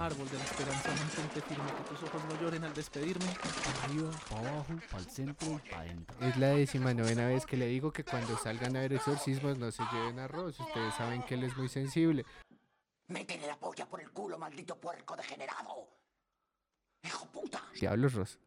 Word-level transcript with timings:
Árbol 0.00 0.30
de 0.30 0.38
la 0.38 0.44
esperanza, 0.44 0.88
mantente 0.94 1.42
firme, 1.42 1.70
que 1.76 1.82
tus 1.90 2.02
ojos 2.04 2.24
no 2.24 2.40
lloren 2.40 2.64
al 2.64 2.72
despedirme. 2.72 3.26
Arriba, 3.84 4.10
para 4.30 4.48
abajo, 4.48 4.72
para 4.90 5.02
el 5.02 5.10
centro 5.10 5.60
y 5.62 5.68
para 5.68 5.82
adentro. 5.82 6.16
Es 6.20 6.36
la 6.38 6.48
décima 6.48 6.94
novena 6.94 7.26
vez 7.26 7.44
que 7.44 7.58
le 7.58 7.66
digo 7.66 7.92
que 7.92 8.02
cuando 8.02 8.34
salgan 8.38 8.76
a 8.76 8.80
ver 8.80 8.94
exorcismos 8.94 9.58
no 9.58 9.70
se 9.70 9.82
lleven 9.92 10.18
arroz. 10.18 10.58
Ustedes 10.58 10.94
saben 10.94 11.22
que 11.24 11.34
él 11.34 11.44
es 11.44 11.54
muy 11.54 11.68
sensible. 11.68 12.24
Métele 13.08 13.46
la 13.46 13.56
polla 13.56 13.84
por 13.84 14.00
el 14.00 14.10
culo, 14.10 14.38
maldito 14.38 14.74
puerco 14.76 15.14
degenerado. 15.16 15.86
Hijo 17.04 17.26
puta. 17.26 17.62
Diablos, 17.78 18.14
Ros. 18.14 18.38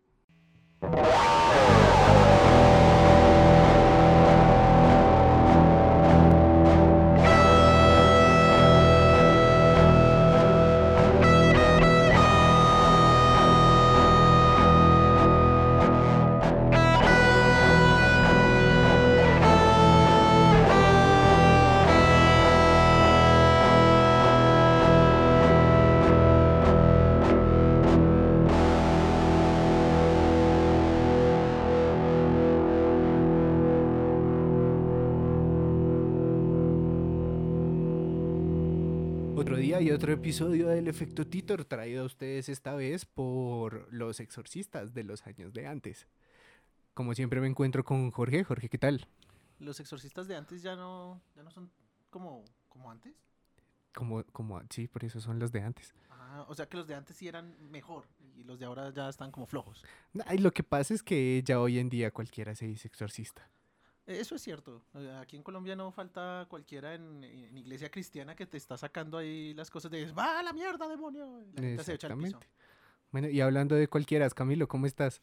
Otro 39.83 39.89
día 39.89 39.93
y 39.93 39.95
otro 39.97 40.13
episodio 40.13 40.67
del 40.69 40.87
efecto 40.87 41.27
Titor 41.27 41.65
traído 41.65 42.03
a 42.03 42.05
ustedes 42.05 42.47
esta 42.47 42.73
vez 42.73 43.03
por 43.03 43.91
los 43.91 44.21
exorcistas 44.21 44.93
de 44.93 45.03
los 45.03 45.27
años 45.27 45.51
de 45.51 45.67
antes. 45.67 46.07
Como 46.93 47.13
siempre 47.13 47.41
me 47.41 47.47
encuentro 47.47 47.83
con 47.83 48.09
Jorge. 48.09 48.45
Jorge, 48.45 48.69
¿qué 48.69 48.77
tal? 48.77 49.05
Los 49.59 49.81
exorcistas 49.81 50.29
de 50.29 50.37
antes 50.37 50.63
ya 50.63 50.77
no, 50.77 51.21
ya 51.35 51.43
no 51.43 51.51
son 51.51 51.69
como, 52.09 52.45
como 52.69 52.89
antes. 52.91 53.13
Como, 53.93 54.23
como, 54.31 54.61
sí, 54.69 54.87
por 54.87 55.03
eso 55.03 55.19
son 55.19 55.37
los 55.37 55.51
de 55.51 55.63
antes. 55.63 55.93
Ah, 56.09 56.45
o 56.47 56.55
sea 56.55 56.69
que 56.69 56.77
los 56.77 56.87
de 56.87 56.95
antes 56.95 57.17
sí 57.17 57.27
eran 57.27 57.53
mejor 57.69 58.07
y 58.37 58.45
los 58.45 58.59
de 58.59 58.65
ahora 58.65 58.89
ya 58.93 59.09
están 59.09 59.31
como 59.31 59.47
flojos. 59.47 59.83
Ay, 60.25 60.37
lo 60.37 60.51
que 60.51 60.63
pasa 60.63 60.93
es 60.93 61.03
que 61.03 61.43
ya 61.43 61.59
hoy 61.59 61.79
en 61.79 61.89
día 61.89 62.09
cualquiera 62.09 62.55
se 62.55 62.67
dice 62.67 62.87
exorcista. 62.87 63.49
Eso 64.05 64.35
es 64.35 64.41
cierto. 64.41 64.83
Eh, 64.95 65.17
Aquí 65.21 65.35
en 65.37 65.43
Colombia 65.43 65.75
no 65.75 65.89
falta 65.91 66.45
cualquiera 66.49 66.93
en, 66.95 67.23
en 67.23 67.57
iglesia 67.57 67.89
cristiana 67.89 68.35
que 68.35 68.45
te 68.45 68.57
está 68.57 68.77
sacando 68.77 69.17
ahí 69.17 69.53
las 69.53 69.69
cosas 69.71 69.89
de 69.91 70.11
¡Va 70.11 70.39
a 70.39 70.43
la 70.43 70.51
mierda, 70.53 70.87
demonio! 70.89 71.39
Y 71.41 71.55
La 71.55 71.61
gente 71.61 71.83
se 71.83 71.93
echa 71.93 72.07
al 72.07 72.13
piso. 72.17 72.25
Exactamente. 72.27 72.47
Bueno, 73.11 73.29
y 73.29 73.39
hablando 73.41 73.75
de 73.75 73.87
cualquiera, 73.87 74.29
Camilo, 74.31 74.67
¿cómo 74.67 74.87
estás? 74.87 75.21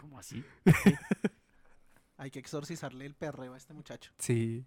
¿Cómo 0.00 0.18
así? 0.18 0.42
Hay 2.16 2.30
que 2.30 2.38
exorcizarle 2.38 3.04
el 3.04 3.14
perreo 3.14 3.54
a 3.54 3.56
este 3.56 3.74
muchacho. 3.74 4.10
Sí, 4.18 4.64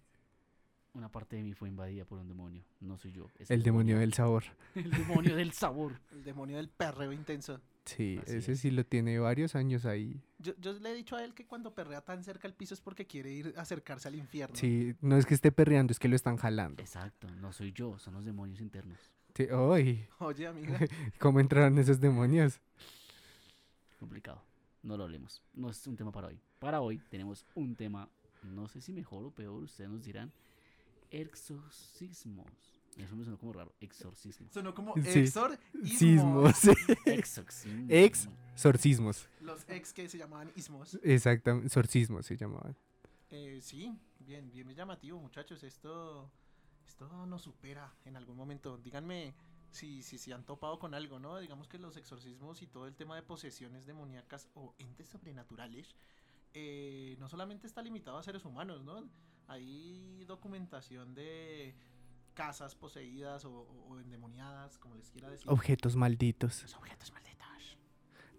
Una 0.94 1.08
parte 1.10 1.36
de 1.36 1.42
mí 1.42 1.52
fue 1.54 1.68
invadida 1.68 2.04
por 2.04 2.18
un 2.18 2.28
demonio. 2.28 2.62
No 2.80 2.96
soy 2.98 3.12
yo. 3.12 3.26
es 3.38 3.50
el 3.50 3.62
demonio 3.62 3.98
del 3.98 4.12
sabor. 4.12 4.44
El 4.74 4.90
demonio 4.90 5.34
del 5.34 5.52
sabor. 5.52 6.00
El 6.12 6.22
demonio 6.22 6.56
del 6.58 6.68
perreo 6.68 7.12
intenso. 7.12 7.60
Sí, 7.84 8.18
Así 8.22 8.36
ese 8.36 8.52
es. 8.52 8.60
sí 8.60 8.70
lo 8.70 8.84
tiene 8.84 9.18
varios 9.18 9.54
años 9.54 9.84
ahí. 9.86 10.20
Yo, 10.38 10.52
yo 10.58 10.72
le 10.74 10.90
he 10.90 10.94
dicho 10.94 11.16
a 11.16 11.24
él 11.24 11.34
que 11.34 11.46
cuando 11.46 11.74
perrea 11.74 12.02
tan 12.02 12.22
cerca 12.22 12.46
al 12.46 12.54
piso 12.54 12.74
es 12.74 12.80
porque 12.80 13.06
quiere 13.06 13.32
ir 13.32 13.54
a 13.56 13.62
acercarse 13.62 14.06
al 14.08 14.14
infierno. 14.14 14.54
Sí, 14.54 14.94
no 15.00 15.16
es 15.16 15.26
que 15.26 15.34
esté 15.34 15.50
perreando, 15.50 15.92
es 15.92 15.98
que 15.98 16.08
lo 16.08 16.16
están 16.16 16.36
jalando. 16.36 16.82
Exacto, 16.82 17.28
no 17.36 17.52
soy 17.52 17.72
yo, 17.72 17.98
son 17.98 18.14
los 18.14 18.24
demonios 18.24 18.60
internos. 18.60 18.98
Sí, 19.34 19.46
¡Ay! 19.50 20.06
Oye, 20.18 20.46
amiga, 20.46 20.78
¿Cómo 21.18 21.40
entraron 21.40 21.78
esos 21.78 22.00
demonios? 22.00 22.60
Complicado. 23.98 24.42
No 24.82 24.96
lo 24.96 25.04
hablemos. 25.04 25.42
No 25.54 25.68
es 25.70 25.86
un 25.86 25.96
tema 25.96 26.10
para 26.10 26.28
hoy. 26.28 26.40
Para 26.58 26.80
hoy 26.80 26.98
tenemos 27.10 27.44
un 27.54 27.74
tema, 27.76 28.08
no 28.42 28.66
sé 28.68 28.80
si 28.80 28.92
mejor 28.92 29.24
o 29.24 29.30
peor, 29.30 29.62
ustedes 29.62 29.90
nos 29.90 30.02
dirán. 30.02 30.32
Exorcismos. 31.10 32.46
Eso 32.96 33.16
me 33.16 33.24
sonó 33.24 33.38
como 33.38 33.52
raro. 33.52 33.74
Exorcismos. 33.80 34.52
sonó 34.52 34.74
como 34.74 34.94
Sí. 34.96 35.20
exorcismos. 35.20 36.56
Exorcismos. 37.06 38.28
Los 39.40 39.64
ex 39.68 39.92
que 39.92 40.08
se 40.08 40.18
llamaban 40.18 40.50
ismos. 40.56 40.98
Exactamente, 41.02 41.66
exorcismos 41.66 42.26
se 42.26 42.36
llamaban. 42.36 42.76
Eh, 43.30 43.60
sí, 43.62 43.96
bien, 44.18 44.50
bien 44.50 44.68
llamativo, 44.74 45.18
muchachos. 45.20 45.62
Esto, 45.62 46.30
esto 46.86 47.26
nos 47.26 47.42
supera 47.42 47.94
en 48.04 48.16
algún 48.16 48.36
momento. 48.36 48.76
Díganme 48.76 49.34
si, 49.70 50.02
si, 50.02 50.18
si 50.18 50.32
han 50.32 50.44
topado 50.44 50.78
con 50.78 50.94
algo, 50.94 51.18
¿no? 51.18 51.38
Digamos 51.38 51.68
que 51.68 51.78
los 51.78 51.96
exorcismos 51.96 52.60
y 52.60 52.66
todo 52.66 52.86
el 52.86 52.96
tema 52.96 53.14
de 53.16 53.22
posesiones 53.22 53.86
demoníacas 53.86 54.48
o 54.54 54.74
entes 54.78 55.08
sobrenaturales 55.08 55.94
eh, 56.52 57.14
no 57.20 57.28
solamente 57.28 57.68
está 57.68 57.80
limitado 57.82 58.18
a 58.18 58.22
seres 58.24 58.44
humanos, 58.44 58.82
¿no? 58.82 59.08
Hay 59.46 60.24
documentación 60.26 61.14
de 61.14 61.76
casas 62.30 62.74
poseídas 62.74 63.44
o, 63.44 63.50
o- 63.52 63.86
o 63.88 64.00
endemoniadas, 64.00 64.78
como 64.78 64.94
les 64.96 65.10
quiera 65.10 65.28
decir. 65.30 65.48
Objetos 65.50 65.96
malditos. 65.96 66.62
Los 66.62 66.74
objetos 66.76 67.12
malditos. 67.12 67.78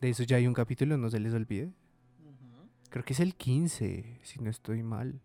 De 0.01 0.09
eso 0.09 0.23
ya 0.23 0.37
hay 0.37 0.47
un 0.47 0.53
capítulo, 0.53 0.97
no 0.97 1.09
se 1.09 1.19
les 1.19 1.33
olvide. 1.33 1.71
Creo 2.89 3.05
que 3.05 3.13
es 3.13 3.19
el 3.19 3.35
15, 3.35 4.19
si 4.23 4.39
no 4.39 4.49
estoy 4.49 4.83
mal. 4.83 5.21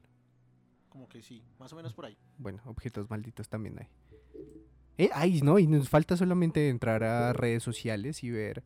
Como 0.89 1.09
que 1.09 1.21
sí, 1.23 1.43
más 1.59 1.73
o 1.73 1.77
menos 1.77 1.95
por 1.95 2.05
ahí. 2.07 2.17
Bueno, 2.39 2.61
objetos 2.67 3.11
malditos 3.11 3.49
también 3.49 3.79
hay. 3.81 3.89
Eh, 4.99 5.11
ay, 5.13 5.41
no, 5.43 5.59
y 5.59 5.67
nos 5.67 5.89
falta 5.89 6.17
solamente 6.17 6.69
entrar 6.69 7.03
a 7.05 7.33
redes 7.33 7.63
sociales 7.63 8.23
y 8.23 8.31
ver 8.31 8.63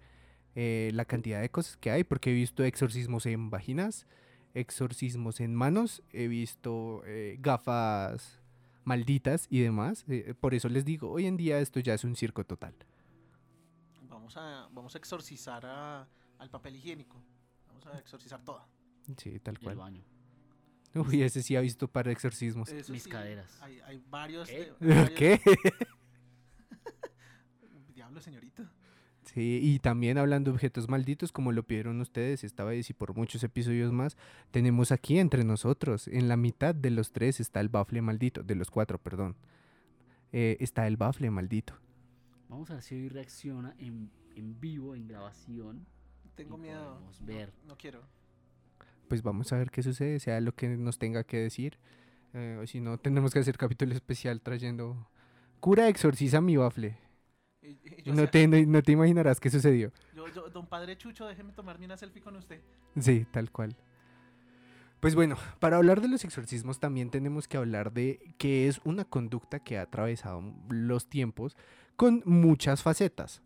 eh, 0.55 0.91
la 0.95 1.05
cantidad 1.05 1.41
de 1.41 1.49
cosas 1.51 1.77
que 1.77 1.91
hay, 1.91 2.05
porque 2.05 2.31
he 2.31 2.35
visto 2.35 2.63
exorcismos 2.65 3.25
en 3.27 3.49
vaginas, 3.51 4.07
exorcismos 4.55 5.41
en 5.41 5.55
manos, 5.55 6.03
he 6.13 6.29
visto 6.29 7.03
eh, 7.07 7.37
gafas 7.41 8.40
malditas 8.85 9.47
y 9.51 9.61
demás. 9.61 10.05
eh, 10.09 10.35
por 10.39 10.55
eso 10.55 10.69
les 10.69 10.85
digo, 10.85 11.11
hoy 11.11 11.27
en 11.27 11.37
día 11.37 11.59
esto 11.61 11.81
ya 11.81 11.95
es 11.95 12.05
un 12.05 12.17
circo 12.17 12.45
total. 12.45 12.75
Vamos 14.09 14.37
a, 14.37 14.69
vamos 14.73 14.95
a 14.95 14.99
exorcizar 14.99 15.65
a- 15.67 16.07
al 16.39 16.51
papel 16.51 16.77
higiénico. 16.77 17.17
Vamos 17.69 17.87
a 17.87 17.99
exorcizar 17.99 18.43
todo. 18.45 18.65
Sí, 19.17 19.39
tal 19.41 19.55
Y 19.55 19.59
el 19.59 19.63
cual. 19.65 19.77
baño. 19.77 20.05
Uy, 20.95 21.23
ese 21.23 21.43
sí 21.43 21.55
ha 21.57 21.61
visto 21.61 21.87
para 21.89 22.11
exorcismos. 22.11 22.69
Eso 22.71 22.93
Mis 22.93 23.05
sí, 23.05 23.11
caderas. 23.11 23.61
Hay, 23.63 23.81
hay 23.81 24.03
varios. 24.11 24.49
¿Qué? 24.49 24.73
de- 24.81 24.95
varios- 24.95 25.11
¿Qué? 25.19 25.41
Diablo, 27.95 28.21
señorita. 28.21 28.71
Sí, 29.33 29.61
y 29.63 29.79
también 29.79 30.19
hablando 30.19 30.51
de 30.51 30.55
objetos 30.57 30.89
malditos, 30.89 31.31
como 31.31 31.53
lo 31.53 31.63
pidieron 31.63 32.01
ustedes 32.01 32.43
esta 32.43 32.65
vez 32.65 32.91
y 32.91 32.95
por 32.95 33.15
muchos 33.15 33.45
episodios 33.45 33.93
más, 33.93 34.17
tenemos 34.51 34.91
aquí 34.91 35.19
entre 35.21 35.45
nosotros, 35.45 36.09
en 36.09 36.27
la 36.27 36.37
mitad 36.37 36.75
de 36.75 36.91
los 36.91 37.13
tres 37.13 37.39
está 37.39 37.61
el 37.61 37.69
bafle 37.69 38.03
maldito, 38.03 38.43
de 38.43 38.57
los 38.57 38.73
cuatro, 38.73 38.99
perdón. 38.99 39.37
Eh, 40.33 40.57
está 40.59 40.87
el 40.89 40.97
bafle 40.97 41.31
maldito. 41.31 41.75
Vamos 42.49 42.71
a 42.71 42.75
ver 42.75 42.83
si 42.83 42.97
hoy 42.97 43.09
reacciona 43.09 43.75
en, 43.79 44.11
en 44.35 44.59
vivo, 44.59 44.97
en 44.97 45.07
grabación. 45.07 45.87
Tengo 46.35 46.59
miedo. 46.59 46.99
No- 47.01 47.27
ver. 47.27 47.53
No, 47.69 47.77
quiero. 47.77 48.03
Pues 49.07 49.23
vamos 49.23 49.53
a 49.53 49.59
ver 49.59 49.71
qué 49.71 49.83
sucede, 49.85 50.19
sea 50.19 50.41
lo 50.41 50.55
que 50.57 50.69
nos 50.77 50.99
tenga 50.99 51.23
que 51.23 51.37
decir. 51.37 51.79
Eh, 52.35 52.59
o 52.61 52.67
si 52.67 52.81
no, 52.81 52.99
tendremos 52.99 53.33
que 53.33 53.39
hacer 53.39 53.57
capítulo 53.57 53.95
especial 53.95 54.41
trayendo... 54.41 55.09
Cura 55.61 55.89
exorciza 55.89 56.41
mi 56.41 56.57
bafle. 56.57 56.97
Y- 57.63 57.69
y 57.69 57.79
Y 57.99 58.03
yo, 58.05 58.13
no 58.13 58.23
sea, 58.23 58.31
te, 58.31 58.47
no, 58.49 58.57
no 58.67 58.83
te 58.83 58.93
imaginarás 58.93 59.39
qué 59.41 59.51
sucedió. 59.51 59.93
yo- 60.15 60.29
yo- 60.29 60.49
don 60.51 60.67
Padre 60.67 60.97
Chucho, 60.97 61.27
déjeme 61.27 61.53
tomarme 61.53 61.87
una 61.87 61.97
selfie 61.97 62.23
con 62.23 62.37
usted. 62.37 62.61
Sí, 62.99 63.27
tal 63.31 63.51
cual. 63.51 63.77
Pues 65.01 65.15
bueno, 65.15 65.37
para 65.61 65.79
hablar 65.79 66.01
de 66.03 66.09
los 66.09 66.25
exorcismos 66.25 66.79
también 66.79 67.11
tenemos 67.11 67.49
que 67.49 67.57
hablar 67.57 67.93
de 67.93 68.35
que 68.39 68.69
es 68.69 68.81
una 68.85 69.05
conducta 69.05 69.59
que 69.61 69.79
ha 69.79 69.83
atravesado 69.83 70.43
los 70.69 71.09
tiempos 71.09 71.57
con 71.97 72.23
muchas 72.27 72.83
facetas. 72.83 73.43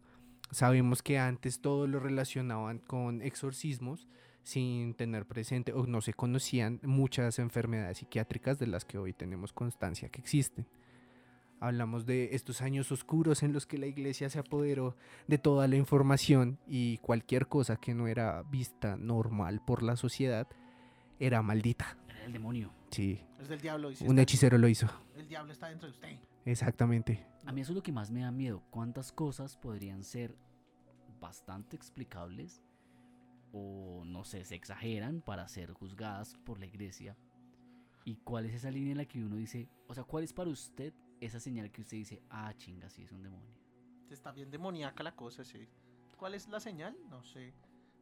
Sabemos 0.51 1.03
que 1.03 1.19
antes 1.19 1.61
todo 1.61 1.87
lo 1.87 2.01
relacionaban 2.01 2.79
con 2.79 3.23
exorcismos 3.23 4.09
sin 4.43 4.95
tener 4.95 5.27
presente 5.27 5.73
o 5.73 5.87
no 5.87 6.01
se 6.01 6.13
conocían 6.13 6.81
muchas 6.83 7.39
enfermedades 7.39 7.99
psiquiátricas 7.99 8.59
de 8.59 8.67
las 8.67 8.85
que 8.85 8.99
hoy 8.99 9.13
tenemos 9.13 9.53
constancia 9.53 10.09
que 10.09 10.21
existen. 10.21 10.67
Hablamos 11.69 12.05
de 12.05 12.35
estos 12.35 12.61
años 12.61 12.93
oscuros 12.93 13.43
en 13.43 13.55
los 13.55 13.65
que 13.65 13.79
la 13.79 13.87
iglesia 13.87 14.29
se 14.29 14.39
apoderó 14.39 14.97
de 15.29 15.39
toda 15.39 15.67
la 15.67 15.77
información 15.77 16.59
y 16.67 16.99
cualquier 16.99 17.49
cosa 17.49 17.77
que 17.77 17.95
no 17.95 18.07
era 18.07 18.43
vista 18.43 18.99
normal 18.99 19.63
por 19.65 19.83
la 19.83 19.97
sociedad 19.97 20.47
era 21.19 21.41
maldita. 21.41 21.97
Era 22.11 22.27
el 22.27 22.35
demonio. 22.35 22.71
Sí, 22.91 23.19
Es 23.41 23.49
del 23.49 23.63
diablo. 23.63 23.91
Y 23.91 23.97
si 23.97 24.05
un 24.05 24.11
está- 24.11 24.23
hechicero 24.23 24.59
lo 24.59 24.69
hizo. 24.69 24.89
El 25.17 25.27
diablo 25.27 25.53
está 25.53 25.69
dentro 25.69 25.89
de 25.89 25.95
usted. 25.95 26.19
Exactamente. 26.45 27.27
A 27.47 27.53
mí 27.53 27.63
eso 27.63 27.73
es 27.73 27.77
lo 27.77 27.83
que 27.83 27.93
más 27.93 28.11
me 28.11 28.21
da 28.21 28.31
miedo. 28.31 28.63
¿Cuántas 28.71 29.11
cosas 29.11 29.57
podrían 29.57 30.05
ser 30.05 30.37
bastante 31.19 31.77
explicables 31.77 32.61
o 33.55 34.03
no 34.05 34.25
sé, 34.25 34.45
se 34.45 34.55
exageran 34.55 35.23
para 35.23 35.49
ser 35.49 35.73
juzgadas 35.73 36.37
por 36.45 36.59
la 36.59 36.67
iglesia? 36.67 37.17
¿Y 38.05 38.17
cuál 38.17 38.45
es 38.45 38.53
esa 38.55 38.71
línea 38.71 38.93
en 38.93 38.99
la 38.99 39.07
que 39.07 39.25
uno 39.25 39.37
dice, 39.37 39.67
o 39.89 39.95
sea, 39.95 40.05
cuál 40.05 40.25
es 40.25 40.35
para 40.35 40.51
usted 40.51 40.93
esa 41.27 41.41
señal 41.41 41.71
que 41.71 41.81
usted 41.81 41.97
dice, 41.97 42.23
ah, 42.31 42.53
chinga, 42.57 42.89
sí 42.91 43.03
es 43.03 43.13
un 43.13 43.23
demonio? 43.23 43.55
Está 44.11 44.33
bien 44.33 44.51
demoníaca 44.51 45.03
la 45.03 45.15
cosa, 45.15 45.45
sí. 45.45 45.69
¿Cuál 46.17 46.35
es 46.35 46.49
la 46.49 46.61
señal? 46.61 46.97
No 47.09 47.25
sé. 47.25 47.55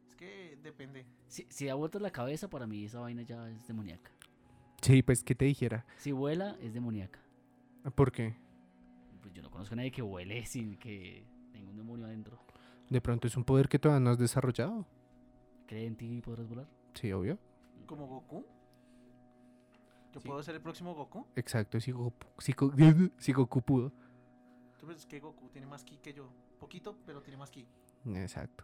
Es 0.07 0.15
que 0.15 0.57
depende. 0.61 1.05
Si, 1.27 1.47
si 1.49 1.65
da 1.65 1.75
vueltas 1.75 2.01
la 2.01 2.11
cabeza, 2.11 2.49
para 2.49 2.67
mí 2.67 2.85
esa 2.85 2.99
vaina 2.99 3.23
ya 3.23 3.49
es 3.49 3.67
demoníaca. 3.67 4.11
Sí, 4.81 5.01
pues, 5.01 5.23
¿qué 5.23 5.33
te 5.33 5.45
dijera? 5.45 5.85
Si 5.97 6.11
vuela, 6.11 6.57
es 6.61 6.73
demoníaca. 6.73 7.19
¿Por 7.95 8.11
qué? 8.11 8.35
Pues 9.21 9.33
yo 9.33 9.41
no 9.41 9.49
conozco 9.49 9.73
a 9.73 9.77
nadie 9.77 9.91
que 9.91 10.01
vuele 10.01 10.45
sin 10.45 10.77
que 10.77 11.25
tenga 11.51 11.69
un 11.69 11.77
demonio 11.77 12.05
adentro. 12.05 12.39
De 12.89 13.01
pronto 13.01 13.27
es 13.27 13.37
un 13.37 13.43
poder 13.43 13.69
que 13.69 13.79
todavía 13.79 14.03
no 14.03 14.11
has 14.11 14.17
desarrollado. 14.17 14.85
¿Cree 15.67 15.85
en 15.85 15.95
ti 15.95 16.17
y 16.17 16.21
podrás 16.21 16.47
volar? 16.47 16.67
Sí, 16.93 17.11
obvio. 17.13 17.39
¿Como 17.85 18.07
Goku? 18.07 18.45
¿Yo 20.13 20.19
Sí. 20.21 20.27
puedo 20.27 20.43
ser 20.43 20.55
el 20.55 20.61
próximo 20.61 20.93
Goku? 20.93 21.25
Exacto, 21.35 21.79
si 21.79 21.91
Goku, 21.91 22.27
si 22.39 22.53
si 23.17 23.31
Goku 23.33 23.61
pudo. 23.61 23.91
Tú 24.79 24.87
ves 24.87 25.05
que 25.05 25.19
Goku 25.19 25.49
tiene 25.49 25.65
más 25.67 25.83
ki 25.83 25.97
que 25.97 26.13
yo. 26.13 26.29
Poquito, 26.59 26.97
pero 27.05 27.21
tiene 27.21 27.37
más 27.37 27.49
ki. 27.49 27.65
Exacto. 28.15 28.63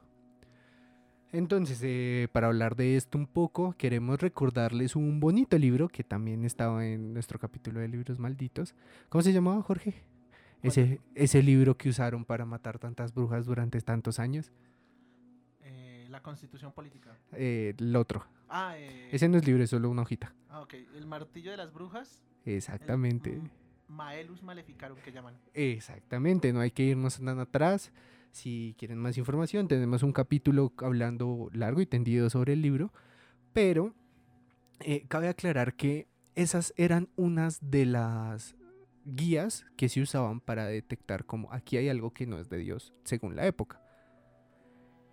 Entonces, 1.31 1.79
eh, 1.83 2.27
para 2.31 2.47
hablar 2.47 2.75
de 2.75 2.97
esto 2.97 3.17
un 3.17 3.27
poco, 3.27 3.73
queremos 3.77 4.19
recordarles 4.19 4.95
un 4.95 5.19
bonito 5.19 5.57
libro 5.59 5.87
que 5.87 6.03
también 6.03 6.43
estaba 6.43 6.85
en 6.87 7.13
nuestro 7.13 7.37
capítulo 7.37 7.79
de 7.79 7.87
libros 7.87 8.17
malditos. 8.17 8.73
¿Cómo 9.09 9.21
se 9.21 9.31
llamaba, 9.31 9.61
Jorge? 9.61 9.93
Ese, 10.63 10.99
ese 11.15 11.41
libro 11.43 11.77
que 11.77 11.87
usaron 11.89 12.25
para 12.25 12.45
matar 12.45 12.79
tantas 12.79 13.13
brujas 13.13 13.45
durante 13.45 13.79
tantos 13.81 14.19
años. 14.19 14.51
La 16.19 16.23
constitución 16.23 16.73
política. 16.73 17.15
Eh, 17.31 17.73
el 17.77 17.95
otro. 17.95 18.25
Ah, 18.49 18.73
eh, 18.77 19.07
Ese 19.09 19.29
no 19.29 19.37
es 19.37 19.47
libro, 19.47 19.63
es 19.63 19.69
solo 19.69 19.89
una 19.89 20.01
hojita. 20.01 20.35
ah, 20.49 20.59
ok. 20.59 20.73
El 20.97 21.05
martillo 21.05 21.49
de 21.49 21.55
las 21.55 21.71
brujas. 21.71 22.21
Exactamente. 22.43 23.35
el, 23.35 23.49
Maelus 23.87 24.43
Maleficarum 24.43 24.97
que 24.99 25.13
llaman. 25.13 25.35
Exactamente, 25.53 26.51
no 26.51 26.59
hay 26.59 26.71
que 26.71 26.83
irnos 26.83 27.19
tan 27.19 27.39
atrás. 27.39 27.93
Si 28.33 28.75
quieren 28.77 28.97
más 28.97 29.17
información, 29.17 29.69
tenemos 29.69 30.03
un 30.03 30.11
capítulo 30.11 30.73
hablando 30.79 31.49
largo 31.53 31.79
y 31.79 31.85
tendido 31.85 32.29
sobre 32.29 32.51
el 32.51 32.61
libro, 32.61 32.91
pero 33.53 33.95
eh, 34.81 35.05
cabe 35.07 35.29
aclarar 35.29 35.75
que 35.75 36.09
esas 36.35 36.73
eran 36.75 37.07
unas 37.15 37.59
de 37.61 37.85
las 37.85 38.57
guías 39.05 39.65
que 39.77 39.87
se 39.87 40.01
usaban 40.01 40.41
para 40.41 40.65
detectar 40.65 41.23
como 41.23 41.53
aquí 41.53 41.77
hay 41.77 41.87
algo 41.87 42.11
que 42.11 42.27
no 42.27 42.39
es 42.39 42.49
de 42.49 42.57
Dios, 42.57 42.93
según 43.05 43.37
la 43.37 43.47
época. 43.47 43.81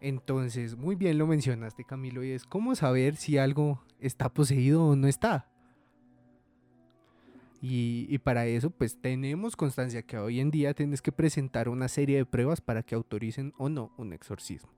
Entonces, 0.00 0.76
muy 0.76 0.94
bien 0.94 1.18
lo 1.18 1.26
mencionaste, 1.26 1.84
Camilo, 1.84 2.22
y 2.22 2.30
es 2.30 2.44
cómo 2.44 2.74
saber 2.74 3.16
si 3.16 3.38
algo 3.38 3.82
está 3.98 4.32
poseído 4.32 4.84
o 4.84 4.96
no 4.96 5.08
está. 5.08 5.48
Y, 7.62 8.06
y 8.10 8.18
para 8.18 8.46
eso, 8.46 8.70
pues 8.70 9.00
tenemos 9.00 9.56
constancia 9.56 10.02
que 10.02 10.18
hoy 10.18 10.40
en 10.40 10.50
día 10.50 10.74
tienes 10.74 11.00
que 11.00 11.12
presentar 11.12 11.68
una 11.68 11.88
serie 11.88 12.18
de 12.18 12.26
pruebas 12.26 12.60
para 12.60 12.82
que 12.82 12.94
autoricen 12.94 13.54
o 13.56 13.68
no 13.68 13.92
un 13.96 14.12
exorcismo. 14.12 14.70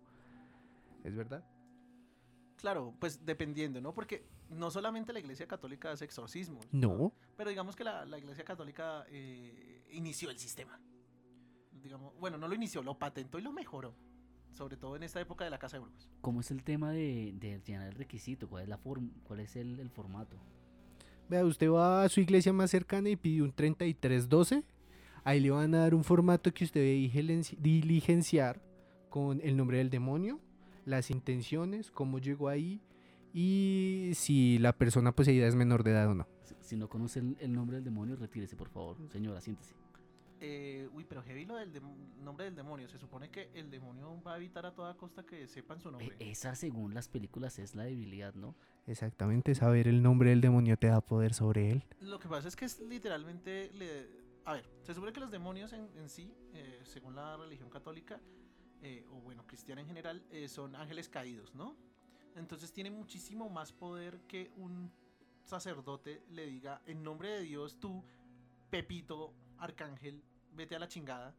¿Es 1.05 1.15
verdad? 1.15 1.45
Claro, 2.57 2.95
pues 2.99 3.25
dependiendo, 3.25 3.81
¿no? 3.81 3.95
Porque 3.95 4.25
no 4.51 4.71
solamente 4.71 5.13
la 5.13 5.21
Iglesia 5.21 5.47
Católica 5.47 5.93
hace 5.93 6.05
exorcismos. 6.05 6.67
No. 6.73 7.13
Pero 7.37 7.51
digamos 7.51 7.77
que 7.77 7.85
la, 7.85 8.05
la 8.05 8.19
Iglesia 8.19 8.45
Católica 8.45 9.05
eh, 9.11 9.85
inició 9.91 10.31
el 10.31 10.39
sistema. 10.39 10.81
Digamos, 11.83 12.19
bueno, 12.19 12.37
no 12.37 12.49
lo 12.49 12.55
inició, 12.55 12.83
lo 12.83 12.99
patentó 12.99 13.39
y 13.39 13.43
lo 13.43 13.53
mejoró. 13.53 13.95
Sobre 14.59 14.77
todo 14.77 14.97
en 14.97 15.05
esta 15.05 15.21
época 15.21 15.45
de 15.45 15.51
la 15.51 15.59
Casa 15.61 15.77
de 15.77 15.85
Brujos. 15.85 16.09
¿Cómo 16.21 16.41
es 16.41 16.51
el 16.51 16.65
tema 16.65 16.91
de, 16.91 17.33
de 17.39 17.63
llenar 17.65 17.87
el 17.87 17.95
requisito? 17.95 18.49
¿Cuál 18.49 18.65
es, 18.65 18.69
la 18.69 18.77
form 18.77 19.11
cuál 19.23 19.39
es 19.39 19.55
el, 19.55 19.79
el 19.79 19.89
formato? 19.89 20.37
Vea, 21.29 21.45
usted 21.45 21.71
va 21.71 22.03
a 22.03 22.09
su 22.09 22.21
iglesia 22.21 22.53
más 22.53 22.73
cercana 22.73 23.09
y 23.09 23.15
pide 23.15 23.43
un 23.43 23.53
3312. 23.53 24.65
Ahí 25.23 25.39
le 25.39 25.53
van 25.53 25.73
a 25.77 25.79
dar 25.79 25.95
un 25.95 26.03
formato 26.03 26.53
que 26.53 26.65
usted 26.65 26.81
debe 26.81 27.45
diligenciar 27.61 28.61
con 29.11 29.41
el 29.45 29.57
nombre 29.57 29.79
del 29.79 29.91
demonio, 29.91 30.41
las 30.85 31.13
intenciones, 31.13 31.93
cómo 31.93 32.19
llegó 32.19 32.49
ahí 32.49 32.81
y 33.33 34.11
si 34.15 34.59
la 34.59 34.73
persona 34.73 35.13
poseída 35.13 35.47
es 35.47 35.55
menor 35.55 35.85
de 35.85 35.93
edad 35.93 36.09
o 36.09 36.15
no. 36.15 36.27
Si, 36.43 36.57
si 36.61 36.77
no 36.77 36.89
conoce 36.89 37.21
el, 37.21 37.37
el 37.39 37.53
nombre 37.53 37.77
del 37.77 37.85
demonio, 37.85 38.17
retírese, 38.17 38.57
por 38.57 38.71
favor. 38.71 38.97
Señora, 39.13 39.41
siéntese. 39.41 39.77
Eh, 40.41 40.89
uy, 40.93 41.05
pero 41.05 41.23
heavy 41.23 41.45
lo 41.45 41.57
del 41.57 41.73
nombre 42.23 42.45
del 42.45 42.55
demonio. 42.55 42.89
Se 42.89 42.99
supone 42.99 43.31
que 43.31 43.51
el 43.55 43.71
demonio 43.71 44.23
va 44.23 44.35
a 44.35 44.37
evitar 44.37 44.65
a 44.67 44.75
toda 44.75 44.97
costa 44.97 45.25
que 45.27 45.49
sepan 45.49 45.81
su 45.81 45.89
E- 45.89 45.93
nombre. 45.93 46.17
esa, 46.21 46.55
según 46.55 46.95
las 46.95 47.09
películas, 47.09 47.59
es 47.59 47.75
la 47.75 47.85
debilidad, 47.85 48.35
¿no? 48.35 48.55
Exactamente, 48.87 49.55
saber 49.55 49.89
el 49.89 50.03
nombre 50.03 50.31
del 50.31 50.41
demonio 50.41 50.77
te 50.79 50.87
da 50.87 51.01
poder 51.01 51.35
sobre 51.35 51.71
él. 51.73 51.85
Lo 52.01 52.19
que 52.19 52.29
pasa 52.29 52.49
es 52.49 52.57
que 52.57 52.65
es 52.67 52.79
literalmente... 52.81 53.71
le- 53.75 54.09
A 54.45 54.53
ver, 54.53 54.71
se 54.83 54.95
supone 54.95 55.13
que 55.13 55.21
los 55.21 55.31
demonios 55.31 55.73
en, 55.73 55.91
en 55.97 56.09
sí, 56.09 56.33
eh, 56.55 56.81
según 56.85 57.17
la 57.17 57.37
religión 57.37 57.69
católica, 57.69 58.21
eh, 58.81 59.05
o 59.11 59.21
bueno, 59.21 59.45
cristiana 59.47 59.81
en 59.81 59.89
general, 59.89 60.25
eh, 60.31 60.49
son 60.49 60.77
ángeles 60.77 61.09
caídos, 61.09 61.55
¿no? 61.55 61.77
Entonces 62.37 62.73
tiene 62.73 62.91
muchísimo 62.93 63.51
más 63.51 63.73
poder 63.73 64.21
que 64.29 64.53
un 64.57 64.93
sacerdote 65.43 66.23
le 66.31 66.47
diga, 66.47 66.81
en 66.87 67.03
nombre 67.03 67.29
de 67.31 67.41
Dios, 67.43 67.79
tú, 67.81 68.05
Pepito, 68.71 69.35
arcángel, 69.59 70.23
vete 70.53 70.77
a 70.77 70.79
la 70.79 70.89
chingada, 70.89 71.35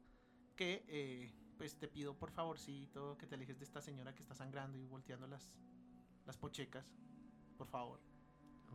que 0.55 0.83
eh, 0.87 1.31
pues 1.57 1.75
te 1.77 1.87
pido 1.87 2.13
por 2.17 2.31
favorcito 2.31 3.17
que 3.17 3.27
te 3.27 3.35
alejes 3.35 3.57
de 3.59 3.65
esta 3.65 3.81
señora 3.81 4.13
que 4.13 4.21
está 4.21 4.35
sangrando 4.35 4.77
y 4.77 4.85
volteando 4.85 5.27
las, 5.27 5.53
las 6.25 6.37
pochecas, 6.37 6.85
por 7.57 7.67
favor. 7.67 7.99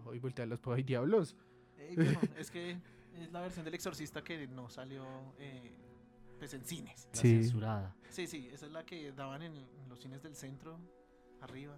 Hoy 0.04 0.18
voltea 0.18 0.46
los 0.46 0.60
hay 0.66 0.82
diablos. 0.82 1.36
Eh, 1.76 1.94
bueno, 1.96 2.20
es 2.36 2.50
que 2.50 2.76
es 3.14 3.32
la 3.32 3.40
versión 3.40 3.64
del 3.64 3.74
exorcista 3.74 4.22
que 4.22 4.46
no 4.48 4.68
salió 4.68 5.34
eh, 5.38 5.72
pues 6.38 6.52
en 6.54 6.64
cines. 6.64 7.08
La 7.14 7.20
Sí. 7.20 7.42
censurada. 7.42 7.96
Sí, 8.10 8.26
sí, 8.26 8.48
esa 8.52 8.66
es 8.66 8.72
la 8.72 8.84
que 8.84 9.12
daban 9.12 9.42
en, 9.42 9.56
en 9.56 9.88
los 9.88 10.00
cines 10.00 10.22
del 10.22 10.34
centro, 10.34 10.78
arriba, 11.40 11.76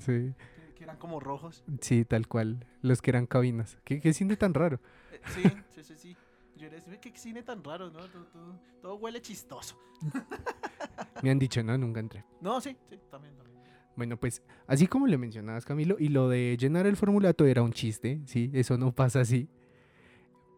Sí, 0.00 0.34
que, 0.56 0.74
que 0.74 0.84
eran 0.84 0.96
como 0.96 1.20
rojos. 1.20 1.62
sí, 1.80 2.04
tal 2.04 2.26
cual. 2.26 2.66
Los 2.82 3.00
que 3.00 3.10
eran 3.12 3.26
cabinas. 3.26 3.78
¿Qué, 3.84 4.00
qué 4.00 4.12
cine 4.12 4.36
tan 4.36 4.52
raro? 4.52 4.80
Eh, 5.12 5.20
sí, 5.28 5.42
sí, 5.70 5.84
sí, 5.84 5.96
sí. 5.96 6.16
Yo 6.56 6.66
era, 6.66 6.76
"Ve 6.86 6.98
qué 7.00 7.12
cine 7.16 7.42
tan 7.42 7.62
raro, 7.64 7.90
¿no? 7.90 7.98
Todo, 8.08 8.24
todo- 8.26 8.60
todo 8.80 8.94
huele 8.96 9.20
chistoso. 9.20 9.76
Me 11.22 11.30
han 11.30 11.38
dicho, 11.38 11.62
no, 11.62 11.76
nunca 11.78 12.00
entré. 12.00 12.24
No, 12.40 12.60
sí, 12.60 12.76
sí, 12.88 12.98
también, 13.10 13.34
también. 13.36 13.54
Bueno, 13.96 14.16
pues 14.18 14.42
así 14.66 14.86
como 14.86 15.06
le 15.06 15.16
mencionabas, 15.18 15.64
Camilo, 15.64 15.96
y 15.98 16.08
lo 16.08 16.28
de 16.28 16.56
llenar 16.58 16.86
el 16.86 16.96
formulato 16.96 17.46
era 17.46 17.62
un 17.62 17.72
chiste, 17.72 18.20
¿sí? 18.26 18.50
Eso 18.52 18.76
no 18.76 18.92
pasa 18.92 19.20
así. 19.20 19.48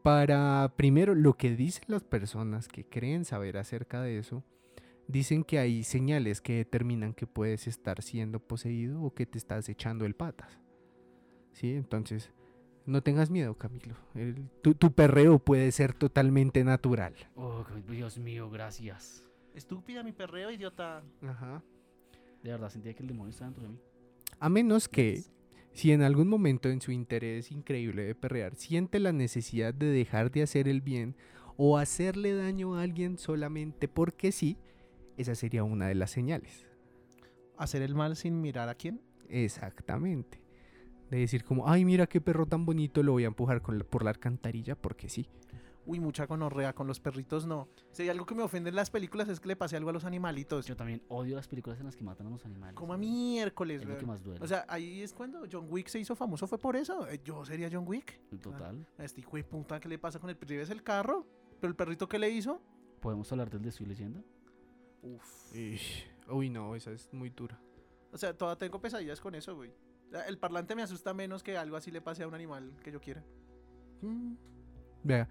Para, 0.03 0.73
primero, 0.77 1.15
lo 1.15 1.35
que 1.35 1.55
dicen 1.57 1.85
las 1.89 2.05
personas 2.05 2.69
que 2.69 2.85
creen 2.85 3.25
saber 3.25 3.57
acerca 3.59 4.01
de 4.03 4.19
eso, 4.19 4.45
dicen 5.09 5.43
que 5.45 5.59
hay 5.59 5.83
señales 5.83 6.41
que 6.41 6.55
determinan 6.57 7.13
que 7.13 7.27
puedes 7.27 7.67
estar 7.67 8.03
siendo 8.03 8.39
poseído 8.41 9.03
o 9.03 9.13
que 9.15 9.27
te 9.27 9.37
estás 9.39 9.69
echando 9.69 10.05
el 10.07 10.15
patas. 10.15 10.59
¿Sí? 11.53 11.73
Entonces, 11.75 12.31
no 12.87 13.03
tengas 13.03 13.31
miedo, 13.31 13.55
Camilo. 13.57 13.95
El- 14.15 14.49
tu, 14.63 14.75
tu 14.75 14.93
perreo 14.93 15.39
puede 15.39 15.71
ser 15.73 15.93
totalmente 15.93 16.65
natural. 16.65 17.15
Oh, 17.35 17.65
Dios 17.89 18.19
mío, 18.19 18.49
gracias. 18.51 19.27
Estúpida 19.55 20.03
mi 20.03 20.13
perreo, 20.13 20.51
idiota. 20.51 21.03
Ajá. 21.23 21.63
De 22.43 22.51
verdad, 22.51 22.71
sentía 22.71 22.95
que 22.95 23.03
el 23.03 23.09
demonio 23.09 23.31
estaba 23.31 23.51
dentro 23.51 23.65
de 23.65 23.71
mí. 23.71 23.81
A 24.39 24.49
menos 24.49 24.89
que, 24.89 25.23
si 25.73 25.93
en 25.93 26.03
algún 26.03 26.29
momento 26.29 26.69
en 26.69 26.81
su 26.81 26.93
interés 26.93 27.51
increíble 27.51 28.05
de 28.05 28.15
perrear 28.15 28.55
siente 28.57 28.99
la 29.01 29.13
necesidad 29.13 29.75
de 29.75 29.87
dejar 29.87 30.31
de 30.31 30.43
hacer 30.43 30.69
el 30.69 30.81
bien 30.81 31.17
o 31.57 31.79
hacerle 31.79 32.35
daño 32.35 32.77
a 32.77 32.83
alguien 32.83 33.19
solamente 33.19 33.89
porque 33.89 34.31
sí, 34.31 34.59
esa 35.17 35.35
sería 35.35 35.65
una 35.65 35.89
de 35.89 35.95
las 35.95 36.11
señales. 36.11 36.67
¿Hacer 37.57 37.81
el 37.83 37.95
mal 37.95 38.17
sin 38.17 38.41
mirar 38.43 38.69
a 38.69 38.75
quién? 38.75 39.01
Exactamente. 39.29 40.39
De 41.11 41.19
decir 41.19 41.45
como, 41.45 41.69
ay, 41.69 41.85
mira 41.85 42.07
qué 42.07 42.21
perro 42.21 42.47
tan 42.47 42.65
bonito, 42.67 43.03
lo 43.03 43.13
voy 43.13 43.25
a 43.25 43.29
empujar 43.29 43.63
con 43.63 43.79
la- 43.79 43.85
por 43.85 44.03
la 44.05 44.11
alcantarilla 44.11 44.75
porque 44.75 45.09
sí. 45.09 45.29
Uy, 45.89 46.01
mucha 46.01 46.27
gonorrea 46.27 46.73
con 46.75 46.89
los 46.89 46.99
perritos, 46.99 47.47
no. 47.47 47.69
Si 47.93 48.03
hay 48.03 48.09
algo 48.09 48.27
que 48.27 48.35
me 48.35 48.43
ofende 48.43 48.71
en 48.71 48.75
las 48.75 48.91
películas 48.91 49.29
es 49.29 49.39
que 49.39 49.47
le 49.47 49.55
pase 49.55 49.77
algo 49.77 49.91
a 49.91 49.93
los 49.93 50.05
animalitos. 50.05 50.67
Yo 50.67 50.75
también 50.75 51.01
odio 51.09 51.37
las 51.37 51.47
películas 51.47 51.79
en 51.79 51.87
las 51.87 51.95
que 51.95 52.03
matan 52.03 52.27
a 52.27 52.31
los 52.31 52.45
animales. 52.45 52.75
Como 52.75 52.93
a 52.93 52.97
miércoles, 52.99 53.83
Es 53.83 53.89
lo 53.89 53.97
que 53.97 54.05
más 54.05 54.21
duele. 54.25 54.43
O 54.45 54.49
sea, 54.49 54.65
ahí 54.69 55.01
es 55.03 55.13
cuando 55.13 55.45
John 55.51 55.67
Wick 55.71 55.87
se 55.87 56.01
hizo 56.01 56.17
famoso, 56.17 56.49
fue 56.49 56.59
por 56.59 56.75
eso. 56.75 57.07
Eh, 57.09 57.21
Yo 57.25 57.45
sería 57.45 57.69
John 57.73 57.85
Wick. 57.87 58.19
Total. 58.43 58.85
A 58.99 59.05
este 59.05 59.21
hijo 59.21 59.37
de 59.37 59.45
puta, 59.45 59.79
¿qué 59.79 59.89
le 59.89 59.97
pasa 60.01 60.19
con 60.19 60.29
el 60.29 60.37
perrito? 60.37 60.61
Es 60.61 60.71
el 60.71 60.83
carro. 60.83 61.25
Pero 61.61 61.71
el 61.71 61.77
perrito, 61.77 62.09
¿qué 62.09 62.19
le 62.19 62.31
hizo? 62.31 62.61
¿Podemos 63.01 63.31
hablar 63.31 63.49
del 63.49 63.63
de 63.63 63.71
su 63.71 63.87
leyenda? 63.87 64.21
Uf. 65.03 65.53
Uy, 66.29 66.51
no, 66.51 66.75
esa 66.75 66.91
es 66.91 67.09
muy 67.13 67.31
dura. 67.31 67.61
O 68.13 68.19
sea, 68.19 68.37
todavía 68.37 68.59
tengo 68.59 68.81
pesadillas 68.81 69.21
con 69.21 69.37
eso, 69.37 69.55
güey. 69.55 69.71
El 70.27 70.39
parlante 70.39 70.75
me 70.75 70.83
asusta 70.83 71.13
menos 71.15 71.43
que 71.43 71.57
algo 71.57 71.77
así 71.77 71.91
le 71.91 72.01
pase 72.01 72.23
a 72.23 72.29
un 72.29 72.35
animal 72.35 72.73
que 72.83 72.93
yo 72.93 73.01
quiera. 73.01 73.23
Mm. 74.03 74.35
Vea, 75.03 75.29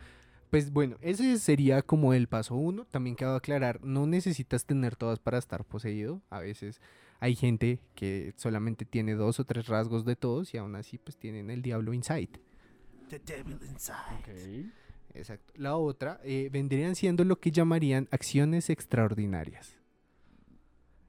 pues 0.50 0.72
bueno, 0.72 0.98
ese 1.02 1.38
sería 1.40 1.82
como 1.82 2.14
el 2.14 2.28
paso 2.28 2.56
uno. 2.56 2.86
También 2.86 3.16
cabe 3.16 3.36
aclarar, 3.36 3.84
no 3.84 4.08
necesitas 4.08 4.66
tener 4.66 4.96
todas 4.96 5.20
para 5.20 5.38
estar 5.38 5.66
poseído. 5.66 6.22
A 6.30 6.40
veces 6.40 6.82
hay 7.20 7.36
gente 7.36 7.80
que 7.96 8.34
solamente 8.38 8.86
tiene 8.86 9.16
dos 9.16 9.40
o 9.40 9.46
tres 9.46 9.68
rasgos 9.68 10.06
de 10.06 10.16
todos 10.16 10.54
y 10.54 10.58
aún 10.58 10.76
así 10.76 10.98
pues 10.98 11.18
tienen 11.18 11.50
el 11.50 11.62
diablo 11.62 11.94
inside. 11.94 12.40
The 13.10 13.20
devil 13.20 13.60
inside. 13.70 14.72
Exacto. 15.14 15.54
La 15.56 15.78
otra 15.78 16.20
eh, 16.24 16.50
vendrían 16.52 16.96
siendo 16.96 17.24
lo 17.24 17.40
que 17.40 17.52
llamarían 17.52 18.08
acciones 18.12 18.70
extraordinarias. 18.70 19.75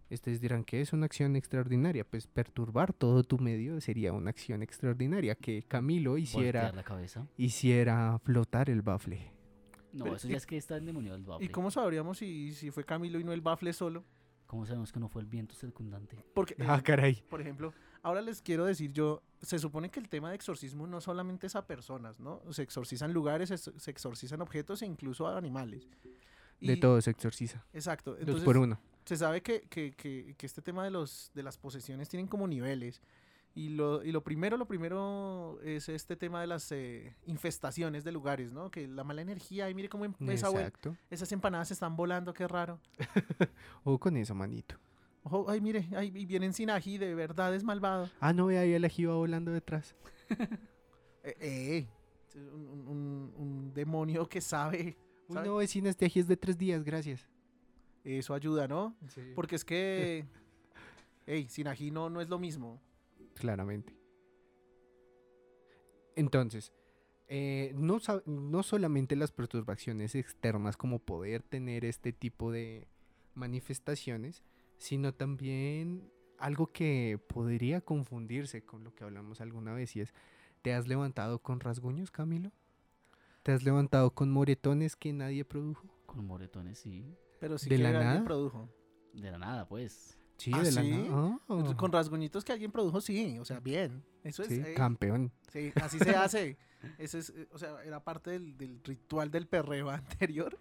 Ustedes 0.08 0.40
dirán, 0.40 0.62
¿qué 0.64 0.80
es 0.80 0.92
una 0.92 1.06
acción 1.06 1.34
extraordinaria? 1.34 2.04
Pues 2.04 2.26
perturbar 2.28 2.92
todo 2.92 3.24
tu 3.24 3.38
medio 3.38 3.80
sería 3.80 4.12
una 4.12 4.30
acción 4.30 4.62
extraordinaria. 4.62 5.34
Que 5.34 5.62
Camilo 5.64 6.16
hiciera, 6.16 6.60
Voltear 6.62 6.74
la 6.76 6.84
cabeza. 6.84 7.26
hiciera 7.36 8.18
flotar 8.20 8.70
el 8.70 8.82
bafle. 8.82 9.32
No, 9.92 10.04
Pero- 10.04 10.16
eso 10.16 10.28
y- 10.28 10.30
ya 10.32 10.36
es 10.36 10.46
que 10.46 10.56
está 10.56 10.76
endemoniado 10.76 11.16
el 11.16 11.24
bafle. 11.24 11.44
¿Y 11.46 11.48
cómo 11.48 11.70
sabríamos 11.70 12.18
si, 12.18 12.52
si 12.54 12.70
fue 12.70 12.84
Camilo 12.84 13.18
y 13.18 13.24
no 13.24 13.32
el 13.32 13.40
bafle 13.40 13.72
solo? 13.72 14.04
¿Cómo 14.46 14.64
sabemos 14.64 14.92
que 14.92 15.00
no 15.00 15.08
fue 15.08 15.22
el 15.22 15.26
viento 15.26 15.56
circundante? 15.56 16.24
Porque, 16.32 16.54
eh, 16.54 16.66
Ah, 16.68 16.80
caray. 16.80 17.24
por 17.28 17.40
ejemplo, 17.40 17.72
ahora 18.02 18.20
les 18.20 18.40
quiero 18.42 18.64
decir 18.64 18.92
yo, 18.92 19.24
se 19.42 19.58
supone 19.58 19.90
que 19.90 19.98
el 19.98 20.08
tema 20.08 20.28
de 20.28 20.36
exorcismo 20.36 20.86
no 20.86 21.00
solamente 21.00 21.48
es 21.48 21.56
a 21.56 21.66
personas, 21.66 22.20
¿no? 22.20 22.40
Se 22.52 22.62
exorcizan 22.62 23.12
lugares, 23.12 23.48
se 23.48 23.56
se 23.58 23.90
exorcizan 23.90 24.40
objetos 24.40 24.82
e 24.82 24.86
incluso 24.86 25.26
a 25.26 25.36
animales. 25.36 25.88
De 26.60 26.74
Y- 26.74 26.80
todo 26.80 27.00
se 27.00 27.10
exorciza. 27.10 27.64
Exacto. 27.72 28.12
Dos 28.12 28.20
Entonces, 28.20 28.44
por 28.44 28.56
uno. 28.58 28.78
Se 29.06 29.16
sabe 29.16 29.40
que, 29.42 29.62
que- 29.62 29.92
que- 29.92 30.34
que 30.36 30.46
este 30.46 30.60
tema 30.60 30.84
de, 30.84 30.90
los, 30.90 31.30
de 31.34 31.42
las 31.42 31.56
posesiones 31.56 32.08
tienen 32.10 32.26
como 32.26 32.46
niveles. 32.46 33.00
Y 33.54 33.70
lo, 33.70 34.04
y 34.04 34.12
lo 34.12 34.22
primero, 34.22 34.58
lo 34.58 34.66
primero 34.66 35.58
es 35.62 35.88
este 35.88 36.14
tema 36.14 36.42
de 36.42 36.46
las 36.46 36.70
eh, 36.72 37.16
infestaciones 37.24 38.04
de 38.04 38.12
lugares, 38.12 38.52
¿no? 38.52 38.70
Que 38.70 38.86
la 38.86 39.02
mala 39.02 39.22
energía, 39.22 39.70
y 39.70 39.74
mire 39.74 39.88
cómo 39.88 40.04
esa 40.28 40.50
Exacto. 40.50 40.94
esas 41.08 41.32
empanadas 41.32 41.70
están 41.70 41.96
volando, 41.96 42.34
qué 42.34 42.46
raro. 42.46 42.78
O 43.84 43.98
con 43.98 44.14
eso, 44.18 44.34
manito. 44.34 44.76
Ojo, 45.22 45.46
ay, 45.48 45.62
mire, 45.62 45.88
y 46.02 46.26
vienen 46.26 46.52
sin 46.52 46.68
ají, 46.68 46.98
de 46.98 47.14
verdad 47.14 47.54
es 47.54 47.64
malvado. 47.64 48.10
Ah, 48.20 48.32
no, 48.34 48.46
ve 48.46 48.58
ahí 48.58 48.72
el 48.74 48.84
ají 48.84 49.06
va 49.06 49.14
volando 49.14 49.50
detrás. 49.52 49.94
Eh, 51.24 51.34
eh, 51.40 51.88
un, 52.52 52.86
un- 52.88 53.32
un- 53.36 53.74
demonio 53.74 54.28
que 54.28 54.40
sabe, 54.40 54.96
Uy, 55.28 55.34
¿Sabe? 55.34 55.48
no, 55.48 55.56
vecina, 55.56 55.90
este 55.90 56.04
ají 56.04 56.20
es 56.20 56.28
de 56.28 56.36
tres 56.36 56.56
días, 56.56 56.84
gracias. 56.84 57.26
Eso 58.06 58.34
ayuda, 58.34 58.66
¿no? 58.68 58.96
Porque... 59.00 59.32
Porque 59.34 59.56
es 59.56 59.64
que, 59.64 60.24
hey, 61.26 61.46
sin 61.48 61.66
ají 61.68 61.90
no, 61.90 62.08
no 62.10 62.20
es 62.20 62.28
lo 62.28 62.38
mismo. 62.38 62.80
Claramente. 63.34 63.94
Entonces, 66.14 66.72
eh, 67.28 67.72
no, 67.76 68.00
sa- 68.00 68.22
no 68.26 68.62
solamente 68.62 69.16
las 69.16 69.32
perturbaciones 69.32 70.14
externas 70.14 70.76
como 70.76 70.98
poder 70.98 71.42
tener 71.42 71.84
este 71.84 72.12
tipo 72.12 72.50
de 72.52 72.86
manifestaciones, 73.34 74.42
sino 74.78 75.12
también 75.12 76.10
algo 76.38 76.68
que 76.68 77.18
podría 77.28 77.80
confundirse 77.80 78.62
con 78.64 78.84
lo 78.84 78.94
que 78.94 79.04
hablamos 79.04 79.40
alguna 79.40 79.74
vez 79.74 79.96
y 79.96 80.00
es, 80.00 80.14
¿te 80.62 80.72
has 80.72 80.86
levantado 80.86 81.38
con 81.40 81.60
rasguños, 81.60 82.10
Camilo? 82.10 82.52
¿Te 83.42 83.52
has 83.52 83.62
levantado 83.62 84.10
con 84.12 84.30
moretones 84.30 84.96
que 84.96 85.12
nadie 85.12 85.44
produjo? 85.44 85.86
Con 86.06 86.26
moretones, 86.26 86.78
sí. 86.78 87.04
Pero 87.40 87.58
sí 87.58 87.68
¿De 87.68 87.76
que 87.76 87.82
la 87.82 87.88
alguien 87.90 88.06
nada? 88.08 88.24
produjo. 88.24 88.68
De 89.12 89.30
la 89.30 89.38
nada, 89.38 89.66
pues. 89.68 90.18
Sí, 90.38 90.50
¿Ah, 90.54 90.62
de 90.62 90.72
la 90.72 90.82
sí? 90.82 90.90
nada. 90.90 91.38
Ah, 91.48 91.74
Con 91.76 91.92
rasguñitos 91.92 92.44
que 92.44 92.52
alguien 92.52 92.70
produjo, 92.72 93.00
sí, 93.00 93.38
o 93.38 93.44
sea, 93.44 93.60
bien. 93.60 94.04
Eso 94.22 94.42
es, 94.42 94.48
sí, 94.48 94.62
eh, 94.64 94.74
campeón. 94.74 95.32
sí, 95.52 95.72
así 95.82 95.98
se 95.98 96.10
hace. 96.16 96.58
Ese 96.98 97.18
es, 97.18 97.30
eh, 97.30 97.48
o 97.52 97.58
sea, 97.58 97.82
era 97.84 98.04
parte 98.04 98.30
del, 98.30 98.56
del 98.58 98.80
ritual 98.84 99.30
del 99.30 99.46
perreo 99.48 99.88
anterior. 99.90 100.56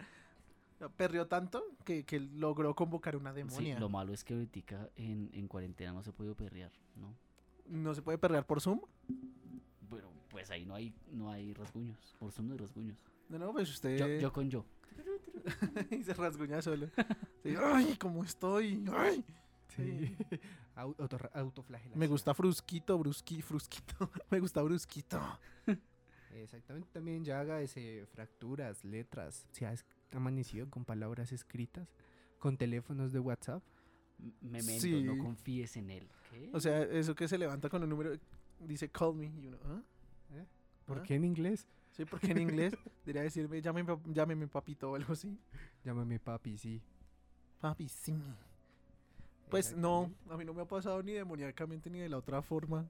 Perreó 0.96 1.26
tanto 1.26 1.62
que, 1.84 2.04
que 2.04 2.20
logró 2.20 2.74
convocar 2.74 3.16
una 3.16 3.30
Sí, 3.32 3.36
demonia. 3.38 3.78
lo 3.80 3.88
malo 3.88 4.12
es 4.12 4.24
que 4.24 4.34
ahorita 4.34 4.90
en, 4.96 5.30
en 5.32 5.48
cuarentena 5.48 5.92
no 5.92 6.02
se 6.02 6.12
puede 6.12 6.34
perrear, 6.34 6.70
¿no? 6.96 7.14
No 7.66 7.94
se 7.94 8.02
puede 8.02 8.18
perrear 8.18 8.46
por 8.46 8.60
Zoom. 8.60 8.80
Bueno, 9.88 10.08
pues 10.28 10.50
ahí 10.50 10.64
no 10.66 10.74
hay, 10.74 10.92
no 11.12 11.30
hay 11.30 11.54
rasguños. 11.54 12.14
Por 12.18 12.30
Zoom 12.32 12.48
no 12.48 12.52
hay 12.52 12.58
rasguños. 12.58 13.02
No, 13.28 13.38
no, 13.38 13.52
pues 13.52 13.70
usted 13.70 13.98
Yo, 13.98 14.06
yo 14.20 14.32
con 14.32 14.50
yo. 14.50 14.64
y 15.90 16.02
se 16.02 16.14
rasguña 16.14 16.60
solo. 16.62 16.88
Sí, 17.42 17.54
Ay, 17.60 17.96
cómo 17.98 18.24
estoy. 18.24 18.84
Ay. 18.92 19.24
Sí. 19.76 20.14
Au- 20.76 20.94
autorra- 20.98 21.30
autoflagelación. 21.34 21.98
Me 21.98 22.06
gusta 22.06 22.34
frusquito, 22.34 22.98
brusqui, 22.98 23.42
frusquito. 23.42 24.10
Me 24.30 24.40
gusta 24.40 24.62
brusquito. 24.62 25.20
Exactamente, 26.34 26.88
también 26.92 27.24
ya 27.24 27.40
haga 27.40 27.62
ese 27.62 28.04
fracturas, 28.12 28.84
letras, 28.84 29.46
si 29.52 29.64
has 29.64 29.86
amanecido 30.12 30.68
con 30.68 30.84
palabras 30.84 31.32
escritas, 31.32 31.88
con 32.38 32.58
teléfonos 32.58 33.12
de 33.12 33.20
WhatsApp. 33.20 33.62
Memento, 34.42 34.82
Sí. 34.82 35.02
no 35.02 35.16
confíes 35.16 35.76
en 35.76 35.90
él. 35.90 36.08
¿Qué? 36.30 36.50
O 36.52 36.60
sea, 36.60 36.82
eso 36.82 37.14
que 37.14 37.26
se 37.26 37.38
levanta 37.38 37.68
con 37.70 37.82
un 37.82 37.88
número, 37.88 38.12
dice 38.60 38.88
call 38.90 39.14
me. 39.14 39.26
Y 39.26 39.46
uno, 39.46 39.56
¿ah? 39.64 39.82
¿Por 40.84 40.98
¿Ah? 40.98 41.02
qué 41.02 41.14
en 41.14 41.24
inglés? 41.24 41.66
Sí, 41.96 42.04
porque 42.04 42.32
en 42.32 42.38
inglés 42.38 42.74
debería 43.04 43.22
decirme, 43.22 43.60
llámeme, 43.62 43.98
llámeme 44.06 44.48
papito 44.48 44.90
o 44.90 44.94
algo 44.96 45.14
así. 45.14 45.38
Llámame 45.84 46.18
papi, 46.20 46.58
sí. 46.58 46.82
Papi, 47.60 47.88
sí. 47.88 48.14
Pues 49.48 49.74
no, 49.74 50.12
a 50.28 50.36
mí 50.36 50.44
no 50.44 50.52
me 50.52 50.62
ha 50.62 50.66
pasado 50.66 51.02
ni 51.02 51.12
demoníacamente 51.12 51.88
ni 51.88 52.00
de 52.00 52.08
la 52.08 52.18
otra 52.18 52.42
forma. 52.42 52.86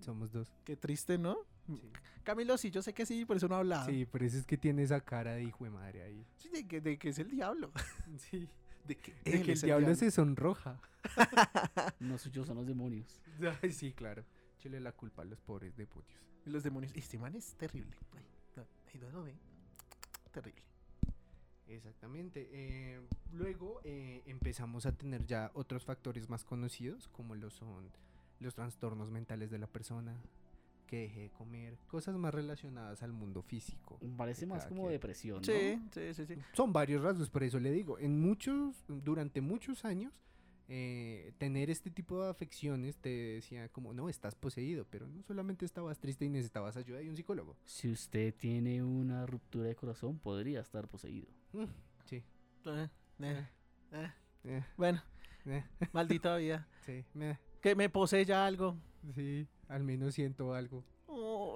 Somos 0.00 0.30
dos. 0.30 0.52
Qué 0.64 0.76
triste, 0.76 1.18
¿no? 1.18 1.38
Sí. 1.66 1.80
Camilo, 2.22 2.56
sí, 2.58 2.70
yo 2.70 2.82
sé 2.82 2.92
que 2.92 3.06
sí, 3.06 3.24
por 3.24 3.36
eso 3.36 3.48
no 3.48 3.56
ha 3.56 3.58
hablado. 3.58 3.86
Sí, 3.86 4.04
por 4.04 4.22
eso 4.22 4.36
es 4.36 4.46
que 4.46 4.56
tiene 4.58 4.82
esa 4.82 5.00
cara 5.00 5.32
de 5.32 5.44
hijo 5.44 5.64
de 5.64 5.70
madre 5.70 6.02
ahí. 6.02 6.26
Sí, 6.36 6.50
de 6.50 6.66
que, 6.68 6.80
de 6.80 6.98
que 6.98 7.08
es 7.08 7.18
el 7.18 7.30
diablo. 7.30 7.72
Sí. 8.18 8.48
De 8.86 8.96
que, 8.96 9.12
De 9.24 9.32
él 9.36 9.42
que 9.44 9.52
el 9.52 9.60
diablo 9.60 9.94
se 9.94 10.10
sonroja. 10.10 10.80
No 12.00 12.16
suyos 12.16 12.46
son 12.46 12.56
los 12.56 12.66
demonios. 12.66 13.20
Ay, 13.62 13.72
sí, 13.72 13.92
claro. 13.92 14.24
Chile 14.58 14.80
la 14.80 14.92
culpa 14.92 15.22
a 15.22 15.24
los 15.24 15.40
pobres 15.40 15.76
demonios. 15.76 16.27
Y 16.48 16.50
los 16.50 16.62
demonios. 16.62 16.92
Este 16.96 17.18
man 17.18 17.34
es 17.36 17.54
terrible. 17.54 17.94
Ay, 18.16 18.24
no, 18.56 18.62
ahí 18.86 18.98
no 18.98 19.10
lo 19.10 19.22
ve. 19.22 19.34
Terrible. 20.32 20.62
Exactamente. 21.68 22.48
eh, 22.50 23.00
luego 23.32 23.82
eh, 23.84 24.22
empezamos 24.24 24.86
a 24.86 24.92
tener 24.92 25.26
ya 25.26 25.50
otros 25.52 25.84
factores 25.84 26.30
más 26.30 26.44
conocidos, 26.44 27.08
como 27.08 27.34
lo 27.34 27.50
son 27.50 27.90
los 28.40 28.54
trastornos 28.54 29.10
mentales 29.10 29.50
de 29.50 29.58
la 29.58 29.66
persona, 29.66 30.16
que 30.86 31.00
deje 31.00 31.20
de 31.20 31.30
comer, 31.30 31.76
cosas 31.88 32.16
más 32.16 32.32
relacionadas 32.32 33.02
al 33.02 33.12
mundo 33.12 33.42
físico. 33.42 33.98
Parece 34.16 34.46
más 34.46 34.64
como 34.64 34.82
quien. 34.82 34.92
depresión, 34.92 35.38
¿no? 35.40 35.44
Sí, 35.44 35.78
sí, 35.92 36.14
sí, 36.14 36.24
sí. 36.24 36.34
Son 36.54 36.72
varios 36.72 37.02
rasgos, 37.02 37.28
por 37.28 37.42
eso 37.42 37.60
le 37.60 37.70
digo, 37.70 37.98
en 37.98 38.18
muchos, 38.18 38.84
durante 38.88 39.42
muchos 39.42 39.84
años, 39.84 40.14
eh, 40.68 41.32
tener 41.38 41.70
este 41.70 41.90
tipo 41.90 42.22
de 42.22 42.30
afecciones 42.30 42.96
te 42.98 43.08
decía 43.08 43.68
como, 43.70 43.94
no, 43.94 44.08
estás 44.08 44.34
poseído, 44.34 44.84
pero 44.90 45.06
no 45.08 45.22
solamente 45.22 45.64
estabas 45.64 45.98
triste 45.98 46.24
y 46.26 46.28
necesitabas 46.28 46.76
ayuda 46.76 46.98
de 46.98 47.08
un 47.08 47.16
psicólogo. 47.16 47.56
Si 47.64 47.90
usted 47.90 48.34
tiene 48.34 48.82
una 48.82 49.24
ruptura 49.26 49.68
de 49.68 49.74
corazón, 49.74 50.18
podría 50.18 50.60
estar 50.60 50.86
poseído. 50.88 51.28
Mm, 51.52 51.64
sí, 52.04 52.22
Eh, 52.66 52.88
eh, 53.20 53.46
eh. 53.92 54.12
eh, 54.44 54.64
Bueno, 54.76 55.02
eh, 55.46 55.64
maldita 55.92 56.36
vida. 56.36 56.68
sí, 56.84 57.04
Que 57.62 57.74
me 57.74 57.88
posee 57.88 58.24
ya 58.26 58.44
algo. 58.46 58.76
sí, 59.14 59.46
al 59.68 59.84
menos 59.84 60.14
siento 60.14 60.52
algo. 60.54 60.84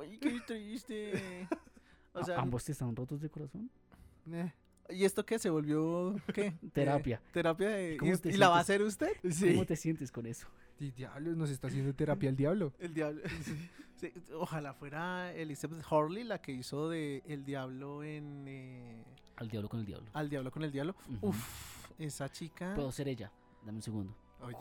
Ay, 0.00 0.18
qué 0.18 0.40
triste. 0.46 1.48
O 2.14 2.18
¿A- 2.18 2.24
sea, 2.24 2.38
¿Ambos 2.40 2.68
están 2.68 2.94
rotos 2.94 3.22
de 3.22 3.30
corazón? 3.30 3.70
¿Y 4.94 5.04
esto 5.04 5.24
qué 5.26 5.38
se 5.38 5.50
volvió? 5.50 6.14
¿Qué? 6.34 6.52
Terapia. 6.72 7.16
Eh, 7.24 7.28
terapia 7.32 7.68
de. 7.70 7.96
¿Cómo 7.96 8.12
¿Y, 8.12 8.16
te 8.18 8.28
y 8.30 8.36
la 8.36 8.48
va 8.48 8.58
a 8.58 8.60
hacer 8.60 8.82
usted? 8.82 9.12
sí. 9.30 9.52
¿Cómo 9.52 9.64
te 9.66 9.76
sientes 9.76 10.10
con 10.12 10.26
eso? 10.26 10.46
Di- 10.78 10.90
Diablo, 10.92 11.34
nos 11.36 11.50
está 11.50 11.68
haciendo 11.68 11.94
terapia 11.94 12.28
el 12.28 12.36
diablo. 12.36 12.72
El 12.80 12.94
diablo. 12.94 13.22
Sí, 14.02 14.12
ojalá 14.34 14.74
fuera 14.74 15.32
Elizabeth 15.32 15.84
Hurley 15.88 16.24
la 16.24 16.42
que 16.42 16.50
hizo 16.50 16.88
de 16.88 17.22
El 17.24 17.44
Diablo 17.44 18.02
en. 18.02 18.46
eh, 18.48 19.04
Al 19.36 19.48
diablo 19.48 19.68
con 19.68 19.78
el 19.78 19.86
diablo. 19.86 20.10
Al 20.12 20.28
Diablo 20.28 20.50
con 20.50 20.64
el 20.64 20.72
Diablo. 20.72 20.96
Uf, 21.20 21.88
esa 22.00 22.28
chica. 22.28 22.72
Puedo 22.74 22.90
ser 22.90 23.06
ella. 23.06 23.30
Dame 23.64 23.76
un 23.78 23.82
segundo. 23.82 24.12
Oye, 24.42 24.56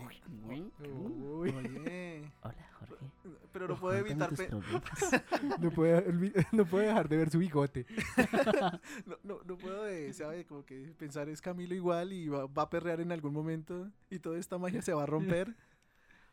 Uy. 0.48 0.72
Uy, 0.88 1.50
oye. 1.50 2.32
Hola, 2.44 2.70
Jorge. 2.80 3.06
Pero 3.52 3.68
no 3.68 3.76
puedo 3.80 3.98
evitar. 3.98 4.30
tus 4.30 4.40
no 5.60 5.72
puede, 5.72 6.08
olvi- 6.08 6.48
no 6.52 6.66
puede 6.66 6.88
dejar 6.88 7.10
de 7.10 7.18
ver 7.18 7.30
su 7.30 7.40
bigote. 7.40 7.86
No, 9.06 9.18
no, 9.24 9.40
no 9.44 9.58
puedo, 9.58 9.84
de, 9.84 10.14
¿sabe? 10.14 10.46
Como 10.46 10.64
que 10.66 10.94
pensar 10.98 11.28
es 11.30 11.42
Camilo 11.42 11.74
igual 11.76 12.14
y 12.14 12.28
va, 12.30 12.46
va 12.48 12.64
a 12.64 12.70
perrear 12.70 13.02
en 13.02 13.12
algún 13.12 13.34
momento 13.34 13.90
y 14.10 14.20
toda 14.20 14.38
esta 14.40 14.58
magia 14.58 14.82
se 14.82 14.94
va 14.94 15.04
a 15.04 15.06
romper. 15.06 15.56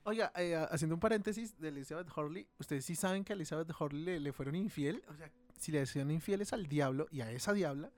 Oiga, 0.05 0.31
eh, 0.37 0.55
a- 0.55 0.64
haciendo 0.64 0.95
un 0.95 1.00
paréntesis 1.00 1.59
de 1.59 1.69
Elizabeth 1.69 2.09
Hurley, 2.17 2.47
¿ustedes 2.59 2.85
sí 2.85 2.95
saben 2.95 3.25
que 3.25 3.33
a 3.33 3.37
Elizabeth 3.37 3.71
Hurley 3.78 4.02
le, 4.05 4.21
le 4.21 4.33
fueron 4.33 4.55
infiel? 4.55 5.02
O 5.09 5.14
sea, 5.14 5.31
si 5.59 5.73
le 5.73 5.81
hacían 5.83 6.11
infieles 6.11 6.52
al 6.52 6.67
diablo 6.67 7.09
y 7.11 7.21
a 7.23 7.31
esa 7.33 7.52
diabla, 7.52 7.90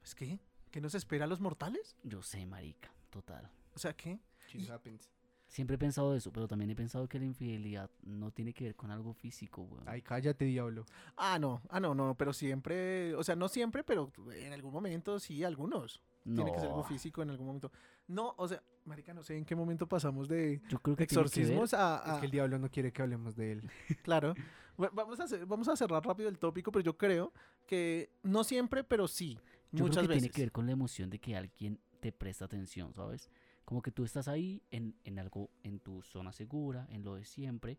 pues 0.00 0.14
¿qué? 0.14 0.38
¿Qué 0.70 0.80
nos 0.80 0.94
espera 0.94 1.24
a 1.24 1.28
los 1.28 1.40
mortales? 1.40 1.96
Yo 2.04 2.22
sé, 2.22 2.46
marica. 2.46 2.92
Total. 3.10 3.50
O 3.74 3.78
sea, 3.78 3.94
¿qué? 3.94 4.20
Shit 4.58 4.70
happens. 4.70 5.10
Siempre 5.46 5.74
he 5.74 5.78
pensado 5.78 6.14
eso, 6.14 6.32
pero 6.32 6.46
también 6.46 6.70
he 6.70 6.76
pensado 6.76 7.08
que 7.08 7.18
la 7.18 7.24
infidelidad 7.24 7.90
no 8.04 8.30
tiene 8.30 8.52
que 8.54 8.64
ver 8.64 8.76
con 8.76 8.92
algo 8.92 9.12
físico, 9.12 9.62
weón. 9.62 9.82
Ay, 9.88 10.00
cállate, 10.00 10.44
diablo. 10.44 10.86
Ah, 11.16 11.40
no, 11.40 11.60
ah, 11.70 11.80
no, 11.80 11.92
no, 11.92 12.14
pero 12.16 12.32
siempre, 12.32 13.16
o 13.16 13.24
sea, 13.24 13.34
no 13.34 13.48
siempre, 13.48 13.82
pero 13.82 14.12
en 14.32 14.52
algún 14.52 14.72
momento 14.72 15.18
sí, 15.18 15.42
algunos. 15.42 16.00
tiene 16.22 16.52
que 16.52 16.60
ser 16.60 16.68
algo 16.68 16.84
físico 16.84 17.20
en 17.22 17.30
algún 17.30 17.48
momento. 17.48 17.72
No, 18.06 18.34
o 18.38 18.46
sea, 18.46 18.62
marica, 18.84 19.12
no 19.12 19.24
sé 19.24 19.36
en 19.36 19.44
qué 19.44 19.56
momento 19.56 19.88
pasamos 19.88 20.28
de 20.28 20.60
Yo 20.68 20.78
creo 20.78 20.94
que 20.94 21.06
tiene 21.06 21.08
que 21.08 21.16
ver- 21.16 21.26
exorcismos 21.26 21.74
a, 21.74 22.02
Es 22.06 22.12
a- 22.12 22.20
que 22.20 22.26
el 22.26 22.32
diablo 22.32 22.56
no 22.60 22.70
quiere 22.70 22.92
que 22.92 23.02
hablemos 23.02 23.34
de 23.34 23.52
él. 23.52 23.70
Claro. 24.04 24.34
Vamos 24.76 25.18
a, 25.18 25.24
hacer- 25.24 25.44
vamos 25.46 25.68
a 25.68 25.76
cerrar 25.76 26.04
rápido 26.06 26.28
el 26.28 26.38
tópico, 26.38 26.70
pero 26.70 26.84
yo 26.84 26.96
creo 26.96 27.32
que 27.66 28.08
no 28.22 28.44
siempre, 28.44 28.84
pero 28.84 29.08
sí. 29.08 29.36
Yo 29.72 29.82
muchas 29.84 29.98
creo 29.98 30.08
que 30.10 30.14
veces. 30.14 30.22
tiene 30.22 30.32
que 30.32 30.42
ver 30.42 30.52
con 30.52 30.66
la 30.66 30.72
emoción 30.72 31.10
de 31.10 31.18
que 31.18 31.34
alguien 31.36 31.80
te 32.00 32.12
presta 32.12 32.44
atención, 32.46 32.94
¿sabes? 32.94 33.28
Como 33.70 33.82
que 33.82 33.92
tú 33.92 34.02
estás 34.02 34.26
ahí 34.26 34.64
en, 34.72 34.96
en 35.04 35.20
algo, 35.20 35.48
en 35.62 35.78
tu 35.78 36.02
zona 36.02 36.32
segura, 36.32 36.88
en 36.90 37.04
lo 37.04 37.14
de 37.14 37.24
siempre, 37.24 37.78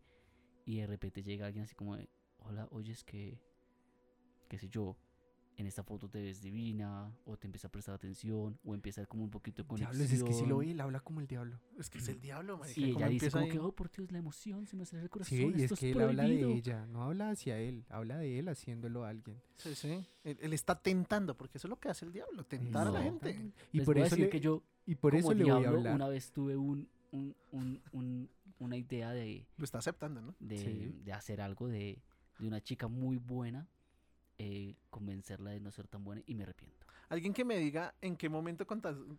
y 0.64 0.78
de 0.78 0.86
repente 0.86 1.22
llega 1.22 1.44
alguien 1.44 1.64
así 1.64 1.74
como 1.74 1.98
de, 1.98 2.08
hola, 2.38 2.66
oyes 2.70 3.04
que, 3.04 3.38
qué 4.48 4.56
sé 4.56 4.70
yo, 4.70 4.96
en 5.62 5.66
esta 5.68 5.82
foto 5.82 6.08
te 6.08 6.20
ves 6.20 6.42
divina, 6.42 7.10
o 7.24 7.36
te 7.38 7.46
empieza 7.46 7.68
a 7.68 7.70
prestar 7.70 7.94
atención, 7.94 8.58
o 8.64 8.74
empieza 8.74 9.06
como 9.06 9.24
un 9.24 9.30
poquito 9.30 9.66
conexión. 9.66 9.96
Diablos, 9.96 10.12
es 10.12 10.22
que 10.24 10.32
si 10.32 10.46
lo 10.46 10.58
ve, 10.58 10.70
él 10.72 10.80
habla 10.80 11.00
como 11.00 11.20
el 11.20 11.26
diablo. 11.26 11.58
Es 11.78 11.88
que 11.88 11.98
es 11.98 12.08
el 12.08 12.20
diablo, 12.20 12.58
marica. 12.58 12.78
Y 12.80 12.84
ella 12.90 13.06
dice 13.08 13.26
empieza 13.26 13.38
como 13.38 13.46
que, 13.50 13.58
ahí. 13.58 13.64
oh, 13.64 13.72
por 13.72 13.90
Dios, 13.90 14.12
la 14.12 14.18
emoción, 14.18 14.66
se 14.66 14.76
me 14.76 14.82
acelera 14.82 15.04
el 15.04 15.10
corazón, 15.10 15.38
Sí, 15.38 15.52
y 15.56 15.62
esto 15.62 15.74
es 15.74 15.80
que 15.80 15.90
él 15.92 16.00
habla 16.00 16.22
prohibido". 16.24 16.48
de 16.50 16.54
ella, 16.56 16.86
no 16.86 17.02
habla 17.04 17.30
hacia 17.30 17.58
él, 17.58 17.84
habla 17.88 18.18
de 18.18 18.38
él 18.38 18.48
haciéndolo 18.48 19.04
a 19.04 19.08
alguien. 19.08 19.40
Sí, 19.56 19.74
sí. 19.74 20.04
Él, 20.24 20.36
él 20.40 20.52
está 20.52 20.80
tentando, 20.80 21.36
porque 21.36 21.58
eso 21.58 21.66
es 21.68 21.70
lo 21.70 21.78
que 21.80 21.88
hace 21.88 22.04
el 22.04 22.12
diablo, 22.12 22.44
tentar 22.44 22.86
a 22.88 22.90
la 22.90 23.02
gente. 23.02 23.52
Y 23.72 23.78
Les 23.78 23.86
por 23.86 23.96
eso, 23.98 24.16
le, 24.16 24.28
que 24.28 24.40
yo, 24.40 24.62
y 24.84 24.96
por 24.96 25.12
como 25.12 25.20
eso 25.32 25.34
le 25.34 25.44
voy 25.44 25.52
a 25.52 25.58
diablo, 25.60 25.78
hablar. 25.78 25.94
una 25.94 26.08
vez 26.08 26.32
tuve 26.32 26.56
un, 26.56 26.88
un- 27.12 27.34
un- 27.52 27.80
un- 27.92 28.30
una 28.58 28.76
idea 28.76 29.10
de 29.12 29.46
Lo 29.56 29.64
está 29.64 29.78
aceptando, 29.78 30.20
¿no? 30.20 30.34
de, 30.38 30.58
Sí. 30.58 31.00
de 31.04 31.12
hacer 31.12 31.40
algo 31.40 31.68
de, 31.68 32.00
de 32.38 32.46
una 32.48 32.60
chica 32.60 32.88
muy 32.88 33.16
buena, 33.18 33.68
eh, 34.44 34.74
convencerla 34.90 35.50
de 35.50 35.60
no 35.60 35.70
ser 35.70 35.86
tan 35.86 36.02
buena 36.02 36.20
y 36.26 36.34
me 36.34 36.42
arrepiento. 36.42 36.84
Alguien 37.08 37.32
que 37.32 37.44
me 37.44 37.58
diga 37.58 37.94
en 38.00 38.16
qué 38.16 38.28
momento, 38.28 38.66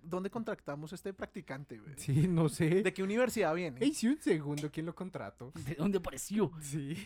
dónde 0.02 0.30
contractamos 0.30 0.92
este 0.92 1.14
practicante, 1.14 1.78
güey. 1.78 1.94
Sí, 1.96 2.28
no 2.28 2.50
sé. 2.50 2.82
¿De 2.84 2.92
qué 2.92 3.04
universidad 3.04 3.54
viene? 3.54 3.80
Ey, 3.82 3.94
sí, 3.94 4.08
un 4.08 4.20
segundo, 4.20 4.70
¿quién 4.72 4.86
lo 4.88 4.94
contrató? 4.96 5.52
¿De 5.66 5.76
dónde 5.76 6.00
apareció? 6.00 6.52
Sí. 6.60 6.98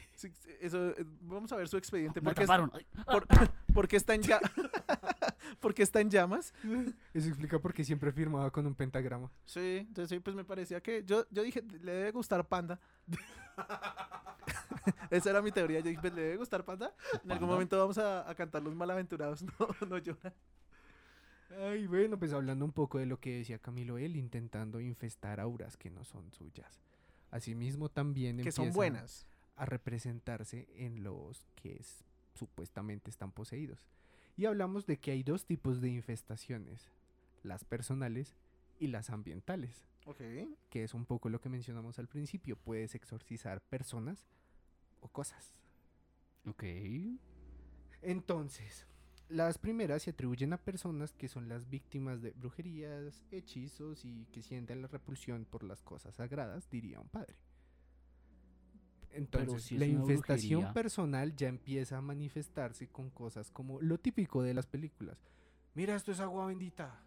Eso, 0.62 0.89
eh, 0.97 1.05
vamos 1.21 1.51
a 1.51 1.57
ver 1.57 1.67
su 1.67 1.77
expediente. 1.77 2.21
Me 2.21 2.25
¿Por 2.33 2.36
qué, 2.36 2.43
es- 2.43 3.05
por- 3.05 3.27
por 3.74 3.88
qué 3.88 3.97
está 3.97 4.15
en 4.15 4.21
ya- 4.24 4.39
¿Por 5.59 5.74
qué 5.74 5.83
está 5.83 6.00
en 6.01 6.09
llamas? 6.09 6.53
Eso 7.13 7.27
explica 7.27 7.59
por 7.59 7.74
qué 7.74 7.83
siempre 7.83 8.12
firmaba 8.12 8.50
con 8.51 8.65
un 8.65 8.74
pentagrama. 8.74 9.29
Sí, 9.45 9.77
entonces 9.88 10.09
sí, 10.09 10.19
pues 10.19 10.36
me 10.36 10.43
parecía 10.43 10.81
que 10.81 11.03
yo, 11.05 11.25
yo 11.31 11.43
dije, 11.43 11.62
le 11.81 11.91
debe 11.91 12.12
gustar 12.12 12.47
Panda. 12.47 12.79
Esa 15.12 15.29
era 15.29 15.41
mi 15.41 15.51
teoría. 15.51 15.79
Yo 15.79 15.89
dije, 15.89 16.01
pues, 16.01 16.13
le 16.13 16.22
debe 16.22 16.38
gustar 16.38 16.63
Panda. 16.65 16.94
En 17.24 17.32
algún 17.32 17.50
momento 17.50 17.77
vamos 17.77 17.98
a, 17.98 18.29
a 18.29 18.36
cantar 18.36 18.62
los 18.63 18.75
malaventurados. 18.75 19.44
No, 19.60 19.88
no 19.88 19.98
lloran. 19.98 20.34
Ay, 21.62 21.88
bueno, 21.88 22.20
pues 22.20 22.34
hablando 22.34 22.65
un 22.65 22.74
poco 22.74 22.98
de 23.00 23.06
lo 23.06 23.20
que 23.20 23.38
decía 23.38 23.58
Camilo, 23.60 23.98
él 23.98 24.15
intentando 24.17 24.79
infestar 24.82 25.39
auras 25.39 25.77
que 25.77 25.89
no 25.89 26.03
son 26.03 26.32
suyas. 26.32 26.82
Asimismo, 27.32 27.89
también 27.89 28.38
Que 28.41 28.51
son 28.51 28.72
buenas. 28.74 29.25
a 29.56 29.65
representarse 29.65 30.67
en 30.75 31.03
los 31.03 31.46
que 31.56 31.77
es- 31.77 32.03
supuestamente 32.36 33.10
están 33.10 33.32
poseídos. 33.32 33.88
Y 34.36 34.46
hablamos 34.46 34.86
de 34.86 34.98
que 34.98 35.12
hay 35.12 35.24
dos 35.24 35.46
tipos 35.46 35.82
de 35.82 35.89
infestaciones, 35.89 36.91
las 37.44 37.63
personales 37.63 38.36
y 38.79 38.88
las 38.88 39.10
ambientales, 39.10 39.84
Ok. 40.06 40.22
que 40.70 40.84
es 40.84 40.94
un 40.94 41.06
poco 41.06 41.29
lo 41.29 41.41
que 41.41 41.50
mencionamos 41.50 41.98
al 41.98 42.08
principio. 42.08 42.56
Puedes 42.58 42.94
exorcizar 42.94 43.62
personas 43.62 44.27
o 45.08 45.12
cosas. 45.12 45.58
Ok. 46.46 46.64
Entonces, 48.02 48.86
las 49.30 49.58
primeras 49.58 50.04
se 50.04 50.12
atribuyen 50.12 50.54
a 50.54 50.58
personas 50.58 51.14
que 51.14 51.28
son 51.28 51.50
las 51.50 51.68
víctimas 51.70 52.22
de 52.22 52.32
brujerías, 52.32 53.26
hechizos 53.32 54.06
y 54.06 54.26
que 54.32 54.42
sienten 54.44 54.82
la 54.82 54.88
repulsión 54.88 55.46
por 55.46 55.64
las 55.64 55.82
cosas 55.82 56.16
sagradas, 56.16 56.70
diría 56.70 57.00
un 57.00 57.10
padre. 57.10 57.36
Entonces, 59.12 59.64
si 59.64 59.78
la 59.78 59.86
infestación 59.88 60.62
brujería- 60.62 60.74
personal 60.74 61.36
ya 61.36 61.48
empieza 61.48 61.98
a 61.98 62.02
manifestarse 62.02 62.88
con 62.88 63.10
cosas 63.10 63.50
como 63.52 63.82
lo 63.82 63.98
típico 63.98 64.44
de 64.44 64.54
las 64.54 64.68
películas. 64.68 65.18
Mira, 65.74 65.96
esto 65.96 66.12
es 66.12 66.20
agua 66.20 66.46
bendita. 66.48 67.04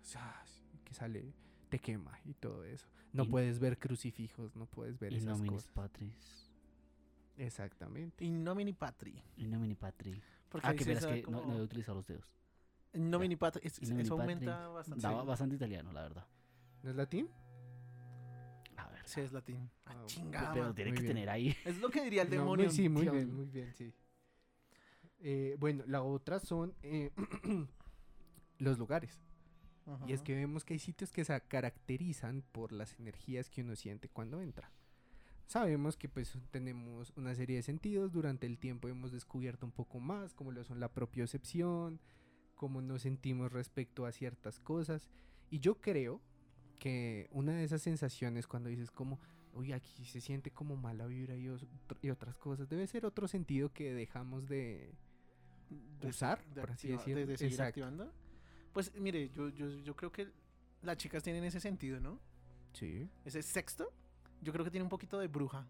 Que 0.85 0.95
sale, 0.95 1.33
te 1.69 1.79
quema 1.79 2.19
y 2.25 2.35
todo 2.35 2.65
eso. 2.65 2.89
No 3.13 3.25
Y- 3.25 3.29
puedes 3.29 3.61
ver 3.61 3.79
crucifijos, 3.79 4.57
no 4.57 4.67
puedes 4.67 4.99
ver 4.99 5.15
esas 5.15 5.41
cosas. 5.43 5.71
patris. 5.73 6.50
Exactamente. 7.45 8.25
In 8.25 8.43
nomini 8.45 8.73
patri. 8.73 9.23
In 9.37 9.51
nomini 9.51 9.75
patri. 9.75 10.21
Porque 10.49 10.67
Ah, 10.67 10.75
que 10.75 10.85
verás 10.85 11.07
que 11.07 11.23
no, 11.23 11.45
no 11.45 11.53
a 11.55 11.63
utilizar 11.63 11.95
los 11.95 12.07
dedos. 12.07 12.25
In 12.93 13.09
nomini 13.11 13.37
patri. 13.37 13.63
es- 13.67 13.79
In 13.81 13.89
nomini 13.91 14.03
eso 14.07 14.17
patri. 14.17 14.33
aumenta 14.35 14.69
bastante. 14.69 15.03
Daba 15.03 15.23
Sí. 15.23 15.27
bastante 15.29 15.55
italiano, 15.57 15.93
la 15.93 16.03
verdad. 16.03 16.27
¿No 16.83 16.91
es 16.91 16.97
latín? 16.97 17.29
A 18.77 18.89
ver. 18.89 19.03
Sí, 19.07 19.21
es 19.21 19.33
latín. 19.33 19.71
Ah, 19.87 19.93
Ah, 19.97 20.03
chingada. 20.07 20.53
pero 20.53 20.75
tiene 20.75 20.91
muy 20.91 20.97
que 20.99 21.03
bien. 21.03 21.15
tener 21.15 21.31
ahí. 21.31 21.57
Es 21.65 21.79
lo 21.79 21.89
que 21.91 22.03
diría 22.03 22.23
el 22.23 22.29
No, 22.31 22.37
muy- 22.37 22.59
demonio. 22.59 22.71
sí, 22.71 22.89
muy 22.89 23.03
Dios. 23.03 23.15
bien, 23.15 23.35
muy 23.35 23.47
bien, 23.47 23.73
sí. 23.75 23.93
Eh, 25.23 25.57
bueno, 25.59 25.85
la 25.87 26.03
otra 26.03 26.41
son 26.41 26.75
eh, 26.83 27.11
los 28.59 28.79
lugares. 28.79 29.21
Y 30.07 30.13
es 30.13 30.23
que 30.23 30.35
vemos 30.37 30.65
que 30.65 30.75
hay 30.75 30.79
sitios 30.79 31.11
que 31.11 31.25
se 31.25 31.41
caracterizan 31.41 32.43
por 32.53 32.71
las 32.71 32.99
energías 33.01 33.51
que 33.51 33.63
uno 33.63 33.75
siente 33.75 34.09
cuando 34.09 34.41
entra. 34.41 34.71
Sabemos 35.51 35.97
que 35.97 36.09
pues 36.09 36.39
tenemos 36.53 37.13
una 37.17 37.35
serie 37.35 37.57
de 37.57 37.63
sentidos, 37.65 38.13
durante 38.13 38.47
el 38.47 38.57
tiempo 38.57 38.87
hemos 38.87 39.11
descubierto 39.11 39.67
un 39.67 39.73
poco 39.73 39.99
más, 39.99 40.33
como 40.33 40.53
lo 40.53 40.63
son 40.63 40.79
la 40.79 40.93
propiocepción, 40.93 41.99
cómo 42.55 42.81
nos 42.81 43.03
sentimos 43.03 43.51
respecto 43.51 44.07
a 44.07 44.13
ciertas 44.13 44.61
cosas. 44.61 45.11
Y 45.51 45.59
yo 45.59 45.81
creo 45.81 46.21
que 46.79 47.29
una 47.33 47.51
de 47.53 47.65
esas 47.65 47.83
sensaciones 47.83 48.47
cuando 48.47 48.69
dices 48.69 48.93
como, 48.93 49.19
uy, 49.53 49.73
aquí 49.73 50.05
se 50.05 50.21
siente 50.21 50.53
como 50.53 50.77
mala 50.77 51.09
vibra 51.09 51.35
y, 51.35 51.51
y 52.01 52.11
otras 52.11 52.39
cosas, 52.39 52.69
debe 52.69 52.87
ser 52.87 53.05
otro 53.05 53.27
sentido 53.27 53.73
que 53.73 53.93
dejamos 53.93 54.47
de... 54.49 54.93
de- 56.01 56.07
usar, 56.07 56.45
de 56.55 56.61
por 56.61 56.71
así 56.71 56.87
decirlo. 56.91 57.23
De, 57.23 57.27
de 57.27 57.37
seguir 57.37 57.55
Exacto. 57.55 57.69
activando. 57.71 58.13
Pues 58.73 58.95
mire, 58.95 59.29
yo, 59.31 59.49
yo, 59.49 59.69
yo 59.69 59.97
creo 59.97 60.13
que 60.13 60.29
las 60.83 60.97
chicas 60.97 61.25
tienen 61.25 61.43
ese 61.43 61.59
sentido, 61.59 61.99
¿no? 61.99 62.21
Sí. 62.73 63.09
Ese 63.25 63.43
sexto, 63.43 63.93
yo 64.41 64.53
creo 64.53 64.65
que 64.65 64.71
tiene 64.71 64.85
un 64.85 64.89
poquito 64.91 65.19
de 65.19 65.29
bruja. 65.29 65.67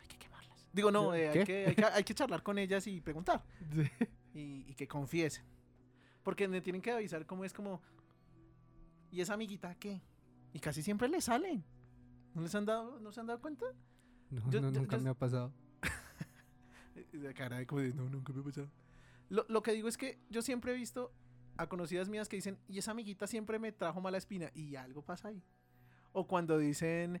Hay 0.00 0.06
que 0.08 0.16
quemarlas. 0.18 0.68
Digo, 0.72 0.90
no, 0.90 1.14
eh, 1.14 1.28
hay, 1.28 1.44
que, 1.44 1.66
hay, 1.66 1.74
que, 1.74 1.84
hay 1.84 2.04
que 2.04 2.14
charlar 2.14 2.42
con 2.42 2.58
ellas 2.58 2.86
y 2.86 3.00
preguntar. 3.00 3.44
Y, 4.34 4.64
y 4.68 4.74
que 4.74 4.86
confiesen. 4.88 5.44
Porque 6.22 6.48
me 6.48 6.60
tienen 6.60 6.80
que 6.82 6.90
avisar 6.92 7.26
cómo 7.26 7.44
es 7.44 7.52
como... 7.52 7.80
¿Y 9.10 9.20
esa 9.20 9.34
amiguita 9.34 9.74
qué? 9.76 10.00
Y 10.52 10.58
casi 10.60 10.82
siempre 10.82 11.08
le 11.08 11.20
salen. 11.20 11.64
¿No 12.34 12.42
les 12.42 12.54
han 12.54 12.64
dado, 12.64 12.98
no 13.00 13.12
se 13.12 13.20
han 13.20 13.26
dado 13.26 13.40
cuenta? 13.40 13.66
No, 14.30 14.50
Yo- 14.50 14.60
no, 14.60 14.72
yo- 14.72 14.80
nunca 14.80 14.96
yo- 14.96 15.02
me 15.02 15.10
ha 15.10 15.14
pasado. 15.14 15.52
La 17.12 17.32
cara 17.34 17.58
de 17.58 17.66
como 17.66 17.80
de, 17.82 17.92
no, 17.94 18.08
nunca 18.08 18.32
me 18.32 18.40
ha 18.40 18.44
pasado. 18.44 18.68
Lo, 19.28 19.44
lo 19.48 19.62
que 19.62 19.72
digo 19.72 19.88
es 19.88 19.96
que 19.96 20.18
yo 20.30 20.42
siempre 20.42 20.72
he 20.72 20.74
visto 20.74 21.12
a 21.56 21.68
conocidas 21.68 22.08
mías 22.08 22.28
que 22.28 22.36
dicen, 22.36 22.58
y 22.68 22.78
esa 22.78 22.90
amiguita 22.90 23.26
siempre 23.26 23.58
me 23.58 23.70
trajo 23.72 24.00
mala 24.00 24.18
espina, 24.18 24.50
y 24.54 24.74
algo 24.76 25.02
pasa 25.02 25.28
ahí. 25.28 25.42
O 26.12 26.26
cuando 26.26 26.58
dicen, 26.58 27.20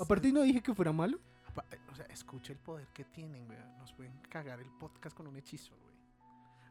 Aparte 0.00 0.32
no 0.32 0.42
dije 0.42 0.62
que 0.62 0.74
fuera 0.74 0.92
malo. 0.92 1.18
Eh, 1.70 1.76
O 1.90 1.94
sea, 1.94 2.06
escucha 2.06 2.52
el 2.52 2.58
poder 2.58 2.86
que 2.94 3.04
tienen, 3.04 3.46
güey. 3.46 3.58
Nos 3.78 3.92
pueden 3.92 4.12
cagar 4.28 4.60
el 4.60 4.70
podcast 4.78 5.16
con 5.16 5.26
un 5.26 5.36
hechizo, 5.36 5.74
güey. 5.76 5.90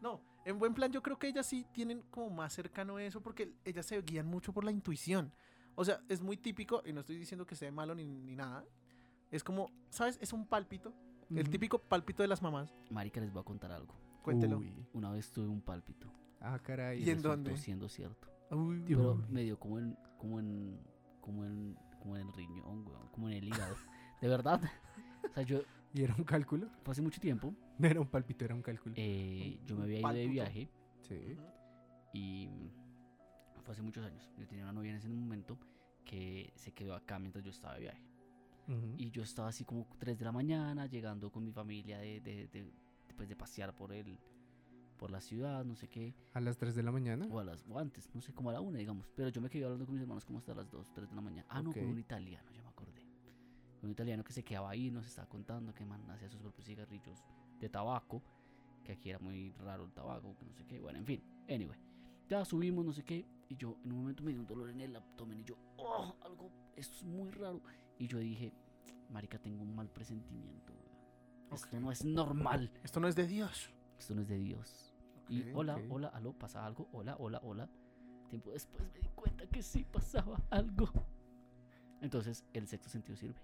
No, 0.01 0.21
en 0.45 0.57
buen 0.57 0.73
plan 0.73 0.91
yo 0.91 1.03
creo 1.03 1.19
que 1.19 1.27
ellas 1.27 1.45
sí 1.45 1.65
tienen 1.73 2.01
como 2.09 2.29
más 2.29 2.53
cercano 2.53 2.97
eso 2.99 3.21
porque 3.21 3.53
ellas 3.65 3.85
se 3.85 4.01
guían 4.01 4.25
mucho 4.27 4.53
por 4.53 4.63
la 4.63 4.71
intuición. 4.71 5.33
O 5.75 5.83
sea, 5.85 6.01
es 6.09 6.21
muy 6.21 6.37
típico, 6.37 6.81
y 6.85 6.93
no 6.93 7.01
estoy 7.01 7.17
diciendo 7.17 7.45
que 7.45 7.55
sea 7.55 7.71
malo 7.71 7.93
ni, 7.95 8.05
ni 8.07 8.35
nada. 8.35 8.65
Es 9.31 9.43
como, 9.43 9.69
¿sabes? 9.89 10.17
Es 10.21 10.33
un 10.33 10.45
pálpito. 10.47 10.93
El 11.29 11.49
típico 11.49 11.77
pálpito 11.79 12.23
de 12.23 12.27
las 12.27 12.41
mamás. 12.41 12.73
Marica, 12.89 13.19
les 13.21 13.31
voy 13.31 13.41
a 13.41 13.43
contar 13.43 13.71
algo. 13.71 13.93
Cuéntelo. 14.23 14.57
Uy. 14.57 14.73
Una 14.93 15.11
vez 15.11 15.31
tuve 15.31 15.47
un 15.47 15.61
pálpito. 15.61 16.11
Ah, 16.41 16.57
caray. 16.59 16.99
¿Y 16.99 17.03
en 17.03 17.17
resultó 17.17 17.29
dónde? 17.29 17.57
siendo 17.57 17.87
cierto. 17.89 18.27
Uy, 18.51 18.83
Pero 18.87 19.13
Uy. 19.13 19.23
me 19.29 19.43
dio 19.43 19.59
como 19.59 19.77
en, 19.79 19.95
como 20.17 20.39
en, 20.39 20.79
como 21.21 21.45
en, 21.45 21.77
como 21.99 22.15
en 22.17 22.27
el 22.27 22.33
riñón, 22.33 22.85
weón, 22.87 23.07
como 23.11 23.29
en 23.29 23.35
el 23.37 23.47
hígado. 23.47 23.75
De 24.21 24.27
verdad. 24.27 24.61
O 25.29 25.33
sea, 25.33 25.43
yo, 25.43 25.61
¿Y 25.93 26.03
era 26.03 26.13
un 26.15 26.23
cálculo? 26.23 26.67
fue 26.83 26.91
hace 26.91 27.01
mucho 27.01 27.19
tiempo, 27.19 27.53
No 27.77 27.87
era 27.87 27.99
un 27.99 28.07
palpito, 28.07 28.45
era 28.45 28.53
un 28.55 28.61
cálculo. 28.61 28.93
eh, 28.97 29.59
yo 29.65 29.75
me 29.75 29.83
había 29.83 29.99
ido 29.99 30.09
de 30.13 30.27
viaje 30.27 30.69
sí. 31.01 31.35
Y 32.13 32.47
fue 33.63 33.73
hace 33.73 33.81
muchos 33.81 34.05
años. 34.05 34.29
Yo 34.37 34.47
tenía 34.47 34.63
una 34.65 34.73
novia 34.73 34.91
en 34.91 34.97
ese 34.97 35.09
momento 35.09 35.57
que 36.05 36.51
se 36.55 36.71
quedó 36.73 36.95
acá 36.95 37.19
mientras 37.19 37.43
yo 37.43 37.51
estaba 37.51 37.75
de 37.75 37.81
viaje. 37.81 38.01
Ujú. 38.67 38.95
Y 38.97 39.09
yo 39.11 39.23
estaba 39.23 39.49
así 39.49 39.63
como 39.65 39.87
3 39.99 40.17
de 40.17 40.25
la 40.25 40.31
mañana, 40.31 40.85
llegando 40.87 41.31
con 41.31 41.43
mi 41.43 41.51
familia 41.51 41.99
de, 41.99 42.19
de, 42.21 42.47
de, 42.47 42.71
pues, 43.15 43.27
de 43.29 43.35
pasear 43.35 43.75
por 43.75 43.91
el, 43.93 44.19
por 44.99 45.09
la 45.11 45.21
ciudad, 45.21 45.63
no 45.65 45.75
sé 45.75 45.87
qué, 45.87 46.13
A 46.33 46.41
las 46.41 46.57
3 46.57 46.75
de 46.75 46.83
la 46.83 46.91
mañana. 46.91 47.25
o, 47.31 47.39
a 47.39 47.43
las, 47.43 47.65
o 47.67 47.79
antes, 47.79 48.07
no 48.13 48.21
sé, 48.21 48.33
como 48.33 48.49
a 48.49 48.53
la 48.53 48.61
una, 48.61 48.77
digamos. 48.77 49.09
Pero 49.15 49.29
yo 49.29 49.41
me 49.41 49.49
quedé 49.49 49.63
hablando 49.63 49.85
con 49.85 49.95
mis 49.95 50.01
hermanos 50.01 50.25
como 50.25 50.39
hasta 50.39 50.53
las 50.53 50.69
2, 50.69 50.91
3 50.93 51.09
de 51.09 51.15
la 51.15 51.21
mañana. 51.21 51.47
Ah, 51.49 51.61
no, 51.63 51.71
con 51.71 51.85
un 51.85 51.97
italiano, 51.97 52.51
ya 52.51 52.61
me 52.61 52.69
acordé. 52.69 53.01
Con 53.79 53.85
un 53.85 53.91
italiano 53.91 54.23
que 54.23 54.33
se 54.33 54.43
quedaba 54.43 54.69
ahí, 54.69 54.91
nos 54.91 55.07
estaba 55.07 55.27
contando 55.27 55.73
que 55.73 55.85
man 55.85 56.07
hacía 56.11 56.29
sus 56.29 56.41
propios 56.41 56.67
cigarrillos 56.67 57.23
de 57.59 57.69
tabaco, 57.69 58.21
que 58.83 58.91
aquí 58.91 59.09
era 59.09 59.19
muy 59.19 59.53
raro 59.53 59.85
el 59.85 59.93
tabaco, 59.93 60.35
que 60.37 60.45
no 60.45 60.53
sé 60.53 60.65
qué, 60.65 60.79
bueno, 60.79 60.99
en 60.99 61.05
fin, 61.05 61.23
anyway. 61.49 61.79
Ya 62.27 62.43
subimos, 62.45 62.85
no 62.85 62.91
sé 62.93 63.03
qué, 63.03 63.25
y 63.47 63.55
yo 63.55 63.77
en 63.83 63.93
un 63.93 63.99
momento 63.99 64.21
me 64.23 64.31
dio 64.31 64.41
un 64.41 64.47
dolor 64.47 64.69
en 64.69 64.81
el 64.81 64.95
abdomen 64.95 65.39
y 65.39 65.43
yo, 65.45 65.55
oh, 65.77 66.15
algo, 66.21 66.51
esto 66.75 66.97
es 66.97 67.03
muy 67.03 67.31
raro. 67.31 67.61
Y 67.97 68.07
yo 68.07 68.19
dije, 68.19 68.53
marica, 69.09 69.39
tengo 69.39 69.63
un 69.63 69.73
mal 69.73 69.89
presentimiento. 69.89 70.73
Esto 71.51 71.79
no 71.79 71.91
es 71.91 72.05
normal, 72.05 72.71
Esto 72.83 72.99
no 72.99 73.07
es 73.07 73.15
de 73.15 73.25
Dios. 73.25 73.71
esto 73.97 74.13
no 74.13 74.21
es 74.21 74.27
de 74.27 74.37
Dios. 74.37 74.88
Y 75.29 75.41
Ok, 75.43 75.47
hola, 75.53 75.75
ok. 75.75 75.83
hola, 75.89 76.07
aló, 76.09 76.33
pasa 76.33 76.65
algo, 76.65 76.89
hola, 76.91 77.15
hola, 77.19 77.39
hola. 77.43 77.69
Tiempo 78.29 78.51
después 78.51 78.83
me 78.93 78.99
di 78.99 79.07
cuenta 79.15 79.45
que 79.47 79.61
sí 79.61 79.85
pasaba 79.91 80.39
algo. 80.49 80.89
Entonces, 82.01 82.43
el 82.53 82.67
sexto 82.67 82.89
sentido 82.89 83.15
sirve. 83.17 83.39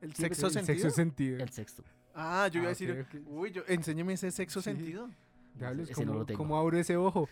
¿El 0.00 0.14
Sí, 0.14 0.22
sexo 0.22 0.46
el 0.46 0.52
sentido? 0.52 0.76
Sexo 0.78 0.90
sentido. 0.90 1.38
El 1.42 1.48
sexto. 1.50 1.82
Ah, 2.14 2.48
yo 2.52 2.58
iba 2.58 2.66
Ah, 2.66 2.68
a 2.68 2.70
decir, 2.70 2.90
ok, 2.90 3.14
ok. 3.14 3.26
uy, 3.28 3.50
yo, 3.52 3.62
enséñeme 3.68 4.12
ese 4.14 4.30
sexo 4.30 4.60
Sí. 4.60 4.64
sentido. 4.70 5.08
Diablos, 5.54 5.90
ese 5.90 6.04
no 6.04 6.12
¿cómo, 6.12 6.18
lo 6.20 6.26
tengo. 6.26 6.38
cómo 6.38 6.56
abro 6.58 6.76
ese 6.78 6.96
ojo? 6.96 7.28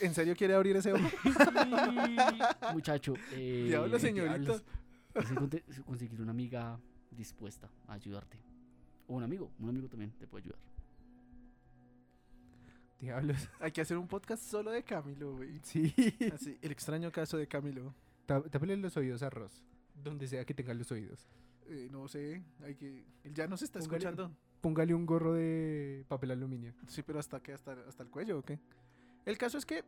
¿En 0.00 0.14
serio 0.14 0.34
quiere 0.36 0.54
abrir 0.54 0.76
ese 0.76 0.92
ojo? 0.92 1.02
Muchacho. 2.72 3.14
Eh, 3.32 3.66
Diablo, 3.68 3.98
señorito. 3.98 4.58
diablos. 5.14 5.84
Conseguir 5.84 6.20
una 6.20 6.30
amiga 6.32 6.80
dispuesta 7.10 7.68
a 7.86 7.92
ayudarte. 7.94 8.38
O 9.06 9.14
un 9.14 9.22
amigo, 9.22 9.52
un 9.58 9.68
amigo 9.68 9.88
también 9.88 10.10
te 10.12 10.26
puede 10.26 10.44
ayudar. 10.44 10.58
Diablos. 13.02 13.36
Hay 13.60 13.72
que 13.72 13.80
hacer 13.80 13.98
un 13.98 14.06
podcast 14.06 14.42
solo 14.44 14.70
de 14.70 14.82
Camilo, 14.84 15.34
güey. 15.36 15.58
Sí. 15.64 15.92
Así, 16.32 16.56
el 16.62 16.70
extraño 16.72 17.10
caso 17.10 17.36
de 17.36 17.46
Camilo. 17.48 17.92
Tá- 18.26 18.42
Tápale 18.42 18.76
los 18.76 18.96
oídos 18.96 19.22
a 19.22 19.28
Ross. 19.30 19.62
Donde 20.02 20.26
sea 20.28 20.44
que 20.44 20.54
tenga 20.54 20.72
los 20.72 20.90
oídos. 20.92 21.28
Eh, 21.66 21.88
no 21.90 22.06
sé, 22.08 22.42
hay 22.62 22.74
que... 22.76 23.04
Él 23.24 23.34
ya 23.34 23.46
nos 23.48 23.60
está 23.62 23.78
Póngale- 23.80 23.82
escuchando. 23.96 24.36
Póngale 24.60 24.94
un 24.94 25.04
gorro 25.04 25.32
de 25.34 26.04
papel 26.08 26.30
aluminio. 26.30 26.72
Sí, 26.86 27.02
pero 27.02 27.18
hasta 27.18 27.40
que 27.40 27.52
hasta, 27.52 27.72
hasta 27.88 28.04
el 28.04 28.10
cuello, 28.10 28.38
¿o 28.38 28.42
qué? 28.42 28.60
El 29.26 29.36
caso 29.36 29.58
es 29.58 29.66
que 29.66 29.84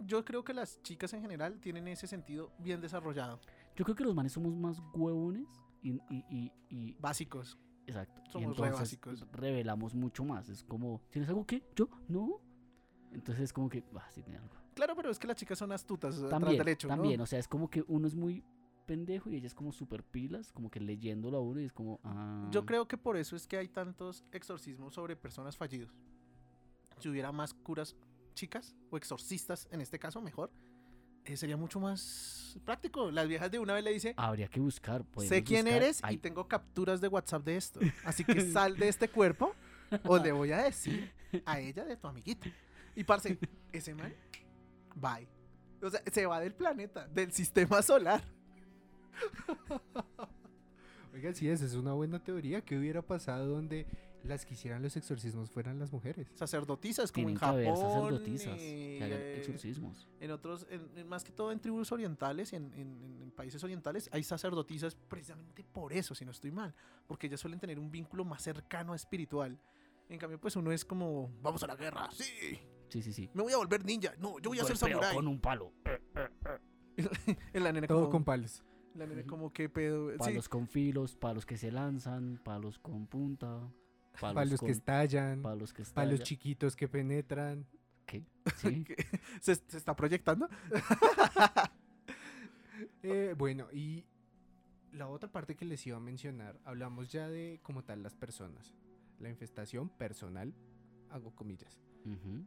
yo 0.00 0.24
creo 0.24 0.44
que 0.44 0.52
las 0.52 0.80
chicas 0.82 1.12
en 1.14 1.22
general 1.22 1.58
tienen 1.60 1.88
ese 1.88 2.06
sentido 2.06 2.52
bien 2.58 2.80
desarrollado. 2.82 3.40
Yo 3.76 3.84
creo 3.86 3.96
que 3.96 4.04
los 4.04 4.14
manes 4.14 4.32
somos 4.32 4.54
más 4.54 4.82
huevones 4.94 5.48
y, 5.82 5.92
y, 6.10 6.24
y, 6.30 6.52
y- 6.68 6.96
Básicos. 7.00 7.58
exacto. 7.86 8.20
y 8.26 8.30
Somos 8.32 8.58
re 8.58 8.66
entonces 8.66 8.80
básicos. 8.80 9.26
revelamos 9.32 9.94
mucho 9.94 10.24
más. 10.24 10.48
Es 10.50 10.62
como, 10.64 11.00
¿tienes 11.10 11.28
algo 11.30 11.46
que? 11.46 11.62
¿Yo? 11.74 11.88
¿No? 12.08 12.40
Entonces 13.12 13.44
es 13.44 13.52
como 13.52 13.68
que, 13.68 13.84
ah, 13.94 14.08
sí 14.10 14.22
tiene 14.22 14.38
algo. 14.38 14.54
Claro, 14.74 14.94
pero 14.94 15.10
es 15.10 15.18
que 15.18 15.26
las 15.26 15.36
chicas 15.36 15.58
son 15.58 15.72
astutas 15.72 16.16
atrás 16.16 16.30
También, 16.30 16.58
del 16.58 16.68
hecho, 16.68 16.88
¿no? 16.88 16.94
también, 16.94 17.20
o 17.20 17.26
sea, 17.26 17.38
es 17.38 17.48
como 17.48 17.68
que 17.68 17.84
uno 17.88 18.06
es 18.06 18.14
muy 18.14 18.44
pendejo 18.86 19.28
y 19.28 19.36
ella 19.36 19.46
es 19.46 19.54
como 19.54 19.72
super 19.72 20.02
pilas, 20.02 20.52
como 20.52 20.70
que 20.70 20.80
leyéndolo 20.80 21.36
a 21.36 21.40
uno 21.40 21.60
y 21.60 21.64
es 21.64 21.72
como, 21.72 22.00
ah, 22.04 22.48
Yo 22.50 22.64
creo 22.64 22.86
que 22.88 22.96
por 22.96 23.16
eso 23.16 23.36
es 23.36 23.46
que 23.46 23.56
hay 23.58 23.68
tantos 23.68 24.24
exorcismos 24.32 24.94
sobre 24.94 25.16
personas 25.16 25.56
fallidos. 25.56 25.92
Si 26.98 27.08
hubiera 27.08 27.30
más 27.32 27.54
curas 27.54 27.96
chicas 28.34 28.74
o 28.90 28.96
exorcistas, 28.96 29.68
en 29.72 29.80
este 29.80 29.98
caso 29.98 30.20
mejor, 30.20 30.50
eh, 31.24 31.36
sería 31.36 31.56
mucho 31.56 31.78
más 31.80 32.58
práctico. 32.64 33.10
Las 33.10 33.28
viejas 33.28 33.50
de 33.50 33.58
una 33.58 33.74
vez 33.74 33.84
le 33.84 33.92
dice, 33.92 34.14
habría 34.16 34.48
que 34.48 34.60
buscar. 34.60 35.04
sé 35.18 35.44
quién 35.44 35.64
buscar, 35.66 35.82
eres 35.82 36.00
hay- 36.02 36.14
y 36.14 36.18
tengo 36.18 36.48
capturas 36.48 37.00
de 37.00 37.08
WhatsApp 37.08 37.44
de 37.44 37.56
esto. 37.56 37.80
Así 38.04 38.24
que 38.24 38.40
sal 38.52 38.76
de 38.78 38.88
este 38.88 39.08
cuerpo 39.08 39.54
o 40.04 40.16
le 40.18 40.32
voy 40.32 40.52
a 40.52 40.62
decir 40.62 41.12
a 41.44 41.60
ella 41.60 41.84
de 41.84 41.96
tu 41.96 42.06
amiguita. 42.06 42.48
Y 42.98 43.04
parce, 43.04 43.38
ese 43.72 43.94
man, 43.94 44.12
bye. 44.96 45.28
O 45.80 45.88
sea, 45.88 46.02
se 46.10 46.26
va 46.26 46.40
del 46.40 46.52
planeta, 46.52 47.06
del 47.06 47.30
sistema 47.32 47.80
solar. 47.80 48.20
Oigan, 51.14 51.34
sí, 51.34 51.48
esa 51.48 51.64
es 51.64 51.74
una 51.74 51.92
buena 51.92 52.22
teoría. 52.22 52.60
¿Qué 52.64 52.76
hubiera 52.76 53.02
pasado 53.02 53.46
donde 53.46 53.86
las 54.24 54.44
que 54.44 54.54
hicieran 54.54 54.82
los 54.82 54.96
exorcismos 54.96 55.50
fueran 55.50 55.78
las 55.78 55.92
mujeres? 55.92 56.28
Sacerdotisas, 56.34 57.10
como 57.12 57.28
Tienen 57.28 57.36
en 57.36 57.40
que 57.40 57.46
haber 57.46 57.66
Japón. 57.68 57.88
sacerdotisas 57.88 58.56
eh, 58.60 58.96
que 58.98 59.04
hagan 59.04 59.20
exorcismos. 59.38 60.08
En 60.20 60.30
otros, 60.32 60.66
en- 60.70 60.90
en 60.98 61.08
más 61.08 61.22
que 61.24 61.30
todo 61.32 61.50
en 61.52 61.60
tribus 61.60 61.90
orientales, 61.92 62.52
en, 62.52 62.72
en- 62.74 63.00
en- 63.02 63.22
en 63.22 63.30
países 63.30 63.62
orientales, 63.64 64.08
hay 64.12 64.22
sacerdotisas 64.24 64.94
precisamente 64.96 65.64
por 65.64 65.92
eso, 65.92 66.14
si 66.16 66.24
no 66.24 66.32
estoy 66.32 66.50
mal, 66.50 66.74
porque 67.06 67.28
ellas 67.28 67.40
suelen 67.40 67.58
tener 67.60 67.78
un 67.78 67.90
vínculo 67.90 68.24
más 68.24 68.42
cercano 68.42 68.94
espiritual. 68.94 69.58
En 70.08 70.18
cambio, 70.18 70.40
pues 70.40 70.56
uno 70.56 70.72
es 70.72 70.84
como, 70.84 71.30
vamos 71.42 71.62
a 71.62 71.66
la 71.66 71.76
guerra, 71.76 72.08
sí, 72.12 72.58
Sí, 72.88 73.02
sí, 73.02 73.12
sí. 73.12 73.30
me 73.34 73.42
voy 73.42 73.52
a 73.52 73.58
volver 73.58 73.84
ninja, 73.84 74.14
no, 74.18 74.38
yo 74.40 74.50
voy 74.50 74.58
a 74.60 74.64
ser 74.64 74.76
samurái. 74.76 75.14
con 75.14 75.28
un 75.28 75.40
palo. 75.40 75.72
En 77.52 77.62
la 77.62 77.70
nena 77.72 77.86
Todo 77.86 78.00
como, 78.00 78.10
con 78.10 78.24
palos. 78.24 78.64
la 78.94 79.06
nena 79.06 79.22
como, 79.24 79.52
qué 79.52 79.68
pedo, 79.68 80.10
sí, 80.10 80.18
Palos 80.18 80.48
con 80.48 80.66
filos, 80.66 81.14
palos 81.14 81.46
que 81.46 81.56
se 81.56 81.70
lanzan, 81.70 82.40
palos 82.44 82.80
con 82.80 83.06
punta, 83.06 83.70
palos, 84.20 84.34
Palos 84.34 84.58
con, 84.60 84.66
que 84.66 84.72
estallan. 84.72 85.40
palos 85.42 85.72
que 85.72 85.84
Palos 85.84 86.22
chiquitos 86.24 86.74
que 86.74 86.88
penetran. 86.88 87.66
¿Qué? 88.04 88.24
Sí. 88.56 88.84
¿Se, 89.40 89.54
se 89.54 89.76
está 89.76 89.94
proyectando. 89.94 90.48
Eh, 93.02 93.34
bueno, 93.36 93.66
y 93.72 94.04
la 94.92 95.08
otra 95.08 95.30
parte 95.30 95.56
que 95.56 95.64
les 95.64 95.84
iba 95.86 95.96
a 95.96 96.00
mencionar, 96.00 96.60
hablamos 96.64 97.10
ya 97.10 97.28
de 97.28 97.60
como 97.62 97.82
tal 97.84 98.02
las 98.02 98.14
personas. 98.14 98.74
La 99.18 99.28
infestación 99.28 99.88
personal, 99.88 100.54
hago 101.10 101.34
comillas. 101.34 101.80
Ujú. 102.08 102.46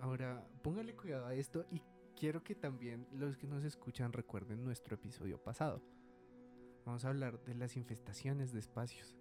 Ahora, 0.00 0.46
póngale 0.62 0.94
cuidado 0.94 1.26
a 1.26 1.34
esto 1.34 1.64
y 1.70 1.80
quiero 2.18 2.42
que 2.42 2.54
también 2.54 3.06
los 3.12 3.36
que 3.36 3.46
nos 3.46 3.64
escuchan 3.64 4.12
recuerden 4.12 4.64
nuestro 4.64 4.96
episodio 4.96 5.42
pasado. 5.42 5.82
Vamos 6.84 7.04
a 7.04 7.08
hablar 7.08 7.42
de 7.44 7.54
las 7.54 7.76
infestaciones 7.76 8.52
de 8.52 8.58
espacios. 8.58 9.16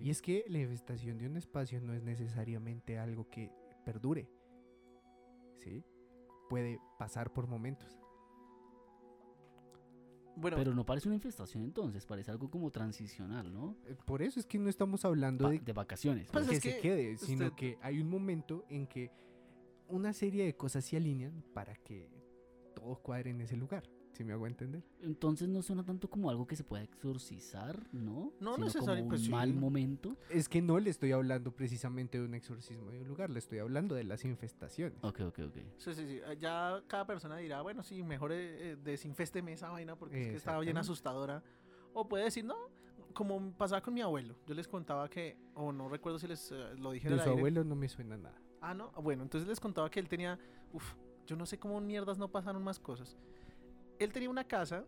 Y 0.00 0.10
es 0.10 0.22
que 0.22 0.44
la 0.48 0.58
infestación 0.58 1.18
de 1.18 1.26
un 1.26 1.36
espacio 1.36 1.80
no 1.80 1.94
es 1.94 2.02
necesariamente 2.02 2.98
algo 2.98 3.28
que 3.30 3.52
perdure. 3.84 4.28
¿Sí? 5.60 5.84
Puede 6.50 6.80
pasar 6.98 7.32
por 7.32 7.46
momentos. 7.46 8.00
Bueno, 10.36 10.56
Pero 10.58 10.74
no 10.74 10.84
parece 10.84 11.08
una 11.08 11.14
infestación 11.16 11.64
entonces, 11.64 12.04
parece 12.06 12.30
algo 12.30 12.50
como 12.50 12.70
transicional, 12.70 13.52
¿no? 13.52 13.76
Eh, 13.86 13.96
Por 14.04 14.20
eso 14.22 14.38
es 14.38 14.46
que 14.46 14.58
no 14.58 14.68
estamos 14.68 15.04
hablando 15.04 15.44
Pa- 15.44 15.50
de 15.50 15.58
de 15.60 15.72
vacaciones. 15.72 16.28
Pues 16.30 16.46
que 16.48 16.56
es 16.56 16.62
se 16.62 16.74
que 16.74 16.80
quede, 16.80 17.16
sino 17.18 17.56
que 17.56 17.78
hay 17.82 18.00
un 18.00 18.08
momento 18.08 18.64
en 18.68 18.86
que 18.86 19.10
una 19.88 20.12
serie 20.12 20.44
de 20.44 20.54
cosas 20.56 20.84
se 20.84 20.96
alinean 20.96 21.42
para 21.54 21.74
que 21.76 22.10
todo 22.74 22.96
cuadre 23.02 23.30
en 23.30 23.40
ese 23.40 23.56
lugar. 23.56 23.88
Si 24.16 24.24
me 24.24 24.32
hago 24.32 24.46
entender? 24.46 24.82
Entonces 25.02 25.46
no 25.46 25.60
suena 25.60 25.84
tanto 25.84 26.08
como 26.08 26.30
algo 26.30 26.46
que 26.46 26.56
se 26.56 26.64
pueda 26.64 26.82
exorcizar, 26.82 27.86
¿no? 27.92 28.32
No 28.40 28.54
Sino 28.54 28.66
necesari- 28.66 28.78
como 28.86 29.02
un 29.02 29.08
pues 29.10 29.20
sí. 29.24 29.30
mal 29.30 29.52
momento. 29.52 30.16
Es 30.30 30.48
que 30.48 30.62
no 30.62 30.78
le 30.78 30.88
estoy 30.88 31.12
hablando 31.12 31.50
precisamente 31.54 32.18
de 32.18 32.24
un 32.24 32.32
exorcismo 32.32 32.90
de 32.90 33.02
un 33.02 33.08
lugar, 33.08 33.28
le 33.28 33.38
estoy 33.38 33.58
hablando 33.58 33.94
de 33.94 34.04
las 34.04 34.24
infestaciones. 34.24 34.98
Ok, 35.04 35.20
ok, 35.20 35.38
ok. 35.48 35.56
Sí, 35.76 35.92
sí, 35.94 36.06
sí. 36.06 36.20
Ya 36.40 36.82
cada 36.86 37.06
persona 37.06 37.36
dirá, 37.36 37.60
bueno, 37.60 37.82
sí, 37.82 38.02
mejor 38.02 38.32
eh, 38.32 38.70
eh, 38.72 38.76
desinfésteme 38.82 39.52
esa 39.52 39.68
vaina 39.68 39.96
porque 39.96 40.18
es 40.18 40.28
que 40.30 40.36
estaba 40.36 40.60
bien 40.60 40.78
asustadora. 40.78 41.42
O 41.92 42.08
puede 42.08 42.24
decir, 42.24 42.42
no, 42.42 42.56
como 43.12 43.52
pasaba 43.52 43.82
con 43.82 43.92
mi 43.92 44.00
abuelo. 44.00 44.34
Yo 44.46 44.54
les 44.54 44.66
contaba 44.66 45.10
que, 45.10 45.36
o 45.54 45.72
no 45.72 45.90
recuerdo 45.90 46.18
si 46.18 46.26
les 46.26 46.50
eh, 46.52 46.74
lo 46.78 46.92
dije 46.92 47.08
en 47.08 47.16
De 47.18 47.22
su 47.22 47.28
aire. 47.28 47.38
abuelo 47.38 47.64
no 47.64 47.76
me 47.76 47.86
suena 47.90 48.16
nada. 48.16 48.40
Ah, 48.62 48.72
no, 48.72 48.90
bueno, 48.92 49.24
entonces 49.24 49.46
les 49.46 49.60
contaba 49.60 49.90
que 49.90 50.00
él 50.00 50.08
tenía, 50.08 50.38
uf, 50.72 50.94
yo 51.26 51.36
no 51.36 51.44
sé 51.44 51.58
cómo 51.58 51.78
mierdas 51.82 52.16
no 52.16 52.28
pasaron 52.32 52.64
más 52.64 52.78
cosas. 52.78 53.18
Él 53.98 54.12
tenía 54.12 54.30
una 54.30 54.44
casa 54.44 54.84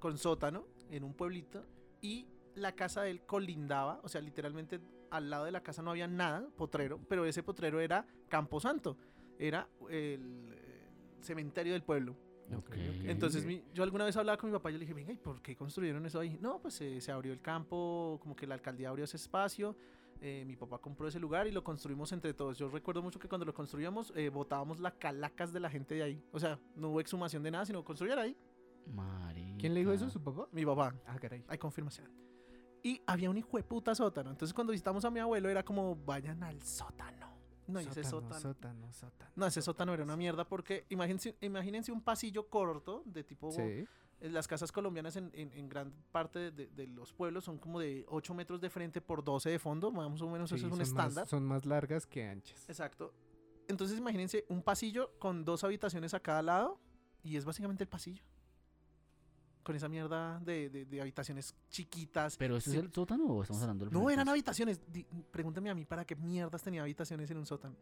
con 0.00 0.18
sótano 0.18 0.64
en 0.90 1.04
un 1.04 1.14
pueblito 1.14 1.64
y 2.00 2.26
la 2.54 2.72
casa 2.72 3.02
de 3.02 3.10
él 3.10 3.22
colindaba, 3.24 4.00
o 4.02 4.08
sea, 4.08 4.20
literalmente 4.20 4.80
al 5.10 5.30
lado 5.30 5.44
de 5.44 5.52
la 5.52 5.62
casa 5.62 5.82
no 5.82 5.90
había 5.90 6.06
nada, 6.08 6.46
potrero, 6.56 6.98
pero 7.08 7.24
ese 7.24 7.42
potrero 7.42 7.80
era 7.80 8.06
Camposanto, 8.28 8.96
era 9.38 9.68
el 9.90 10.48
eh, 10.52 10.88
cementerio 11.20 11.72
del 11.72 11.82
pueblo. 11.82 12.16
Ok. 12.56 12.74
Entonces 13.04 13.44
mi- 13.46 13.62
yo 13.72 13.82
alguna 13.82 14.04
vez 14.04 14.16
hablaba 14.16 14.36
con 14.36 14.50
mi 14.50 14.56
papá 14.56 14.70
y 14.70 14.74
yo 14.74 14.78
le 14.78 14.84
dije, 14.84 14.94
venga, 14.94 15.12
¿y 15.12 15.16
por 15.16 15.40
qué 15.40 15.56
construyeron 15.56 16.04
eso 16.04 16.20
ahí? 16.20 16.36
No, 16.40 16.60
pues 16.60 16.80
eh, 16.82 17.00
se 17.00 17.10
abrió 17.12 17.32
el 17.32 17.40
campo, 17.40 18.18
como 18.22 18.36
que 18.36 18.46
la 18.46 18.54
alcaldía 18.54 18.90
abrió 18.90 19.04
ese 19.04 19.16
espacio, 19.16 19.74
eh, 20.20 20.44
mi 20.46 20.56
papá 20.56 20.78
compró 20.78 21.08
ese 21.08 21.18
lugar 21.18 21.46
y 21.46 21.52
lo 21.52 21.64
construimos 21.64 22.12
entre 22.12 22.34
todos. 22.34 22.58
Yo 22.58 22.68
recuerdo 22.68 23.02
mucho 23.02 23.18
que 23.18 23.28
cuando 23.28 23.44
lo 23.46 23.54
construíamos, 23.54 24.12
eh, 24.14 24.28
botábamos 24.28 24.80
las 24.80 24.92
calacas 24.94 25.52
de 25.52 25.60
la 25.60 25.70
gente 25.70 25.94
de 25.94 26.02
ahí. 26.02 26.22
O 26.32 26.38
sea, 26.38 26.58
no 26.76 26.90
hubo 26.90 27.00
exhumación 27.00 27.42
de 27.42 27.50
nada, 27.50 27.64
sino 27.64 27.82
construir 27.84 28.12
ahí. 28.18 28.36
Marica. 28.86 29.58
¿Quién 29.58 29.74
le 29.74 29.80
dijo 29.80 29.92
eso? 29.92 30.08
¿Su 30.10 30.22
papá? 30.22 30.48
Mi 30.52 30.64
papá, 30.64 30.94
Ah, 31.06 31.18
caray. 31.20 31.44
hay 31.48 31.58
confirmación. 31.58 32.10
Y 32.82 33.00
había 33.06 33.30
un 33.30 33.36
hijo 33.38 33.56
de 33.56 33.62
puta 33.62 33.94
sótano. 33.94 34.30
Entonces 34.30 34.52
cuando 34.52 34.72
visitamos 34.72 35.04
a 35.04 35.10
mi 35.10 35.20
abuelo 35.20 35.48
era 35.48 35.64
como, 35.64 35.94
vayan 35.96 36.42
al 36.42 36.60
sótano. 36.62 37.30
No, 37.68 37.80
y 37.80 37.84
ese 37.86 38.02
sótano. 38.02 38.40
sótano, 38.40 38.92
sótano. 38.92 39.30
No, 39.36 39.46
ese 39.46 39.62
sótano 39.62 39.94
era 39.94 40.02
una 40.02 40.16
mierda 40.16 40.44
porque 40.46 40.84
imagínense, 40.88 41.36
imagínense 41.40 41.92
un 41.92 42.02
pasillo 42.02 42.48
corto 42.48 43.02
de 43.06 43.22
tipo... 43.22 43.52
Sí. 43.52 43.60
eh, 43.62 43.86
Las 44.30 44.48
casas 44.48 44.72
colombianas 44.72 45.14
en, 45.16 45.30
en- 45.32 45.52
en 45.52 45.68
gran 45.68 45.92
parte 46.10 46.50
de, 46.50 46.86
los 46.88 47.12
pueblos 47.12 47.44
son 47.44 47.58
como 47.58 47.78
de 47.78 48.04
8 48.08 48.34
metros 48.34 48.60
de 48.60 48.68
frente 48.68 49.00
por 49.00 49.22
12 49.24 49.48
de 49.50 49.58
fondo, 49.60 49.90
más 49.92 50.20
o 50.20 50.28
menos 50.28 50.50
sí, 50.50 50.56
eso 50.56 50.66
es 50.66 50.72
un 50.72 50.78
más- 50.78 50.88
estándar. 50.88 51.28
son 51.28 51.44
más 51.46 51.64
largas 51.64 52.04
que 52.06 52.26
anchas. 52.28 52.68
Exacto. 52.68 53.14
Entonces 53.68 53.96
imagínense 53.96 54.44
un 54.48 54.60
pasillo 54.62 55.12
con 55.20 55.44
dos 55.44 55.62
habitaciones 55.62 56.14
a 56.14 56.20
cada 56.20 56.42
lado 56.42 56.80
y 57.22 57.36
es 57.36 57.44
básicamente 57.44 57.84
el 57.84 57.88
pasillo. 57.88 58.24
Con 59.62 59.76
esa 59.76 59.88
mierda 59.88 60.40
de, 60.40 60.68
de- 60.70 60.84
de 60.86 61.00
habitaciones 61.00 61.54
chiquitas. 61.70 62.36
¿Pero 62.36 62.56
eso 62.56 62.70
Sí. 62.70 62.76
es 62.78 62.82
el 62.82 62.92
sótano 62.92 63.24
o 63.26 63.42
estamos 63.42 63.62
hablando 63.62 63.84
del 63.84 63.94
No, 63.94 64.10
eran 64.10 64.24
piso? 64.24 64.32
habitaciones. 64.32 64.80
Di- 64.92 65.06
pregúntame 65.30 65.70
a 65.70 65.74
mí 65.74 65.84
para 65.84 66.04
qué 66.04 66.16
mierdas 66.16 66.62
tenía 66.62 66.82
habitaciones 66.82 67.30
en 67.30 67.36
un 67.38 67.46
sótano. 67.46 67.76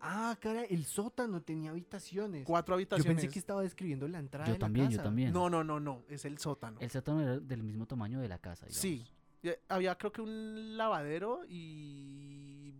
Ah, 0.00 0.36
cara, 0.40 0.64
el 0.64 0.84
sótano 0.84 1.40
tenía 1.42 1.70
habitaciones. 1.70 2.44
Cuatro 2.44 2.72
Yo 2.72 2.76
habitaciones. 2.78 3.14
pensé 3.22 3.32
que 3.32 3.38
estaba 3.38 3.62
describiendo 3.62 4.08
la 4.08 4.18
entrada 4.18 4.46
Yo 4.48 4.54
de 4.54 4.58
también, 4.58 4.86
la 4.86 4.90
yo 4.90 4.96
casa. 4.96 5.04
también. 5.04 5.32
No, 5.32 5.48
no, 5.48 5.62
no, 5.62 5.78
no. 5.78 6.02
Es 6.08 6.24
el 6.24 6.38
sótano. 6.38 6.80
El 6.80 6.90
sótano 6.90 7.20
era 7.20 7.38
del 7.38 7.62
mismo 7.62 7.86
tamaño 7.86 8.18
de 8.20 8.28
la 8.28 8.38
casa, 8.38 8.66
digamos. 8.66 8.80
Sí. 8.80 9.06
Ya- 9.44 9.54
Había 9.68 9.94
creo 9.96 10.10
que 10.10 10.20
un 10.22 10.76
lavadero 10.76 11.42
y 11.48 12.74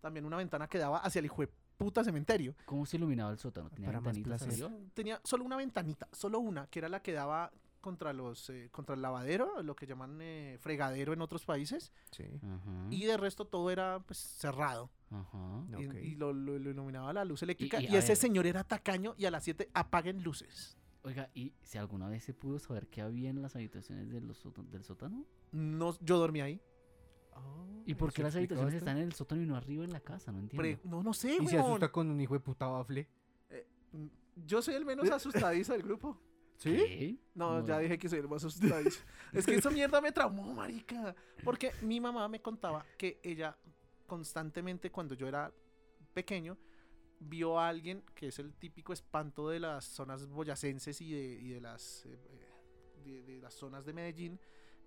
también 0.00 0.24
una 0.24 0.36
ventana 0.38 0.66
que 0.66 0.78
daba 0.78 0.98
hacia 0.98 1.20
el 1.20 1.26
hijo 1.26 1.44
puta 1.80 2.04
cementerio. 2.04 2.54
¿Cómo 2.66 2.84
se 2.84 2.96
iluminaba 2.98 3.32
el 3.32 3.38
sótano? 3.38 3.70
¿Tenía 3.70 3.86
Para 3.88 4.00
ventanitas? 4.00 4.46
Tenía 4.94 5.18
solo 5.24 5.44
una 5.44 5.56
ventanita, 5.56 6.08
solo 6.12 6.38
una, 6.38 6.66
que 6.66 6.78
era 6.78 6.88
la 6.90 7.00
que 7.02 7.12
daba 7.12 7.50
contra 7.80 8.12
los 8.12 8.50
eh, 8.50 8.68
contra 8.70 8.94
el 8.94 9.00
lavadero, 9.00 9.62
lo 9.62 9.74
que 9.74 9.86
llaman 9.86 10.18
eh, 10.20 10.58
fregadero 10.60 11.14
en 11.14 11.22
otros 11.22 11.46
países, 11.46 11.90
Sí. 12.10 12.24
Ajá. 12.42 12.86
y 12.90 13.06
de 13.06 13.16
resto 13.16 13.46
todo 13.46 13.70
era 13.70 14.00
pues 14.00 14.18
cerrado. 14.18 14.90
Ajá. 15.10 15.64
Y- 15.78 15.86
Ok. 15.86 15.94
Y, 15.94 16.14
lo, 16.16 16.34
lo- 16.34 16.58
lo 16.58 16.70
iluminaba 16.70 17.12
la 17.14 17.24
luz 17.24 17.42
eléctrica. 17.42 17.80
y 17.80 17.86
ese 17.96 18.08
ver. 18.08 18.16
señor 18.18 18.46
era 18.46 18.62
tacaño 18.64 19.14
y 19.16 19.24
a 19.24 19.30
las 19.30 19.44
7 19.44 19.70
apaguen 19.72 20.22
luces. 20.22 20.76
Oiga, 21.02 21.30
¿y 21.32 21.54
si 21.62 21.78
alguna 21.78 22.10
vez 22.10 22.22
se 22.24 22.34
pudo 22.34 22.58
saber 22.58 22.86
qué 22.88 23.00
había 23.00 23.30
en 23.30 23.40
las 23.40 23.56
habitaciones 23.56 24.10
de 24.10 24.20
los 24.20 24.36
sótan- 24.44 24.68
del 24.70 24.84
sótano? 24.84 25.24
No, 25.50 25.96
yo 26.00 26.18
dormí 26.18 26.42
ahí. 26.42 26.60
Oh, 27.44 27.82
¿Y 27.86 27.94
por 27.94 28.12
qué 28.12 28.22
las 28.22 28.36
habitaciones 28.36 28.74
están 28.74 28.96
en 28.98 29.04
el 29.04 29.12
sótano 29.12 29.42
y 29.42 29.46
no 29.46 29.56
arriba 29.56 29.84
en 29.84 29.92
la 29.92 30.00
casa? 30.00 30.30
No 30.32 30.38
entiendo. 30.38 30.62
Pre- 30.62 30.80
no, 30.88 31.02
no 31.02 31.12
sé, 31.12 31.36
Y 31.40 31.46
se 31.46 31.58
asusta 31.58 31.90
con 31.90 32.08
un 32.10 32.20
hijo 32.20 32.34
de 32.34 32.40
puta 32.40 32.66
bafle. 32.66 33.08
Mm, 33.92 34.06
Yo 34.46 34.62
soy 34.62 34.74
el 34.74 34.84
menos 34.84 35.08
asustadizo 35.10 35.72
del 35.72 35.82
grupo. 35.82 36.16
¿Qué? 36.62 37.16
No, 37.34 37.64
ya 37.66 37.78
dije 37.78 37.98
que 37.98 38.08
soy 38.08 38.18
el 38.18 38.28
más 38.28 38.44
asustadizo. 38.44 39.00
es 39.32 39.46
que 39.46 39.54
esa 39.54 39.70
mierda 39.70 40.00
me 40.00 40.12
traumó, 40.12 40.52
marica. 40.52 41.14
Porque 41.42 41.72
mi 41.82 42.00
mamá 42.00 42.28
me 42.28 42.40
contaba 42.42 42.84
que 42.98 43.18
ella 43.22 43.56
constantemente 44.06 44.90
cuando 44.90 45.14
yo 45.14 45.26
era 45.26 45.52
pequeño 46.12 46.58
vio 47.20 47.58
a 47.58 47.68
alguien 47.68 48.02
que 48.14 48.28
es 48.28 48.38
el 48.38 48.52
típico 48.54 48.92
espanto 48.92 49.48
de 49.48 49.60
las 49.60 49.84
zonas 49.84 50.26
boyacenses 50.26 51.00
y 51.00 51.12
de, 51.12 51.34
y 51.40 51.48
de 51.50 51.60
las 51.60 52.04
eh, 52.06 52.18
eh, 52.28 53.02
de, 53.04 53.22
de 53.22 53.40
las 53.40 53.54
zonas 53.54 53.84
de 53.84 53.92
Medellín, 53.92 54.40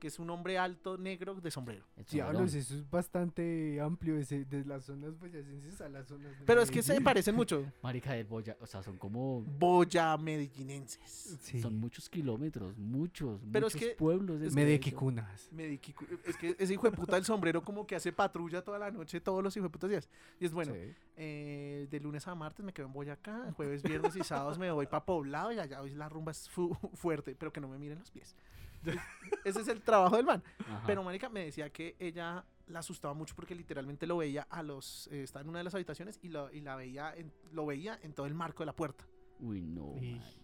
que 0.03 0.07
es 0.09 0.19
un 0.19 0.29
hombre 0.31 0.57
alto, 0.57 0.97
negro, 0.97 1.33
de 1.35 1.49
sombrero. 1.49 1.85
El 1.95 2.03
Diablos, 2.03 2.53
eso 2.53 2.73
es 2.75 2.89
bastante 2.89 3.79
amplio, 3.79 4.17
ese, 4.17 4.43
de 4.43 4.65
las 4.65 4.83
zonas 4.83 5.17
boyacenses 5.17 5.79
a 5.79 5.87
las 5.87 6.07
zonas 6.09 6.33
Pero 6.45 6.61
es 6.61 6.69
que 6.69 6.81
se 6.83 6.99
parecen 7.01 7.35
mucho. 7.35 7.63
Marica 7.81 8.11
de 8.11 8.25
Boya, 8.25 8.57
o 8.59 8.65
sea, 8.67 8.83
son 8.83 8.97
como... 8.97 9.43
Boya 9.57 10.17
medellinenses. 10.17 11.37
Sí. 11.41 11.61
Son 11.61 11.77
muchos 11.79 12.09
kilómetros, 12.09 12.77
muchos, 12.77 13.39
Pero 13.49 13.67
es 13.67 13.75
muchos 13.75 13.87
que- 13.89 13.95
pueblos. 13.95 14.41
de 14.41 14.47
es-. 14.47 14.53
Medequicunas. 14.53 15.49
Mediquicu- 15.55 16.19
Es 16.25 16.35
que 16.35 16.53
ese 16.59 16.73
hijo 16.73 16.89
de 16.91 16.97
puta 16.97 17.15
del 17.15 17.23
sombrero 17.23 17.63
como 17.63 17.87
que 17.87 17.95
hace 17.95 18.11
patrulla 18.11 18.61
toda 18.61 18.77
la 18.79 18.91
noche, 18.91 19.21
todos 19.21 19.41
los 19.41 19.55
hijos 19.55 19.69
de 19.69 19.71
putas 19.71 19.89
días. 19.89 20.09
Y 20.41 20.45
es 20.47 20.51
bueno, 20.51 20.73
Sí. 20.73 20.93
eh, 21.15 21.87
de 21.89 21.99
lunes 22.01 22.27
a 22.27 22.35
martes 22.35 22.65
me 22.65 22.73
quedo 22.73 22.87
en 22.87 22.93
Boyacá, 22.93 23.53
jueves, 23.53 23.81
viernes 23.83 24.17
y 24.17 24.23
sábados 24.25 24.59
me 24.59 24.69
voy 24.69 24.85
para 24.85 25.05
Poblado 25.05 25.53
y 25.53 25.59
allá 25.59 25.81
hoy 25.81 25.91
la 25.91 26.09
rumba 26.09 26.33
es 26.33 26.49
fu- 26.49 26.73
fuerte, 26.93 27.35
pero 27.39 27.53
que 27.53 27.61
no 27.61 27.69
me 27.69 27.77
miren 27.77 27.99
los 27.99 28.11
pies. 28.11 28.35
Ese 29.45 29.61
es 29.61 29.67
el 29.67 29.81
trabajo 29.81 30.15
del 30.17 30.25
man. 30.25 30.43
Ajá. 30.59 30.83
Pero 30.85 31.03
Mónica 31.03 31.29
me 31.29 31.45
decía 31.45 31.69
que 31.71 31.95
ella 31.99 32.45
la 32.67 32.79
asustaba 32.79 33.13
mucho 33.13 33.35
porque 33.35 33.55
literalmente 33.55 34.07
lo 34.07 34.17
veía 34.17 34.43
a 34.49 34.63
los... 34.63 35.07
eh, 35.11 35.23
estaba 35.23 35.41
en 35.43 35.49
una 35.49 35.57
de 35.59 35.63
las 35.65 35.75
habitaciones 35.75 36.17
y, 36.21 36.29
lo, 36.29 36.51
y 36.51 36.61
la 36.61 36.75
veía 36.75 37.13
en, 37.15 37.31
lo 37.51 37.65
veía 37.65 37.99
en 38.03 38.13
todo 38.13 38.25
el 38.25 38.33
marco 38.33 38.63
de 38.63 38.67
la 38.67 38.75
puerta. 38.75 39.05
Uy, 39.39 39.61
no. 39.61 39.95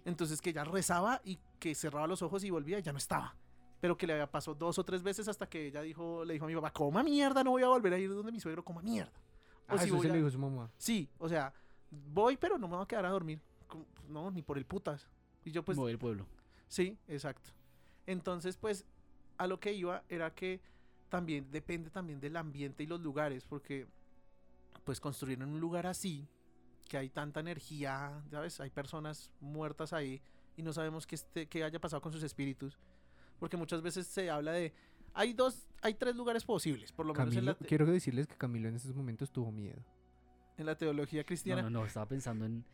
Entonces 0.03 0.41
que 0.41 0.49
ella 0.49 0.65
rezaba 0.65 1.21
y 1.23 1.39
que 1.59 1.73
cerraba 1.75 2.07
los 2.07 2.21
ojos 2.21 2.43
y 2.43 2.49
volvía 2.49 2.79
y 2.79 2.81
ya 2.81 2.91
no 2.91 2.97
estaba. 2.97 3.35
Pero 3.79 3.95
que 3.95 4.05
le 4.05 4.11
había 4.13 4.29
pasado 4.29 4.55
dos 4.55 4.77
o 4.77 4.83
tres 4.83 5.01
veces 5.03 5.29
hasta 5.29 5.47
que 5.47 5.67
ella 5.67 5.81
dijo, 5.81 6.25
le 6.25 6.33
dijo 6.33 6.43
a 6.45 6.47
mi 6.49 6.55
papá, 6.55 6.71
coma 6.73 7.01
mierda, 7.03 7.41
no 7.45 7.51
voy 7.51 7.63
a 7.63 7.69
volver 7.69 7.93
a 7.93 7.97
ir 7.97 8.09
donde 8.09 8.31
mi 8.33 8.39
suegro, 8.41 8.65
coma 8.65 8.81
mierda. 8.81 9.13
O 9.69 9.75
Ah, 9.75 9.77
si 9.77 9.85
eso 9.85 9.93
voy 9.95 10.01
se 10.01 10.07
a- 10.09 10.11
lo 10.11 10.17
dijo 10.17 10.29
su 10.29 10.39
mamá. 10.39 10.69
Sí, 10.77 11.07
o 11.17 11.29
sea, 11.29 11.53
voy 11.89 12.35
pero 12.35 12.57
no 12.57 12.67
me 12.67 12.75
voy 12.75 12.83
a 12.83 12.87
quedar 12.87 13.05
a 13.05 13.09
dormir. 13.09 13.39
No, 14.09 14.29
ni 14.31 14.41
por 14.41 14.57
el 14.57 14.65
putas. 14.65 15.07
Y 15.45 15.51
yo 15.51 15.63
pues, 15.63 15.77
Mover 15.77 15.93
el 15.93 15.99
pueblo. 15.99 16.25
sí, 16.67 16.97
exacto. 17.07 17.51
Entonces 18.09 18.57
pues, 18.57 18.85
a 19.37 19.45
lo 19.45 19.59
que 19.59 19.71
iba 19.73 20.03
era 20.09 20.33
que 20.33 20.59
también 21.09 21.51
depende 21.51 21.89
también 21.91 22.19
del 22.19 22.35
ambiente 22.37 22.81
y 22.83 22.87
los 22.87 22.99
lugares, 23.01 23.45
porque 23.45 23.87
pues 24.83 24.99
construir 24.99 25.39
en 25.41 25.49
un 25.49 25.59
lugar 25.59 25.85
así, 25.85 26.27
que 26.87 26.97
hay 26.97 27.09
tanta 27.09 27.39
energía, 27.39 28.23
¿sabes? 28.31 28.59
Hay 28.59 28.71
personas 28.71 29.29
muertas 29.39 29.93
ahí 29.93 30.21
y 30.57 30.63
no 30.63 30.73
sabemos 30.73 31.05
qué, 31.05 31.15
esté- 31.15 31.47
qué 31.47 31.63
haya 31.63 31.79
pasado 31.79 32.01
con 32.01 32.11
sus 32.11 32.23
espíritus. 32.23 32.79
Porque 33.39 33.57
muchas 33.57 33.81
veces 33.83 34.07
se 34.07 34.29
habla 34.31 34.51
de... 34.53 34.73
Hay 35.13 35.33
dos, 35.33 35.67
hay 35.81 35.93
tres 35.93 36.15
lugares 36.15 36.43
posibles, 36.43 36.91
por 36.91 37.05
lo 37.05 37.13
menos 37.13 37.27
en 37.29 37.35
Camilo, 37.35 37.51
la, 37.51 37.57
te- 37.57 37.65
quiero 37.65 37.85
decirles 37.85 38.27
que 38.27 38.35
Camilo 38.35 38.69
en 38.69 38.75
esos 38.75 38.95
momentos 38.95 39.31
tuvo 39.31 39.51
miedo. 39.51 39.83
en 40.57 40.65
la 40.65 40.75
teología 40.75 41.21
No, 41.21 41.25
cristiana. 41.27 41.61
no, 41.61 41.69
no, 41.69 41.85
estaba 41.85 42.07
pensando 42.07 42.45
en... 42.45 42.65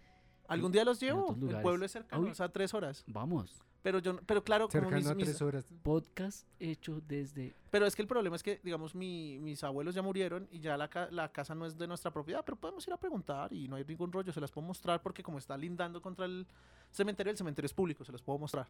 Algún 0.48 0.72
día 0.72 0.86
los 0.86 1.00
llevo. 1.00 1.36
El 1.50 1.62
pueblo 1.62 1.86
es 1.86 1.92
cercano, 1.92 2.24
Uy. 2.24 2.30
o 2.30 2.36
sea, 2.36 2.48
tres 2.50 2.74
horas. 2.74 3.04
Vamos, 3.08 3.62
Pero 3.86 4.00
yo, 4.00 4.18
pero 4.26 4.44
claro, 4.44 4.68
como 4.68 4.90
mis- 4.90 5.06
a 5.06 5.14
mis- 5.14 5.26
tres 5.26 5.42
horas. 5.44 5.72
podcast 5.84 6.48
hecho 6.60 7.02
desde... 7.08 7.54
pero 7.70 7.86
es 7.86 7.96
que 7.96 8.02
el 8.02 8.08
problema 8.08 8.36
es 8.36 8.42
que, 8.42 8.60
digamos, 8.64 8.96
mi- 8.96 9.38
mis 9.38 9.64
abuelos 9.64 9.94
ya 9.94 10.02
murieron 10.02 10.48
y 10.50 10.60
ya 10.60 10.76
la, 10.76 10.88
ca- 10.90 11.08
la 11.12 11.32
casa 11.32 11.54
no 11.54 11.68
es 11.68 11.78
de 11.78 11.86
nuestra 11.86 12.10
propiedad, 12.12 12.44
pero 12.44 12.58
podemos 12.58 12.88
ir 12.88 12.94
a 12.94 12.98
preguntar 12.98 13.54
y 13.54 13.68
no 13.68 13.76
hay 13.76 13.86
ningún 13.86 14.12
rollo, 14.12 14.34
se 14.34 14.42
las 14.42 14.52
puedo 14.52 14.66
mostrar 14.66 15.04
porque 15.04 15.22
como 15.22 15.38
está 15.38 15.56
lindando 15.56 16.02
contra 16.02 16.26
el 16.26 16.48
cementerio, 16.90 17.30
el 17.30 17.38
cementerio 17.38 17.68
es 17.68 17.76
público, 17.76 18.04
se 18.04 18.12
los 18.12 18.24
puedo 18.24 18.40
mostrar. 18.40 18.66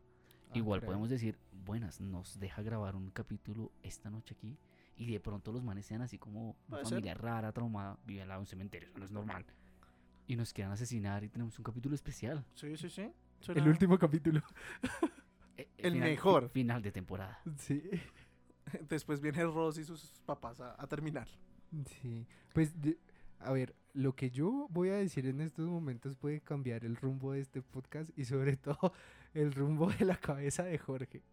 Ah, 0.49 0.57
Igual 0.57 0.81
podemos 0.81 1.09
decir, 1.09 1.37
buenas, 1.65 2.01
nos 2.01 2.37
deja 2.37 2.61
grabar 2.61 2.97
un 2.97 3.09
capítulo 3.09 3.71
esta 3.83 4.09
noche 4.09 4.35
aquí 4.37 4.57
y 4.97 5.09
de 5.09 5.21
pronto 5.21 5.53
los 5.53 5.63
manes 5.63 5.85
sean 5.85 6.01
así 6.01 6.17
como 6.17 6.49
una 6.49 6.55
Puede 6.67 6.83
ser. 6.87 6.89
familia 6.95 7.13
rara, 7.13 7.53
traumada, 7.53 7.97
vive 8.05 8.21
al 8.23 8.27
lado 8.27 8.39
de 8.39 8.43
un 8.43 8.47
cementerio, 8.47 8.89
eso 8.89 8.99
no 8.99 9.05
es 9.05 9.11
normal. 9.13 9.45
Y 10.27 10.35
nos 10.35 10.51
quieran 10.51 10.73
asesinar 10.73 11.23
y 11.23 11.29
tenemos 11.29 11.57
un 11.57 11.63
capítulo 11.63 11.95
especial. 11.95 12.43
Sí, 12.55 12.75
sí, 12.75 12.89
sí. 12.89 13.09
El 13.47 13.67
último 13.67 13.97
capítulo. 13.97 14.41
Eh, 15.57 15.69
El 15.77 15.93
final- 15.93 16.09
mejor. 16.09 16.49
Final 16.49 16.81
de 16.81 16.91
temporada. 16.91 17.39
Sí. 17.59 17.81
Después 18.89 19.21
viene 19.21 19.41
Ross 19.45 19.77
y 19.77 19.85
sus 19.85 20.11
papás 20.25 20.59
a, 20.59 20.75
a 20.77 20.85
terminar. 20.85 21.29
Sí. 21.85 22.27
Pues, 22.53 22.81
de- 22.81 22.97
a 23.39 23.53
ver, 23.53 23.73
lo 23.93 24.13
que 24.17 24.29
yo 24.31 24.67
voy 24.69 24.89
a 24.89 24.95
decir 24.95 25.25
en 25.27 25.39
estos 25.39 25.65
momentos 25.69 26.17
puede 26.17 26.41
cambiar 26.41 26.83
el 26.83 26.97
rumbo 26.97 27.31
de 27.31 27.39
este 27.39 27.61
podcast 27.61 28.11
y 28.17 28.25
sobre 28.25 28.57
todo 28.57 28.91
el 29.33 29.53
rumbo 29.53 29.89
de 29.93 30.03
la 30.03 30.17
cabeza 30.17 30.63
de 30.65 30.77
Jorge. 30.77 31.23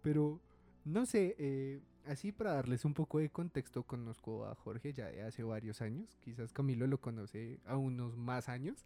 Pero, 0.00 0.40
no 0.84 1.06
sé, 1.06 1.36
eh, 1.38 1.80
así 2.06 2.32
para 2.32 2.54
darles 2.54 2.84
un 2.84 2.92
poco 2.94 3.20
de 3.20 3.30
contexto, 3.30 3.84
conozco 3.84 4.46
a 4.46 4.56
Jorge 4.56 4.92
ya 4.92 5.06
de 5.06 5.22
hace 5.22 5.44
varios 5.44 5.80
años. 5.80 6.16
Quizás 6.16 6.52
Camilo 6.52 6.88
lo 6.88 7.00
conoce 7.00 7.60
a 7.66 7.76
unos 7.76 8.16
más 8.16 8.48
años. 8.48 8.84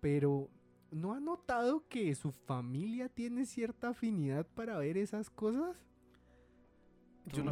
Pero, 0.00 0.48
¿no 0.96 1.12
ha 1.14 1.20
notado 1.20 1.86
que 1.88 2.14
su 2.14 2.32
familia 2.32 3.08
tiene 3.08 3.46
cierta 3.46 3.90
afinidad 3.90 4.46
para 4.54 4.76
ver 4.78 4.96
esas 4.96 5.30
cosas? 5.30 5.76
Yo 7.26 7.42
no- 7.42 7.50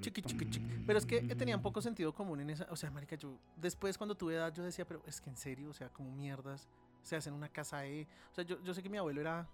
Chiqui, 0.00 0.20
chiqui, 0.22 0.50
chiqui. 0.50 0.66
Pero 0.86 0.98
es 0.98 1.06
que 1.06 1.22
tenían 1.34 1.62
poco 1.62 1.80
sentido 1.80 2.14
común 2.14 2.40
en 2.40 2.50
esa. 2.50 2.66
O 2.70 2.76
sea, 2.76 2.90
marica, 2.90 3.16
yo. 3.16 3.38
Después, 3.56 3.96
cuando 3.96 4.14
tuve 4.16 4.34
edad, 4.34 4.52
yo 4.52 4.62
decía, 4.62 4.86
pero 4.86 5.02
es 5.06 5.20
que 5.20 5.30
en 5.30 5.36
serio, 5.36 5.70
o 5.70 5.74
sea, 5.74 5.88
como 5.90 6.10
mierdas. 6.12 6.68
Se 7.02 7.16
hacen 7.16 7.32
una 7.32 7.48
casa 7.48 7.86
E. 7.86 8.06
O 8.32 8.34
sea, 8.34 8.44
yo, 8.44 8.62
yo 8.62 8.74
sé 8.74 8.82
que 8.82 8.90
mi 8.90 8.98
abuelo 8.98 9.20
era. 9.20 9.48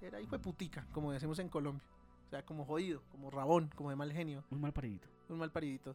Era 0.00 0.20
hijo 0.20 0.32
de 0.32 0.40
putica, 0.42 0.84
como 0.92 1.12
decimos 1.12 1.38
en 1.38 1.48
Colombia. 1.48 1.86
O 2.26 2.30
sea, 2.30 2.44
como 2.44 2.64
jodido, 2.64 3.02
como 3.10 3.30
rabón, 3.30 3.70
como 3.76 3.90
de 3.90 3.96
mal 3.96 4.12
genio, 4.12 4.42
Un 4.50 4.60
mal 4.60 4.72
paridito. 4.72 5.06
un 5.28 5.38
mal 5.38 5.52
paridito. 5.52 5.94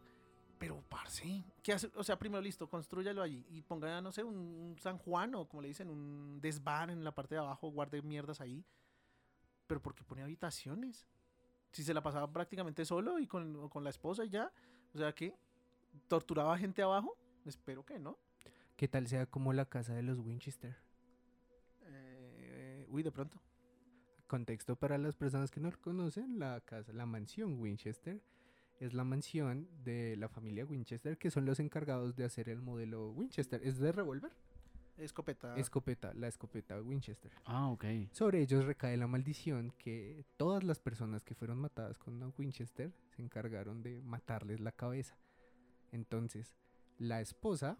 Pero, 0.59 0.83
parce, 0.89 1.45
¿qué 1.63 1.71
hace? 1.71 1.89
O 1.95 2.03
sea, 2.03 2.19
primero 2.19 2.41
listo, 2.41 2.69
construyalo 2.69 3.21
allí 3.21 3.45
y 3.49 3.61
ponga, 3.61 4.01
no 4.01 4.11
sé, 4.11 4.23
un, 4.23 4.35
un 4.35 4.77
San 4.77 4.97
Juan 4.97 5.33
o 5.35 5.47
como 5.47 5.61
le 5.61 5.69
dicen, 5.69 5.89
un 5.89 6.39
desván 6.41 6.89
en 6.89 7.03
la 7.03 7.15
parte 7.15 7.35
de 7.35 7.39
abajo, 7.39 7.71
guarde 7.71 8.01
mierdas 8.01 8.41
ahí. 8.41 8.65
Pero 9.65 9.81
¿por 9.81 9.95
qué 9.95 10.03
pone 10.03 10.21
habitaciones? 10.21 11.07
Si 11.71 11.83
se 11.83 11.93
la 11.93 12.03
pasaba 12.03 12.29
prácticamente 12.29 12.83
solo 12.83 13.19
y 13.19 13.27
con, 13.27 13.69
con 13.69 13.83
la 13.85 13.89
esposa 13.89 14.25
y 14.25 14.29
ya. 14.29 14.51
O 14.93 14.97
sea, 14.97 15.13
que 15.13 15.33
torturaba 16.07 16.57
gente 16.57 16.81
abajo. 16.81 17.15
Espero 17.45 17.85
que 17.85 17.97
no. 17.97 18.17
¿Qué 18.75 18.87
tal 18.87 19.07
sea 19.07 19.25
como 19.27 19.53
la 19.53 19.65
casa 19.65 19.93
de 19.93 20.03
los 20.03 20.19
Winchester? 20.19 20.75
Eh, 21.83 22.85
uy, 22.89 23.03
de 23.03 23.11
pronto. 23.11 23.39
Contexto 24.27 24.75
para 24.75 24.97
las 24.97 25.15
personas 25.15 25.51
que 25.51 25.59
no 25.59 25.71
lo 25.71 25.79
conocen, 25.79 26.37
la 26.37 26.59
casa, 26.61 26.91
la 26.91 27.05
mansión 27.05 27.59
Winchester 27.59 28.21
es 28.79 28.93
la 28.93 29.03
mansión 29.03 29.67
de 29.83 30.15
la 30.15 30.29
familia 30.29 30.65
Winchester, 30.65 31.17
que 31.17 31.31
son 31.31 31.45
los 31.45 31.59
encargados 31.59 32.15
de 32.15 32.23
hacer 32.23 32.49
el 32.49 32.61
modelo 32.61 33.11
Winchester. 33.11 33.61
¿Es 33.63 33.77
de 33.77 33.91
revólver? 33.91 34.31
Escopeta. 34.97 35.55
Escopeta, 35.55 36.13
la 36.13 36.27
escopeta 36.27 36.81
Winchester. 36.81 37.31
Ah, 37.45 37.69
ok. 37.69 37.85
Sobre 38.11 38.41
ellos 38.41 38.65
recae 38.65 38.97
la 38.97 39.07
maldición 39.07 39.73
que 39.77 40.25
todas 40.37 40.63
las 40.63 40.79
personas 40.79 41.23
que 41.23 41.35
fueron 41.35 41.57
matadas 41.57 41.97
con 41.97 42.15
una 42.15 42.31
Winchester 42.37 42.91
se 43.15 43.21
encargaron 43.21 43.81
de 43.81 44.01
matarles 44.01 44.59
la 44.59 44.71
cabeza. 44.71 45.17
Entonces, 45.91 46.55
la 46.97 47.21
esposa 47.21 47.77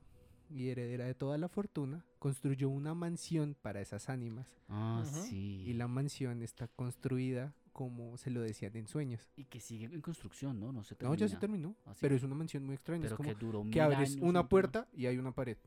y 0.50 0.70
heredera 0.70 1.06
de 1.06 1.14
toda 1.14 1.38
la 1.38 1.50
fortuna 1.50 2.06
construyó 2.18 2.70
una 2.70 2.94
mansión 2.94 3.56
para 3.62 3.82
esas 3.82 4.10
ánimas. 4.10 4.48
Ah, 4.68 5.04
sí. 5.06 5.64
Y 5.66 5.74
la 5.74 5.88
mansión 5.88 6.42
está 6.42 6.68
construida 6.68 7.54
como 7.72 8.18
se 8.18 8.30
lo 8.30 8.42
decían 8.42 8.76
en 8.76 8.88
sueños. 8.88 9.22
Y 9.36 9.46
que 9.46 9.60
sigue 9.60 9.86
en 9.86 10.02
construcción, 10.02 10.60
¿no? 10.60 10.72
No 10.72 10.84
se 10.84 10.96
No, 11.02 11.14
ya 11.16 11.28
se 11.28 11.38
termina. 11.38 11.68
terminó. 11.70 11.76
¿Ah, 11.86 11.94
sí? 11.94 12.00
Pero 12.02 12.16
es 12.16 12.24
una 12.24 12.36
mansión 12.36 12.66
muy 12.66 12.76
extraña. 12.76 13.02
Pero 13.04 13.14
es 13.14 13.18
como 13.18 13.30
que 13.30 13.36
duró 13.36 13.66
que 13.72 13.82
abres 13.82 14.12
años, 14.12 14.18
una 14.22 14.42
un- 14.42 14.48
puerta 14.48 14.88
y 14.94 15.06
hay 15.06 15.18
una 15.18 15.32
pared. 15.32 15.58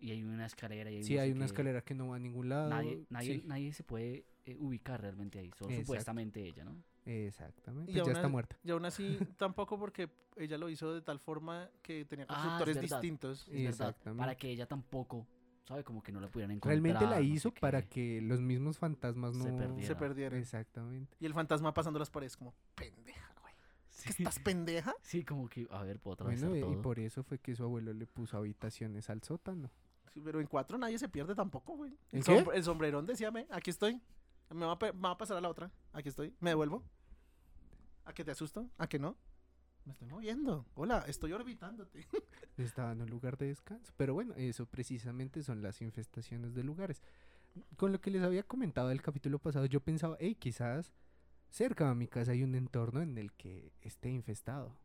Y 0.00 0.12
hay 0.12 0.24
una 0.24 0.46
escalera 0.46 0.90
y 0.90 0.96
hay 0.96 1.04
Sí, 1.04 1.14
no 1.16 1.20
hay 1.22 1.30
una 1.32 1.40
qué. 1.40 1.44
escalera 1.46 1.82
que 1.82 1.94
no 1.94 2.08
va 2.08 2.16
a 2.16 2.18
ningún 2.18 2.48
lado. 2.48 2.70
Nadie, 2.70 3.04
nadie, 3.10 3.34
sí, 3.40 3.42
nadie 3.46 3.72
se 3.74 3.82
puede 3.84 4.24
eh, 4.46 4.56
ubicar 4.58 5.00
realmente 5.02 5.38
ahí. 5.38 5.50
Solo 5.50 5.70
Exacto. 5.70 5.82
supuestamente 5.86 6.42
ella, 6.42 6.64
¿no? 6.64 6.82
Exactamente. 7.04 7.90
Y 7.90 7.94
Pues 7.94 7.96
ya 7.96 8.02
aún 8.02 8.10
está 8.16 8.26
a- 8.26 8.30
muerta. 8.30 8.56
Y 8.64 8.70
aún 8.70 8.84
así, 8.86 9.18
tampoco 9.38 9.78
porque 9.78 10.08
ella 10.36 10.56
lo 10.56 10.68
hizo 10.70 10.94
de 10.94 11.02
tal 11.02 11.18
forma 11.20 11.68
que 11.82 12.04
tenía 12.06 12.24
Ah, 12.28 12.32
es 12.32 12.38
constructores 12.38 12.76
verdad. 12.76 13.00
distintos. 13.00 13.40
Es 13.42 13.48
verdad. 13.48 13.68
Exactamente. 13.90 14.18
Para 14.20 14.34
que 14.36 14.48
ella 14.50 14.66
tampoco, 14.66 15.26
¿sabe? 15.70 15.84
Como 15.84 16.02
que 16.02 16.10
no 16.10 16.18
la 16.20 16.26
pudieran 16.28 16.50
encontrar. 16.50 16.72
Realmente 16.82 17.04
la 17.06 17.16
no 17.20 17.22
hizo 17.22 17.50
sé 17.50 17.60
para 17.60 17.82
qué. 17.82 17.88
que 17.88 18.20
los 18.22 18.40
mismos 18.40 18.76
fantasmas 18.76 19.34
no 19.34 19.44
Se 19.44 19.52
perdiera. 19.52 19.86
Se 19.86 19.94
perdieron. 19.96 20.38
Exactamente. 20.40 21.16
Y 21.20 21.26
el 21.26 21.32
fantasma 21.32 21.72
pasando 21.72 21.98
las 22.00 22.10
paredes 22.10 22.36
como, 22.36 22.52
pendeja, 22.74 23.32
güey. 23.40 23.54
¿Qué 24.04 24.12
Sí. 24.12 24.22
estás 24.24 24.40
pendeja? 24.40 24.92
Sí, 25.02 25.24
como 25.24 25.48
que, 25.48 25.68
a 25.70 25.82
ver, 25.84 26.00
puedo 26.00 26.14
atravesar 26.14 26.48
Bueno, 26.48 26.72
y 26.72 26.76
por 26.76 26.98
eso 26.98 27.22
fue 27.22 27.38
que 27.38 27.54
su 27.54 27.62
abuelo 27.62 27.92
le 27.92 28.06
puso 28.08 28.36
habitaciones 28.36 29.08
al 29.10 29.22
sótano. 29.22 29.70
Sí, 30.12 30.20
pero 30.20 30.40
en 30.40 30.48
cuatro 30.48 30.76
nadie 30.76 30.98
se 30.98 31.08
pierde 31.08 31.36
tampoco, 31.36 31.76
güey. 31.76 31.92
¿En 32.10 32.18
El, 32.18 32.24
qué? 32.24 32.32
sombr- 32.44 32.50
el 32.54 32.64
sombrerón 32.64 33.06
decía, 33.06 33.30
"Me, 33.30 33.46
aquí 33.50 33.70
estoy. 33.70 34.00
Me 34.52 34.66
va, 34.66 34.72
a, 34.72 34.78
pe- 34.80 34.92
me 34.92 35.02
va 35.02 35.10
a 35.12 35.18
pasar 35.18 35.36
a 35.36 35.40
la 35.40 35.48
otra. 35.48 35.70
Aquí 35.92 36.08
estoy. 36.08 36.34
Me 36.40 36.50
devuelvo. 36.50 36.82
¿A 38.04 38.12
que 38.12 38.24
te 38.24 38.32
asusto? 38.32 38.68
¿A 38.76 38.88
que 38.88 38.98
no? 38.98 39.16
Me 39.90 39.94
estoy 39.94 40.08
moviendo. 40.08 40.64
Hola, 40.76 41.04
estoy 41.08 41.32
orbitándote. 41.32 42.06
Estaba 42.56 42.92
en 42.92 43.02
un 43.02 43.10
lugar 43.10 43.36
de 43.36 43.46
descanso. 43.46 43.92
Pero 43.96 44.14
bueno, 44.14 44.34
eso 44.36 44.64
precisamente 44.64 45.42
son 45.42 45.62
las 45.62 45.82
infestaciones 45.82 46.54
de 46.54 46.62
lugares. 46.62 47.02
Con 47.76 47.90
lo 47.90 48.00
que 48.00 48.12
les 48.12 48.22
había 48.22 48.44
comentado 48.44 48.90
del 48.90 49.02
capítulo 49.02 49.40
pasado, 49.40 49.66
yo 49.66 49.80
pensaba, 49.80 50.16
hey, 50.20 50.36
quizás 50.36 50.92
cerca 51.48 51.88
de 51.88 51.96
mi 51.96 52.06
casa 52.06 52.30
hay 52.30 52.44
un 52.44 52.54
entorno 52.54 53.02
en 53.02 53.18
el 53.18 53.32
que 53.32 53.72
esté 53.80 54.10
infestado. 54.10 54.78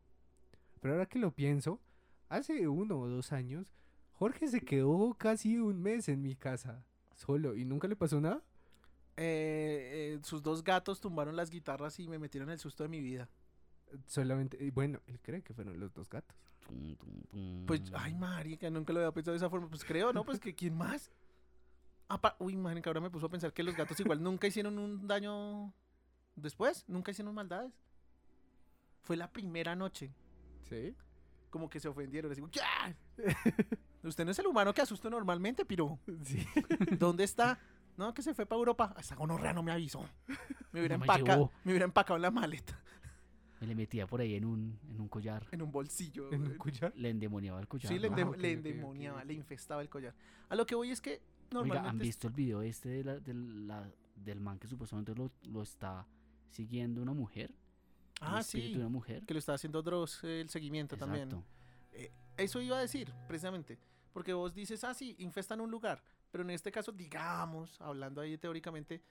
Pero 0.80 0.94
ahora 0.94 1.06
que 1.06 1.20
lo 1.20 1.30
pienso, 1.30 1.80
hace 2.28 2.66
uno 2.66 2.98
o 2.98 3.06
dos 3.06 3.30
años, 3.30 3.72
Jorge 4.10 4.48
se 4.48 4.62
quedó 4.62 5.14
casi 5.14 5.56
un 5.56 5.80
mes 5.80 6.08
en 6.08 6.20
mi 6.20 6.34
casa, 6.34 6.84
solo, 7.14 7.54
y 7.54 7.64
nunca 7.64 7.86
le 7.86 7.94
pasó 7.94 8.20
nada. 8.20 8.42
Eh, 9.16 10.16
eh, 10.16 10.20
sus 10.24 10.42
dos 10.42 10.64
gatos 10.64 11.00
tumbaron 11.00 11.36
las 11.36 11.50
guitarras 11.50 12.00
y 12.00 12.08
me 12.08 12.18
metieron 12.18 12.50
el 12.50 12.58
susto 12.58 12.82
de 12.82 12.88
mi 12.88 13.00
vida. 13.00 13.28
Solamente, 14.06 14.70
bueno, 14.72 15.00
él 15.06 15.20
cree 15.20 15.42
que 15.42 15.54
fueron 15.54 15.78
los 15.80 15.92
dos 15.94 16.08
gatos. 16.08 16.36
Tum, 16.66 16.96
tum, 16.96 17.22
tum. 17.30 17.66
Pues, 17.66 17.82
ay, 17.94 18.14
marica, 18.14 18.68
nunca 18.70 18.92
lo 18.92 19.00
había 19.00 19.12
pensado 19.12 19.32
de 19.32 19.36
esa 19.38 19.48
forma. 19.50 19.68
Pues 19.68 19.84
creo, 19.84 20.12
¿no? 20.12 20.24
Pues 20.24 20.40
que 20.40 20.54
¿quién 20.54 20.76
más? 20.76 21.10
Apa- 22.08 22.36
Uy, 22.38 22.56
marica, 22.56 22.90
ahora 22.90 23.00
me 23.00 23.10
puso 23.10 23.26
a 23.26 23.28
pensar 23.30 23.52
que 23.52 23.62
los 23.62 23.76
gatos 23.76 23.98
igual 24.00 24.22
nunca 24.22 24.46
hicieron 24.46 24.78
un 24.78 25.06
daño 25.06 25.72
después. 26.34 26.84
Nunca 26.88 27.10
hicieron 27.12 27.34
maldades. 27.34 27.72
Fue 29.02 29.16
la 29.16 29.30
primera 29.32 29.74
noche. 29.76 30.12
¿Sí? 30.68 30.94
Como 31.50 31.68
que 31.70 31.78
se 31.80 31.88
ofendieron. 31.88 32.30
Así, 32.32 32.42
¿qué? 32.50 32.60
Usted 34.02 34.24
no 34.24 34.30
es 34.32 34.38
el 34.38 34.46
humano 34.46 34.72
que 34.74 34.82
asusta 34.82 35.08
normalmente, 35.10 35.64
piro. 35.64 35.98
Sí. 36.24 36.44
¿Dónde 36.98 37.24
está? 37.24 37.58
No, 37.96 38.12
que 38.12 38.22
se 38.22 38.34
fue 38.34 38.46
para 38.46 38.58
Europa. 38.58 38.94
Esa 38.98 39.14
gonorrea 39.14 39.52
no 39.52 39.62
me 39.62 39.72
avisó. 39.72 40.04
Me 40.72 40.80
hubiera, 40.80 40.96
No 40.98 41.04
me 41.04 41.06
me 41.64 41.72
hubiera 41.72 41.84
empacado 41.86 42.16
en 42.16 42.22
la 42.22 42.30
maleta, 42.30 42.78
le 43.66 43.74
metía 43.74 44.06
por 44.06 44.20
ahí 44.20 44.34
en 44.34 44.44
un, 44.44 44.78
en 44.90 45.00
un 45.00 45.08
collar. 45.08 45.46
en 45.52 45.62
un 45.62 45.70
bolsillo. 45.72 46.32
¿En 46.32 46.42
un 46.42 46.56
collar? 46.56 46.92
Le 46.96 47.10
endemoniaba 47.10 47.60
el 47.60 47.68
collar. 47.68 47.92
Sí, 47.92 47.98
le. 47.98 48.08
Ah, 48.08 48.10
endem- 48.12 48.28
ok, 48.28 48.36
le 48.38 48.52
endemoniaba, 48.52 49.18
ok. 49.20 49.26
le 49.26 49.34
infestaba 49.34 49.82
el 49.82 49.88
collar. 49.88 50.14
A 50.48 50.54
lo 50.56 50.64
que 50.66 50.74
voy 50.74 50.90
es 50.90 51.00
que 51.00 51.10
Oiga, 51.12 51.22
normalmente... 51.52 51.88
¿han 51.88 51.98
visto 51.98 52.28
el 52.28 52.32
video 52.34 52.62
este 52.62 52.88
de 52.88 53.04
la- 53.04 53.20
de 53.20 53.34
la- 53.34 53.90
del 54.14 54.40
man 54.40 54.58
que 54.58 54.66
supuestamente 54.68 55.14
lo, 55.14 55.30
lo 55.50 55.62
está 55.62 56.06
siguiendo 56.50 57.02
una 57.02 57.12
mujer? 57.12 57.52
Ah, 58.20 58.42
sí. 58.42 58.72
de 58.72 58.78
una 58.78 58.88
mujer. 58.88 59.26
Que 59.26 59.34
lo 59.34 59.38
está 59.38 59.52
haciendo 59.54 59.82
Dross 59.82 60.24
eh, 60.24 60.40
el 60.40 60.48
seguimiento 60.48 60.96
también. 60.96 61.28
Exacto. 61.28 61.44
Eso 62.38 62.60
iba 62.60 62.76
a 62.78 62.80
decir, 62.80 63.12
precisamente. 63.28 63.78
Porque 64.12 64.32
vos 64.32 64.54
dices, 64.54 64.82
ah, 64.84 64.94
sí, 64.94 65.14
infestan 65.18 65.60
un 65.60 65.70
lugar. 65.70 66.02
Pero 66.30 66.42
en 66.44 66.50
este 66.50 66.72
caso, 66.72 66.92
digamos, 66.92 67.80
hablando 67.80 68.20
ahí 68.20 68.36
teóricamente, 68.38 69.02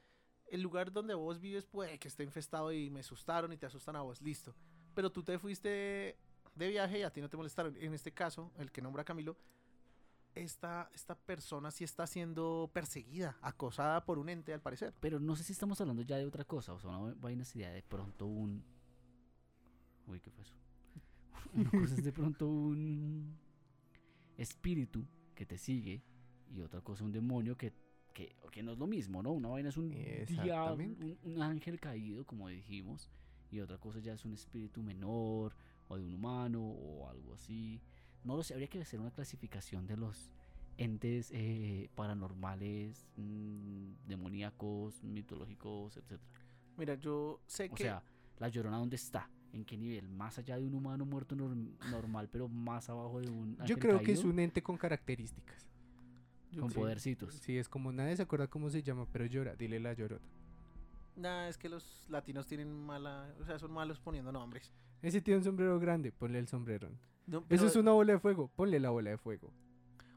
el 0.47 0.61
lugar 0.61 0.91
donde 0.91 1.13
vos 1.13 1.39
vives 1.39 1.65
puede 1.65 1.99
que 1.99 2.07
esté 2.07 2.23
infestado 2.23 2.71
y 2.71 2.89
me 2.89 2.99
asustaron 2.99 3.51
y 3.53 3.57
te 3.57 3.65
asustan 3.65 3.95
a 3.95 4.01
vos, 4.01 4.21
listo. 4.21 4.55
Pero 4.93 5.11
tú 5.11 5.23
te 5.23 5.37
fuiste 5.39 6.17
de 6.55 6.67
viaje 6.67 6.99
y 6.99 7.03
a 7.03 7.11
ti 7.11 7.21
no 7.21 7.29
te 7.29 7.37
molestaron. 7.37 7.75
En 7.77 7.93
este 7.93 8.13
caso, 8.13 8.51
el 8.57 8.71
que 8.71 8.81
nombra 8.81 9.03
Camilo, 9.03 9.37
esta, 10.35 10.89
esta 10.93 11.15
persona 11.15 11.71
sí 11.71 11.83
está 11.83 12.05
siendo 12.07 12.69
perseguida, 12.73 13.37
acosada 13.41 14.05
por 14.05 14.19
un 14.19 14.29
ente, 14.29 14.53
al 14.53 14.61
parecer. 14.61 14.93
Pero 14.99 15.19
no 15.19 15.35
sé 15.35 15.43
si 15.43 15.53
estamos 15.53 15.79
hablando 15.81 16.01
ya 16.01 16.17
de 16.17 16.25
otra 16.25 16.43
cosa. 16.43 16.73
O 16.73 16.79
sea, 16.79 16.89
una 16.89 17.13
vaina 17.15 17.43
sería 17.43 17.71
de 17.71 17.81
pronto 17.83 18.25
un. 18.25 18.63
Uy, 20.07 20.19
¿qué 20.19 20.29
fue 20.29 20.43
eso? 20.43 20.53
Una 21.53 21.71
cosa 21.71 21.95
es 21.95 22.03
de 22.03 22.11
pronto 22.11 22.47
un 22.47 23.37
espíritu 24.37 25.07
que 25.33 25.45
te 25.45 25.57
sigue 25.57 26.03
y 26.49 26.61
otra 26.61 26.81
cosa 26.81 27.03
un 27.03 27.11
demonio 27.11 27.57
que, 27.57 27.73
que, 28.15 28.35
que 28.51 28.63
no 28.63 28.71
es 28.71 28.79
lo 28.79 28.87
mismo, 28.87 29.21
¿no? 29.21 29.31
Una 29.33 29.49
vaina 29.49 29.69
es 29.69 29.77
un 29.77 29.89
diablo, 30.43 30.83
un, 31.01 31.17
un 31.23 31.41
ángel 31.41 31.79
caído, 31.79 32.25
como 32.25 32.47
dijimos, 32.47 33.09
y 33.51 33.59
otra 33.59 33.77
cosa 33.77 33.99
ya 33.99 34.13
es 34.13 34.23
un 34.25 34.33
espíritu 34.33 34.81
menor 34.81 35.53
o 35.89 35.97
de 35.97 36.03
un 36.03 36.13
humano 36.15 36.63
o 36.63 37.07
algo 37.09 37.33
así. 37.33 37.81
No 38.23 38.35
lo 38.37 38.41
sé, 38.43 38.53
habría 38.53 38.67
que 38.69 38.81
hacer 38.81 38.99
una 38.99 39.11
clasificación 39.11 39.85
de 39.85 39.97
los 39.97 40.31
entes 40.77 41.29
eh, 41.33 41.89
paranormales, 41.93 43.05
mm, 43.17 44.07
demoníacos, 44.07 45.03
mitológicos, 45.03 45.97
etcétera. 45.97 46.21
Mira, 46.77 46.95
yo 46.95 47.41
sé 47.47 47.69
O 47.69 47.75
que... 47.75 47.83
sea, 47.83 48.01
la 48.39 48.47
llorona 48.49 48.77
dónde 48.77 48.95
está, 48.95 49.29
en 49.53 49.63
qué 49.65 49.77
nivel, 49.77 50.09
más 50.09 50.37
allá 50.37 50.57
de 50.57 50.65
un 50.65 50.73
humano 50.73 51.05
muerto 51.05 51.35
norm- 51.35 51.77
normal, 51.89 52.29
pero 52.31 52.47
más 52.49 52.89
abajo 52.89 53.19
de 53.21 53.29
un 53.29 53.57
Yo 53.65 53.77
creo 53.77 54.01
que 54.01 54.11
es 54.13 54.23
un 54.23 54.39
ente 54.39 54.61
con 54.63 54.77
características. 54.77 55.67
Con 56.61 56.69
sí. 56.69 56.75
podercitos. 56.75 57.33
Sí, 57.35 57.57
es 57.57 57.69
como 57.69 57.91
nadie 57.91 58.15
se 58.15 58.23
acuerda 58.23 58.47
cómo 58.47 58.69
se 58.69 58.83
llama, 58.83 59.07
pero 59.11 59.25
llora, 59.25 59.55
dile 59.55 59.79
la 59.79 59.93
llorona. 59.93 60.25
Nah, 61.15 61.47
es 61.47 61.57
que 61.57 61.69
los 61.69 62.05
latinos 62.09 62.45
tienen 62.45 62.71
mala... 62.71 63.33
O 63.39 63.45
sea, 63.45 63.57
son 63.57 63.71
malos 63.71 63.99
poniendo 63.99 64.31
nombres. 64.31 64.73
Ese 65.01 65.21
tiene 65.21 65.37
un 65.37 65.43
sombrero 65.43 65.79
grande, 65.79 66.11
ponle 66.11 66.39
el 66.39 66.47
sombrerón. 66.47 66.99
No, 67.27 67.45
Eso 67.49 67.67
es 67.67 67.75
una 67.75 67.91
bola 67.91 68.13
de 68.13 68.19
fuego, 68.19 68.49
ponle 68.55 68.79
la 68.79 68.89
bola 68.89 69.11
de 69.11 69.17
fuego. 69.17 69.51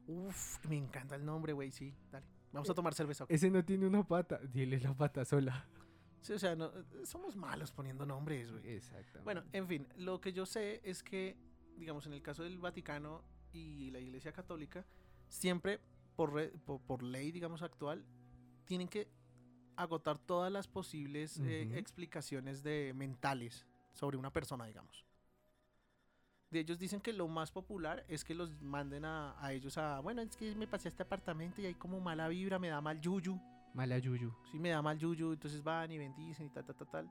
Uf, 0.07 0.65
me 0.67 0.77
encanta 0.77 1.15
el 1.15 1.25
nombre, 1.25 1.53
güey, 1.53 1.71
sí, 1.71 1.95
dale. 2.11 2.27
Vamos 2.53 2.69
a 2.71 2.75
tomar 2.75 2.95
cerveza. 2.95 3.27
Ese 3.29 3.51
no 3.51 3.65
tiene 3.65 3.87
una 3.87 4.03
pata, 4.03 4.41
dile 4.53 4.81
la 4.81 4.95
pata 4.95 5.25
sola. 5.25 5.67
Sí, 6.21 6.33
o 6.33 6.39
sea, 6.39 6.57
no, 6.57 6.67
eh, 6.67 7.05
somos 7.05 7.37
malos 7.37 7.71
poniendo 7.73 8.05
nombres, 8.05 8.51
güey. 8.51 8.67
Exactamente. 8.69 9.21
Bueno, 9.25 9.45
en 9.53 9.67
fin, 9.67 9.87
lo 9.97 10.21
que 10.21 10.33
yo 10.33 10.47
sé 10.47 10.81
es 10.83 11.03
que, 11.03 11.37
digamos, 11.77 12.07
en 12.07 12.15
el 12.15 12.23
caso 12.23 12.43
del 12.43 12.59
Vaticano 12.59 13.23
y 13.53 13.91
la 13.91 14.01
Iglesia 14.01 14.33
Católica, 14.33 14.85
siempre, 15.29 15.81
por, 16.19 16.35
re- 16.35 16.51
por, 16.67 16.81
por 16.81 17.05
ley, 17.05 17.31
digamos, 17.31 17.63
actual, 17.63 18.05
tienen 18.65 18.89
que 18.89 19.09
agotar 19.77 20.19
todas 20.19 20.51
las 20.51 20.67
posibles 20.67 21.39
eh, 21.45 21.79
explicaciones 21.79 22.65
de 22.65 22.93
mentales 22.93 23.65
sobre 23.93 24.17
una 24.17 24.33
persona, 24.33 24.67
digamos. 24.67 25.07
De 26.51 26.59
ellos 26.59 26.77
dicen 26.77 27.01
que 27.01 27.13
lo 27.13 27.29
más 27.29 27.53
popular 27.53 28.05
es 28.09 28.25
que 28.25 28.35
los 28.35 28.61
manden 28.61 29.05
a, 29.05 29.37
a 29.41 29.53
ellos 29.53 29.79
a, 29.79 30.01
bueno, 30.01 30.21
es 30.23 30.37
que 30.37 30.57
me 30.57 30.67
pasé 30.67 30.89
a 30.89 30.91
este 30.91 31.05
apartamento 31.05 31.61
y 31.61 31.67
hay 31.67 31.75
como 31.75 32.01
mala 32.01 32.27
vibra, 32.27 32.59
me 32.59 32.69
da 32.69 32.81
mal 32.81 33.01
yuyu. 33.01 33.39
Mala 33.73 33.99
yuyu. 33.99 34.35
Sí, 34.51 34.59
me 34.59 34.71
da 34.71 34.83
mal 34.83 34.99
yuyu, 34.99 35.35
entonces 35.35 35.63
van 35.63 35.93
y 35.93 35.99
bendicen 35.99 36.47
y 36.47 36.51
tal, 36.51 36.65
tal, 36.65 36.75
tal, 36.75 36.89
tal. 36.91 37.11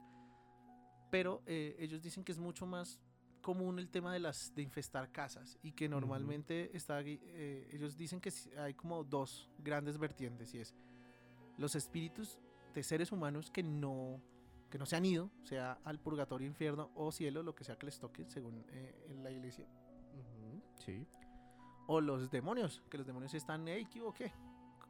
Pero 1.10 1.44
eh, 1.46 1.78
ellos 1.80 2.02
dicen 2.02 2.26
que 2.26 2.34
es 2.34 2.40
mucho 2.40 2.66
más 2.66 3.00
común 3.42 3.80
el 3.80 3.90
tema 3.90 4.12
de 4.14 4.20
las 4.20 4.54
de 4.56 4.62
infestar 4.62 5.12
casas 5.12 5.58
y 5.64 5.72
que 5.72 5.88
normalmente 5.88 6.76
está 6.76 7.02
eh, 7.02 7.70
ellos 7.72 7.98
dicen 7.98 8.20
que 8.20 8.32
hay 8.58 8.74
como 8.74 9.04
dos 9.04 9.50
grandes 9.60 9.98
vertientes 9.98 10.54
y 10.54 10.60
es 10.60 10.74
los 11.58 11.76
espíritus 11.76 12.40
de 12.74 12.84
seres 12.84 13.12
humanos 13.12 13.50
que 13.52 13.64
no 13.64 14.22
que 14.70 14.78
no 14.78 14.86
se 14.86 14.98
han 14.98 15.06
ido, 15.06 15.32
sea 15.44 15.80
al 15.86 15.98
purgatorio, 15.98 16.46
infierno 16.46 16.92
o 16.94 17.10
cielo, 17.14 17.42
lo 17.42 17.56
que 17.56 17.64
sea 17.64 17.78
que 17.78 17.86
les 17.86 18.00
toque, 18.00 18.26
según 18.28 18.66
eh, 18.70 19.06
en 19.10 19.24
la 19.24 19.32
iglesia, 19.32 19.66
Sí. 20.76 21.08
o 21.88 22.02
los 22.02 22.30
demonios, 22.30 22.84
que 22.90 22.98
los 22.98 23.08
demonios 23.08 23.34
están, 23.34 23.66
hey, 23.68 23.88
¿qué 23.90 24.02
hubo, 24.02 24.14
qué? 24.14 24.34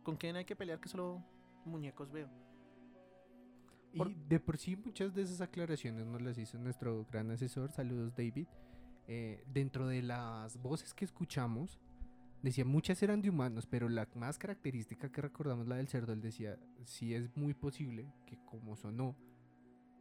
¿Con 0.02 0.16
quién 0.18 0.36
hay 0.36 0.46
que 0.46 0.56
pelear 0.56 0.80
que 0.80 0.90
solo 0.90 1.24
muñecos 1.64 2.12
veo? 2.12 2.28
Por- 3.98 4.12
Y 4.12 4.16
de 4.28 4.40
por 4.40 4.58
sí 4.58 4.76
muchas 4.76 5.14
de 5.14 5.22
esas 5.24 5.42
aclaraciones 5.42 6.06
nos 6.06 6.22
las 6.22 6.38
hizo 6.38 6.58
nuestro 6.58 7.06
gran 7.12 7.32
asesor, 7.32 7.72
saludos 7.72 8.14
David, 8.16 8.48
eh, 9.08 9.44
dentro 9.54 9.88
de 9.88 10.02
las 10.02 10.58
voces 10.62 10.94
que 10.94 11.06
escuchamos, 11.06 11.80
decía, 12.44 12.66
muchas 12.66 13.02
eran 13.04 13.22
de 13.22 13.30
humanos, 13.30 13.66
pero 13.66 13.90
la 13.90 14.08
más 14.16 14.38
característica 14.38 15.12
que 15.12 15.22
recordamos, 15.22 15.68
la 15.68 15.78
del 15.78 15.88
cerdo, 15.88 16.14
él 16.14 16.22
decía, 16.22 16.58
sí 16.84 17.14
es 17.14 17.36
muy 17.36 17.54
posible 17.54 18.12
que 18.26 18.38
como 18.46 18.76
sonó, 18.76 19.16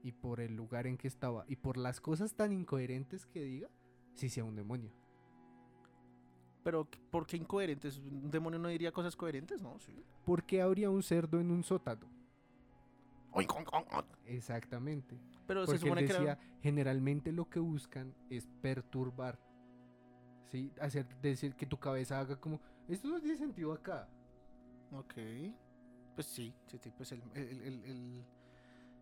y 0.03 0.13
por 0.13 0.41
el 0.41 0.55
lugar 0.55 0.87
en 0.87 0.97
que 0.97 1.09
estaba, 1.09 1.45
y 1.49 1.57
por 1.57 1.77
las 1.77 2.01
cosas 2.01 2.35
tan 2.35 2.53
incoherentes 2.53 3.27
que 3.27 3.43
diga, 3.43 3.69
sí 4.15 4.29
sea 4.29 4.45
un 4.45 4.55
demonio. 4.57 4.93
Pero, 6.63 6.89
¿por 7.11 7.27
qué 7.27 7.37
incoherentes? 7.37 7.99
Un 7.99 8.31
demonio 8.31 8.59
no 8.59 8.69
diría 8.69 8.91
cosas 8.93 9.15
coherentes, 9.15 9.63
¿no? 9.63 9.79
Sí. 9.79 9.93
¿Por 10.25 10.43
qué 10.45 10.61
habría 10.61 10.91
un 10.91 11.03
cerdo 11.03 11.41
en 11.41 11.51
un 11.53 11.63
sótano? 11.63 12.09
Exactamente. 14.25 15.19
Pero 15.47 15.61
se 15.63 15.67
Porque 15.67 15.79
supone 15.81 16.01
él 16.03 16.07
que 16.09 16.13
decía, 16.15 16.33
era... 16.33 16.41
generalmente 16.61 17.33
lo 17.33 17.49
que 17.49 17.61
buscan 17.61 18.15
es 18.31 18.47
perturbar. 18.61 19.39
¿Sí? 20.51 20.73
Hacer, 20.81 21.07
decir 21.21 21.55
que 21.55 21.67
tu 21.67 21.79
cabeza 21.79 22.21
haga 22.21 22.37
como, 22.41 22.61
esto 22.89 23.09
no 23.09 23.21
tiene 23.21 23.37
sentido 23.37 23.73
acá. 23.73 24.09
Ok. 24.93 25.15
Pues 26.15 26.27
sí, 26.27 26.55
sí, 26.67 26.79
sí, 26.79 26.91
pues 26.97 27.13
el, 27.13 27.23
el, 27.35 27.63
el- 27.63 27.85
el- 27.85 28.25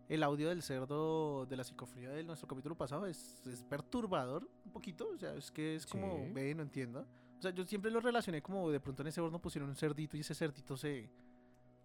el 0.07 0.21
audio 0.21 0.49
del 0.49 0.61
cerdo 0.61 1.47
de 1.47 1.55
la 1.57 1.63
psicofonía 1.63 2.11
de 2.11 2.23
nuestro 2.23 2.47
capítulo 2.47 2.75
pasado 2.77 3.07
es, 3.07 3.41
es 3.47 3.63
perturbador 3.63 4.47
un 4.63 4.71
poquito, 4.71 5.07
o 5.09 5.17
sea, 5.17 5.33
es 5.33 5.49
que 5.51 5.73
es 5.75 5.85
como, 5.87 6.17
Sí. 6.25 6.31
ve, 6.31 6.53
no 6.53 6.61
entiendo. 6.61 7.07
O 7.39 7.41
sea, 7.41 7.49
yo 7.51 7.65
siempre 7.65 7.89
lo 7.89 7.99
relacioné 8.01 8.39
como 8.41 8.69
de 8.69 8.79
pronto 8.79 9.01
en 9.01 9.07
ese 9.07 9.19
horno 9.21 9.41
pusieron 9.41 9.67
un 9.69 9.75
cerdito 9.75 10.15
y 10.15 10.19
ese 10.19 10.35
cerdito 10.35 10.77
se, 10.77 11.09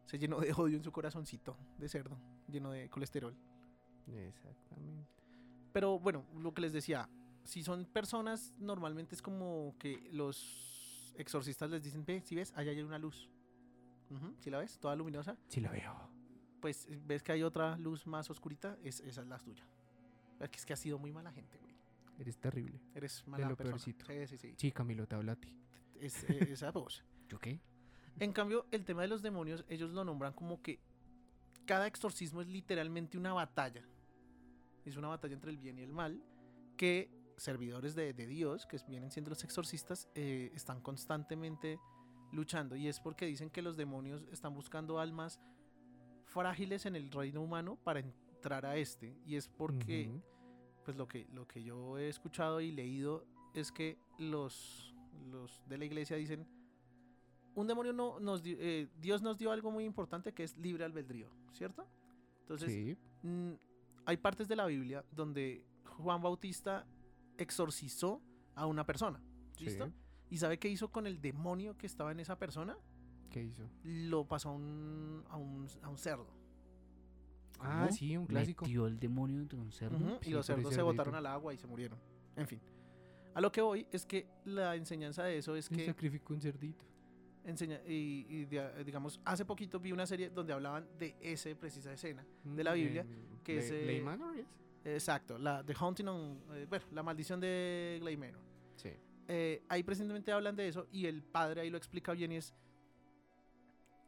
se 0.06 0.18
llenó 0.18 0.40
de 0.40 0.52
odio 0.52 0.76
en 0.76 0.84
su 0.84 0.92
corazoncito 0.92 1.56
de 1.78 1.88
cerdo, 1.88 2.16
lleno 2.48 2.70
de 2.70 2.88
colesterol. 2.88 3.36
Exactamente. 4.06 5.08
Pero 5.72 5.98
bueno, 5.98 6.24
lo 6.36 6.52
que 6.52 6.62
les 6.62 6.72
decía, 6.72 7.08
si 7.44 7.62
son 7.62 7.84
personas, 7.84 8.54
normalmente 8.58 9.14
es 9.14 9.22
como 9.22 9.76
que 9.78 10.08
los 10.12 11.14
exorcistas 11.16 11.70
les 11.70 11.82
dicen, 11.82 12.04
ve, 12.04 12.22
si 12.22 12.34
ves, 12.34 12.52
allá 12.56 12.70
hay 12.70 12.82
una 12.82 12.98
luz. 12.98 13.30
¿Sí 14.40 14.50
la 14.50 14.58
ves? 14.58 14.78
Toda 14.80 14.96
luminosa. 14.96 15.36
Sí 15.48 15.60
la 15.60 15.70
veo. 15.70 15.94
pues 16.60 16.88
ves 17.06 17.22
que 17.22 17.32
hay 17.32 17.42
otra 17.42 17.78
luz 17.78 18.06
más 18.06 18.28
oscurita, 18.28 18.76
es, 18.82 19.00
esa 19.00 19.22
es 19.22 19.28
la 19.28 19.38
tuya. 19.38 19.64
Es 20.40 20.48
que, 20.48 20.56
es 20.56 20.66
que 20.66 20.72
has 20.72 20.80
sido 20.80 20.98
muy 20.98 21.12
mala 21.12 21.30
gente, 21.32 21.58
güey. 21.58 21.74
Eres 22.18 22.36
terrible. 22.38 22.80
Eres 22.94 23.26
mala 23.26 23.48
lo 23.48 23.56
persona. 23.56 23.76
peorcito. 23.76 24.04
Sí, 24.06 24.26
sí, 24.26 24.36
sí. 24.36 24.54
Sí, 24.56 24.72
Camilo, 24.72 25.06
te 25.06 25.14
hablo 25.14 25.32
a 25.32 25.36
ti. 25.36 25.56
Es, 25.98 26.24
esa 26.24 26.70
voz. 26.70 27.04
¿Yo 27.28 27.38
qué? 27.38 27.60
En 28.18 28.32
cambio, 28.32 28.66
el 28.70 28.84
tema 28.84 29.02
de 29.02 29.08
los 29.08 29.22
demonios, 29.22 29.64
ellos 29.68 29.92
lo 29.92 30.04
nombran 30.04 30.32
como 30.32 30.60
que 30.60 30.80
cada 31.64 31.86
exorcismo 31.86 32.40
es 32.40 32.48
literalmente 32.48 33.16
una 33.16 33.32
batalla. 33.32 33.84
Es 34.84 34.96
una 34.96 35.08
batalla 35.08 35.34
entre 35.34 35.50
el 35.50 35.58
bien 35.58 35.78
y 35.78 35.82
el 35.82 35.92
mal 35.92 36.22
que 36.76 37.10
servidores 37.36 37.94
de, 37.94 38.12
de 38.12 38.26
Dios, 38.26 38.66
que 38.66 38.78
vienen 38.88 39.10
siendo 39.10 39.30
los 39.30 39.44
exorcistas, 39.44 40.08
eh, 40.14 40.50
están 40.54 40.80
constantemente 40.80 41.78
luchando. 42.32 42.76
Y 42.76 42.88
es 42.88 43.00
porque 43.00 43.26
dicen 43.26 43.50
que 43.50 43.62
los 43.62 43.76
demonios 43.76 44.26
están 44.30 44.54
buscando 44.54 44.98
almas 44.98 45.40
frágiles 46.24 46.86
en 46.86 46.96
el 46.96 47.10
reino 47.10 47.42
humano 47.42 47.76
para 47.82 48.00
entrar 48.00 48.66
a 48.66 48.76
este. 48.76 49.16
Y 49.24 49.36
es 49.36 49.48
porque 49.48 50.10
pues 50.84 50.96
lo 50.96 51.08
que, 51.08 51.26
lo 51.32 51.46
que 51.46 51.62
yo 51.62 51.98
he 51.98 52.08
escuchado 52.08 52.60
y 52.60 52.72
leído 52.72 53.24
es 53.54 53.72
que 53.72 53.98
los, 54.18 54.94
los 55.30 55.62
de 55.66 55.78
la 55.78 55.84
iglesia 55.84 56.16
dicen, 56.16 56.46
un 57.54 57.66
demonio 57.66 57.92
no 57.92 58.20
nos 58.20 58.42
di- 58.42 58.56
eh, 58.58 58.88
Dios 59.00 59.22
nos 59.22 59.36
dio 59.38 59.50
algo 59.52 59.70
muy 59.70 59.84
importante 59.84 60.32
que 60.32 60.44
es 60.44 60.56
libre 60.56 60.84
albedrío, 60.84 61.28
¿cierto? 61.52 61.86
Entonces, 62.42 62.72
sí. 62.72 62.96
mm, 63.22 63.52
hay 64.06 64.16
partes 64.16 64.48
de 64.48 64.56
la 64.56 64.66
Biblia 64.66 65.04
donde 65.12 65.64
Juan 65.84 66.22
Bautista 66.22 66.86
exorcizó 67.38 68.20
a 68.54 68.66
una 68.66 68.84
persona, 68.84 69.20
¿listo? 69.58 69.86
Sí. 69.86 69.92
¿Y 70.30 70.36
sabe 70.38 70.58
qué 70.58 70.68
hizo 70.68 70.90
con 70.90 71.06
el 71.06 71.20
demonio 71.20 71.76
que 71.76 71.86
estaba 71.86 72.12
en 72.12 72.20
esa 72.20 72.38
persona? 72.38 72.76
¿Qué 73.30 73.42
hizo? 73.44 73.68
Lo 73.84 74.26
pasó 74.26 74.50
a 74.50 74.52
un, 74.52 75.24
a 75.28 75.36
un, 75.36 75.66
a 75.82 75.88
un 75.88 75.98
cerdo. 75.98 76.26
Ah, 77.60 77.88
sí, 77.90 78.16
un 78.16 78.26
clásico. 78.26 78.64
Metió 78.64 78.86
el 78.86 78.98
demonio 78.98 79.38
dentro 79.38 79.58
de 79.58 79.64
un 79.64 79.72
cerdo. 79.72 79.96
Ujú, 79.96 80.18
Sí, 80.22 80.30
y 80.30 80.32
los 80.32 80.46
cerdos 80.46 80.74
se 80.74 80.82
botaron 80.82 81.14
al 81.14 81.26
agua 81.26 81.52
y 81.52 81.58
se 81.58 81.66
murieron. 81.66 81.98
En 82.36 82.46
fin. 82.46 82.60
A 83.34 83.40
lo 83.40 83.52
que 83.52 83.60
voy 83.60 83.86
es 83.92 84.06
que 84.06 84.26
la 84.44 84.74
enseñanza 84.76 85.24
de 85.24 85.38
eso 85.38 85.54
es 85.54 85.70
Y 85.70 85.74
que 85.76 85.86
sacrificó 85.86 86.32
un 86.34 86.40
cerdito. 86.40 86.84
Enseña 87.44 87.80
y, 87.86 88.26
y 88.28 88.44
de- 88.44 88.84
digamos 88.84 89.20
hace 89.24 89.44
poquito 89.44 89.78
vi 89.80 89.92
una 89.92 90.06
serie 90.06 90.30
donde 90.30 90.52
hablaban 90.52 90.86
de 90.98 91.16
esa 91.20 91.48
precisa 91.54 91.92
escena. 91.92 92.24
De 92.44 92.62
la 92.64 92.72
Mm, 92.72 92.74
Biblia, 92.74 93.02
en 93.02 93.40
que 93.42 93.54
Le- 93.54 93.58
es, 93.60 93.70
eh, 93.72 94.02
Manor, 94.04 94.36
¿es? 94.38 94.46
Exacto, 94.84 95.38
la 95.38 95.62
The 95.64 95.74
Haunting 95.78 96.08
on, 96.08 96.42
eh, 96.52 96.66
bueno, 96.68 96.84
la 96.92 97.02
maldición 97.02 97.40
de 97.40 97.98
Glaymero. 98.00 98.38
Sí. 98.76 98.90
Eh, 99.28 99.62
ahí 99.68 99.82
precisamente 99.82 100.32
hablan 100.32 100.56
de 100.56 100.68
eso 100.68 100.86
y 100.90 101.06
el 101.06 101.22
padre 101.22 101.60
ahí 101.60 101.70
lo 101.70 101.76
explica 101.76 102.12
bien 102.12 102.32
y 102.32 102.36
es 102.36 102.54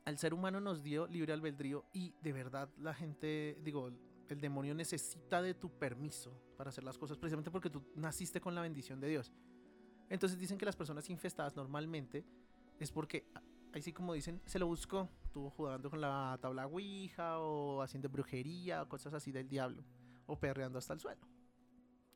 al 0.04 0.18
ser 0.18 0.34
humano 0.34 0.60
nos 0.60 0.82
dio 0.82 1.06
libre 1.06 1.32
albedrío 1.32 1.84
y 1.92 2.12
de 2.20 2.32
verdad 2.32 2.68
la 2.78 2.92
gente, 2.92 3.56
digo, 3.62 3.90
el 4.28 4.40
demonio 4.40 4.74
necesita 4.74 5.40
de 5.42 5.54
tu 5.54 5.70
permiso 5.70 6.32
para 6.56 6.70
hacer 6.70 6.82
las 6.82 6.98
cosas 6.98 7.16
precisamente 7.18 7.50
porque 7.50 7.70
tú 7.70 7.82
naciste 7.94 8.40
con 8.40 8.54
la 8.54 8.62
bendición 8.62 8.98
de 9.00 9.08
Dios. 9.08 9.30
Entonces 10.08 10.38
dicen 10.38 10.58
que 10.58 10.64
las 10.66 10.74
personas 10.76 11.08
infestadas 11.08 11.54
normalmente 11.54 12.24
es 12.78 12.90
porque, 12.90 13.26
ahí 13.72 13.82
sí 13.82 13.92
como 13.92 14.14
dicen, 14.14 14.40
se 14.46 14.58
lo 14.58 14.66
buscó, 14.66 15.08
estuvo 15.24 15.50
jugando 15.50 15.90
con 15.90 16.00
la 16.00 16.38
tabla 16.40 16.66
Ouija 16.66 17.38
o 17.38 17.82
haciendo 17.82 18.08
brujería 18.08 18.82
o 18.82 18.88
cosas 18.88 19.14
así 19.14 19.32
del 19.32 19.48
diablo 19.48 19.84
o 20.26 20.38
perreando 20.38 20.78
hasta 20.78 20.94
el 20.94 21.00
suelo. 21.00 21.26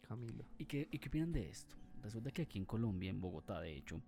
Camilo. 0.02 0.44
¿Y 0.59 0.66
qué, 0.66 0.88
¿Y 0.90 0.98
qué 0.98 1.09
opinan 1.09 1.32
de 1.32 1.48
esto? 1.48 1.76
Resulta 2.02 2.30
que 2.30 2.42
aquí 2.42 2.59
en 2.59 2.64
Colombia, 2.64 3.11
en 3.11 3.20
Bogotá 3.20 3.61
de 3.61 3.76
hecho, 3.76 4.00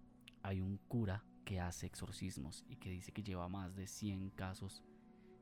hay 0.43 0.61
un 0.61 0.77
cura 0.77 1.25
que 1.45 1.61
hace 1.61 1.87
exorcismos 1.87 2.65
y 2.69 2.77
que 2.77 2.91
dice 2.91 3.13
que 3.13 3.23
lleva 3.23 3.49
más 3.49 3.75
de 3.75 3.87
100 3.87 4.31
casos 4.31 4.85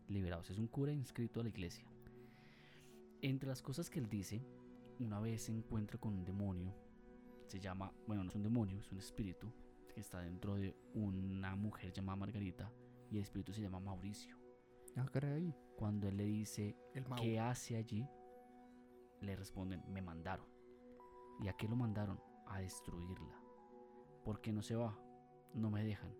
liberados. 0.08 0.50
Es 0.50 0.58
un 0.58 0.68
cura 0.68 0.92
inscrito 0.92 1.40
a 1.40 1.42
la 1.42 1.48
iglesia. 1.48 1.86
Entre 3.20 3.48
las 3.48 3.60
cosas 3.60 3.90
que 3.90 3.98
él 3.98 4.08
dice, 4.08 4.42
una 5.00 5.20
vez 5.20 5.42
se 5.42 5.52
encuentra 5.52 5.98
con 5.98 6.14
un 6.14 6.24
demonio, 6.24 6.74
se 7.46 7.60
llama, 7.60 7.92
bueno, 8.06 8.22
no 8.22 8.30
es 8.30 8.36
un 8.36 8.42
demonio, 8.42 8.78
es 8.78 8.90
un 8.90 8.98
espíritu 8.98 9.52
que 9.96 10.02
está 10.02 10.20
dentro 10.20 10.56
de 10.56 10.76
una 10.92 11.56
mujer 11.56 11.90
llamada 11.90 12.16
Margarita 12.16 12.70
y 13.10 13.16
el 13.16 13.22
espíritu 13.22 13.54
se 13.54 13.62
llama 13.62 13.80
Mauricio. 13.80 14.36
Ah, 14.94 15.06
caray. 15.10 15.54
Cuando 15.74 16.06
él 16.06 16.18
le 16.18 16.24
dice, 16.26 16.76
El. 16.92 17.06
¿qué 17.16 17.40
hace 17.40 17.76
allí? 17.76 18.06
Le 19.22 19.34
responden, 19.34 19.82
me 19.90 20.02
mandaron. 20.02 20.44
¿Y 21.40 21.48
a 21.48 21.54
qué 21.54 21.66
lo 21.66 21.76
mandaron? 21.76 22.20
A 22.46 22.60
destruirla. 22.60 23.40
¿Por 24.22 24.42
qué 24.42 24.52
no 24.52 24.60
se 24.60 24.76
va? 24.76 24.98
No 25.54 25.70
me 25.70 25.82
dejan. 25.82 26.14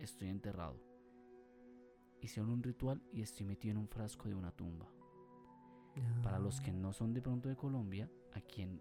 Estoy 0.00 0.26
enterrado. 0.28 0.82
Hicieron 2.20 2.50
un 2.50 2.62
ritual 2.64 3.00
y 3.12 3.22
estoy 3.22 3.46
metido 3.46 3.70
en 3.70 3.78
un 3.78 3.88
frasco 3.88 4.28
de 4.28 4.34
una 4.34 4.50
tumba. 4.50 4.88
Para 6.24 6.40
los 6.40 6.58
Ah. 6.58 6.62
que 6.64 6.72
no 6.72 6.92
son 6.92 7.12
de 7.14 7.22
pronto 7.22 7.48
de 7.48 7.54
Colombia, 7.54 8.10
aquí 8.32 8.62
en... 8.62 8.80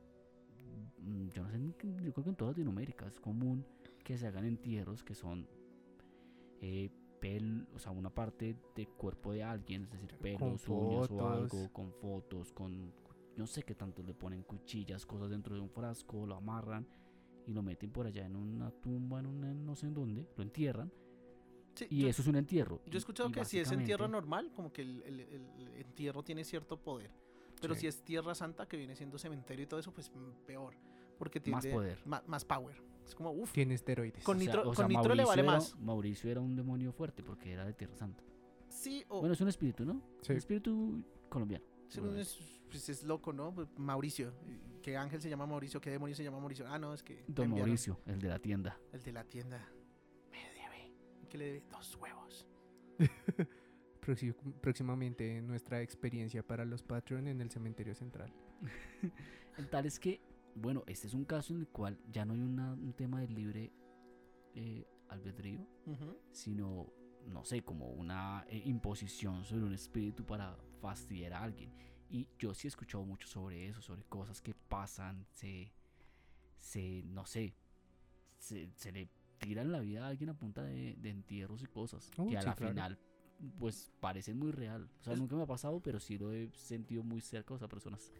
mm, 0.98 1.30
Yo 1.30 1.44
no 1.44 1.52
sé, 1.52 1.60
yo 1.60 2.12
creo 2.12 2.24
que 2.24 2.30
en 2.32 2.36
toda 2.36 2.52
Latinoamérica 2.52 3.06
es 3.06 3.20
común 3.20 3.64
que 4.04 4.18
se 4.18 4.28
hagan 4.28 4.46
entierros 4.46 5.04
que 5.04 5.14
son... 5.16 5.48
eh, 6.62 6.90
pel, 7.20 7.68
o 7.76 7.78
sea, 7.80 7.92
una 7.92 8.10
parte 8.10 8.56
del 8.76 8.88
cuerpo 8.90 9.32
de 9.32 9.44
alguien, 9.44 9.84
es 9.84 9.92
decir, 9.92 10.16
pelos, 10.20 10.68
uñas 10.68 11.12
o 11.12 11.28
algo, 11.30 11.72
con 11.72 11.94
fotos, 11.94 12.52
con 12.52 12.92
no 13.38 13.46
sé 13.46 13.62
qué 13.64 13.76
tanto 13.76 14.02
le 14.02 14.14
ponen 14.16 14.42
cuchillas, 14.44 15.06
cosas 15.06 15.30
dentro 15.30 15.54
de 15.56 15.62
un 15.62 15.70
frasco, 15.70 16.26
lo 16.26 16.36
amarran 16.36 16.88
y 17.46 17.54
lo 17.54 17.62
meten 17.62 17.92
por 17.92 18.08
allá 18.08 18.26
en 18.26 18.36
una 18.36 18.72
tumba, 18.72 19.20
en 19.20 19.28
una 19.28 19.54
no 19.54 19.76
sé 19.76 19.86
en 19.88 19.94
dónde, 19.94 20.28
lo 20.36 20.42
entierran 20.44 20.92
Sí, 21.76 21.86
y 21.92 22.02
yo- 22.02 22.08
eso 22.10 22.24
es 22.24 22.28
un 22.28 22.36
entierro. 22.38 22.82
Yo 22.88 22.94
he 22.96 22.98
escuchado 22.98 23.30
y 23.30 23.32
que 23.34 23.46
si 23.46 23.60
es 23.60 23.72
entierro 23.72 24.08
normal, 24.08 24.52
como 24.56 24.74
que 24.74 24.82
el, 24.82 25.02
el- 25.04 25.20
el 25.22 25.68
entierro 25.76 26.24
tiene 26.24 26.44
cierto 26.44 26.82
poder. 26.82 27.12
Pero 27.62 27.76
Sí. 27.76 27.82
si 27.82 27.88
es 27.88 28.04
tierra 28.04 28.34
santa, 28.36 28.68
que 28.68 28.76
viene 28.78 28.96
siendo 28.96 29.18
cementerio 29.20 29.64
y 29.64 29.68
todo 29.68 29.80
eso, 29.80 29.94
pues 29.94 30.10
mm, 30.12 30.46
peor. 30.48 30.74
Porque 31.22 31.40
Más 31.52 31.62
tiene 31.62 31.76
poder. 31.78 32.00
ma- 32.06 32.24
más 32.26 32.44
power. 32.44 32.82
Es 33.06 33.14
como, 33.14 33.30
uff. 33.32 33.52
Tiene 33.52 33.76
esteroides. 33.76 34.24
Con 34.24 34.38
O 34.38 34.40
sea- 34.40 34.48
nitro, 34.48 34.68
o 34.68 34.74
sea, 34.74 34.86
con 34.88 34.96
nitro 34.96 35.14
le 35.14 35.24
vale 35.24 35.44
más. 35.44 35.74
era- 35.76 35.82
Mauricio 35.82 36.32
era 36.32 36.42
un 36.42 36.56
demonio 36.56 36.92
fuerte 36.92 37.22
porque 37.22 37.52
era 37.52 37.64
de 37.64 37.74
Tierra 37.74 37.96
Santa. 37.96 38.24
Sí, 38.70 39.06
o 39.08 39.20
Bueno, 39.20 39.34
es 39.34 39.42
un 39.42 39.50
espíritu, 39.50 39.86
¿no? 39.86 40.02
Sí. 40.24 40.32
Un 40.32 40.38
espíritu 40.40 41.04
colombiano. 41.30 41.64
sí, 41.90 42.02
es, 42.18 42.40
pues 42.72 42.90
es 42.90 43.04
loco, 43.04 43.32
¿no? 43.34 43.54
Mauricio. 43.78 44.34
¿Qué 44.82 44.98
ángel 44.98 45.22
se 45.22 45.30
llama 45.30 45.46
Mauricio? 45.46 45.80
¿Qué 45.80 45.92
demonio 45.92 46.16
se 46.16 46.24
llama 46.24 46.40
Mauricio? 46.40 46.66
Ah, 46.68 46.80
no, 46.80 46.92
es 46.96 47.04
que. 47.04 47.24
Don 47.28 47.46
enviaron 47.46 47.70
Mauricio, 47.70 48.00
el 48.08 48.20
de 48.20 48.30
la 48.30 48.40
tienda. 48.40 48.80
El 48.92 49.04
de 49.04 49.12
la 49.12 49.24
tienda. 49.26 49.70
Me 50.32 50.40
debe. 50.56 50.92
Que 51.30 51.38
le 51.38 51.46
debe 51.46 51.64
dos 51.70 51.96
huevos. 51.98 52.48
Próximamente 54.62 55.42
nuestra 55.42 55.82
experiencia 55.82 56.42
para 56.42 56.66
los 56.66 56.82
Patreon 56.82 57.28
en 57.28 57.42
el 57.42 57.52
cementerio 57.52 57.94
central. 57.94 58.34
El 59.58 59.70
tal 59.70 59.86
es 59.86 60.00
que, 60.00 60.22
bueno, 60.56 60.84
este 60.88 61.08
es 61.08 61.14
un 61.14 61.26
caso 61.26 61.54
en 61.54 61.62
el 61.62 61.68
cual 61.68 62.00
ya 62.10 62.26
no 62.26 62.34
hay 62.34 62.42
una- 62.42 62.74
un 62.74 62.94
tema 62.94 63.20
de 63.22 63.28
libre 63.28 63.72
eh, 64.54 64.86
albedrío, 65.10 65.66
sino, 66.32 66.92
no 67.26 67.46
sé, 67.46 67.64
como 67.64 67.88
una 67.92 68.46
eh, 68.50 68.62
imposición 68.66 69.46
sobre 69.46 69.66
un 69.66 69.74
espíritu 69.74 70.26
para 70.26 70.58
fastidiar 70.82 71.34
a 71.34 71.44
alguien. 71.44 71.72
Y 72.10 72.28
yo 72.38 72.54
sí 72.54 72.68
he 72.68 72.70
escuchado 72.70 73.06
mucho 73.06 73.28
sobre 73.28 73.68
eso, 73.70 73.82
sobre 73.82 74.04
cosas 74.04 74.42
que 74.42 74.54
pasan, 74.54 75.26
se, 75.32 75.72
se, 76.58 77.04
no 77.06 77.26
sé, 77.26 77.56
se, 78.40 78.70
se 78.76 78.92
le 78.92 79.10
tiran 79.40 79.72
la 79.72 79.80
vida 79.80 80.06
a 80.06 80.10
alguien 80.10 80.30
a 80.32 80.38
punta 80.38 80.64
de, 80.64 80.96
de 80.98 81.10
entierros 81.10 81.64
y 81.64 81.68
cosas. 81.68 82.12
Uh, 82.18 82.28
que 82.30 82.38
a 82.38 82.42
sí, 82.42 82.48
la 82.50 82.56
claro. 82.56 82.74
final, 82.74 83.00
pues 83.58 83.90
parecen 84.02 84.38
muy 84.38 84.52
real. 84.52 84.90
O 85.00 85.04
sea, 85.04 85.14
Es- 85.14 85.20
nunca 85.20 85.36
me 85.38 85.44
ha 85.44 85.48
pasado, 85.48 85.80
pero 85.82 86.00
sí 86.00 86.18
lo 86.18 86.34
he 86.34 86.50
sentido 86.54 87.04
muy 87.04 87.22
cerca, 87.22 87.54
o 87.54 87.58
sea, 87.58 87.70
personas 87.70 88.12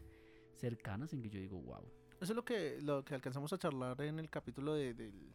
cercanas 0.56 1.12
en 1.12 1.20
que 1.22 1.28
yo 1.30 1.40
digo, 1.40 1.60
wow. 1.60 1.84
Eso 2.22 2.32
es 2.32 2.36
lo 2.36 2.44
que, 2.44 2.78
lo 2.80 3.04
que 3.04 3.14
alcanzamos 3.16 3.52
a 3.52 3.58
charlar 3.58 4.00
en 4.02 4.20
el 4.20 4.30
capítulo 4.30 4.74
de, 4.74 4.94
del, 4.94 5.34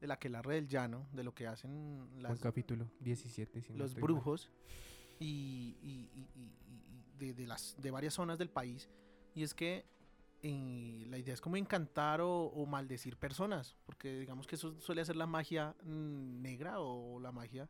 de 0.00 0.06
la 0.06 0.14
aquelarre 0.14 0.54
del 0.54 0.68
llano, 0.68 1.06
de 1.12 1.22
lo 1.22 1.34
que 1.34 1.46
hacen 1.46 2.08
las, 2.22 2.40
capítulo 2.40 2.90
17. 3.00 3.60
si 3.62 3.72
no 3.74 3.78
los 3.80 3.94
brujos 3.94 4.50
y, 5.20 5.76
y- 5.82 6.10
y- 6.14 6.28
y- 6.34 6.52
de, 7.18 7.34
de 7.34 7.46
las, 7.46 7.76
de 7.78 7.90
varias 7.90 8.14
zonas 8.14 8.38
del 8.38 8.48
país. 8.48 8.88
Y 9.34 9.42
es 9.42 9.52
que 9.52 9.84
eh, 10.42 11.04
la 11.10 11.18
idea 11.18 11.34
es 11.34 11.42
como 11.42 11.58
encantar 11.58 12.22
o, 12.22 12.44
o 12.46 12.64
maldecir 12.64 13.18
personas, 13.18 13.76
porque 13.84 14.20
digamos 14.20 14.46
que 14.46 14.54
eso 14.54 14.80
suele 14.80 15.04
ser 15.04 15.16
la 15.16 15.26
magia 15.26 15.74
mm, 15.82 16.40
negra 16.40 16.80
o 16.80 17.20
la 17.20 17.32
magia 17.32 17.68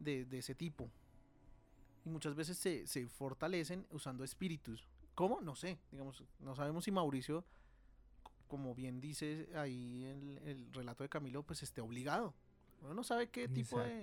de, 0.00 0.24
de 0.24 0.38
ese 0.38 0.56
tipo. 0.56 0.90
Y 2.04 2.08
muchas 2.10 2.34
veces 2.34 2.58
se, 2.58 2.84
se 2.88 3.06
fortalecen 3.06 3.86
usando 3.90 4.24
espíritus. 4.24 4.88
¿Cómo? 5.14 5.40
No 5.40 5.54
sé. 5.54 5.78
Digamos, 5.92 6.22
no 6.40 6.54
sabemos 6.56 6.84
si 6.84 6.90
Mauricio, 6.90 7.44
como 8.46 8.74
bien 8.74 9.00
dice 9.00 9.48
ahí 9.54 10.04
el, 10.04 10.38
el 10.48 10.72
relato 10.72 11.02
de 11.04 11.08
Camilo, 11.08 11.42
pues 11.42 11.62
esté 11.62 11.80
obligado. 11.80 12.34
Uno 12.82 12.94
no 12.94 13.04
sabe 13.04 13.28
qué 13.30 13.48
tipo 13.48 13.78
de, 13.80 14.02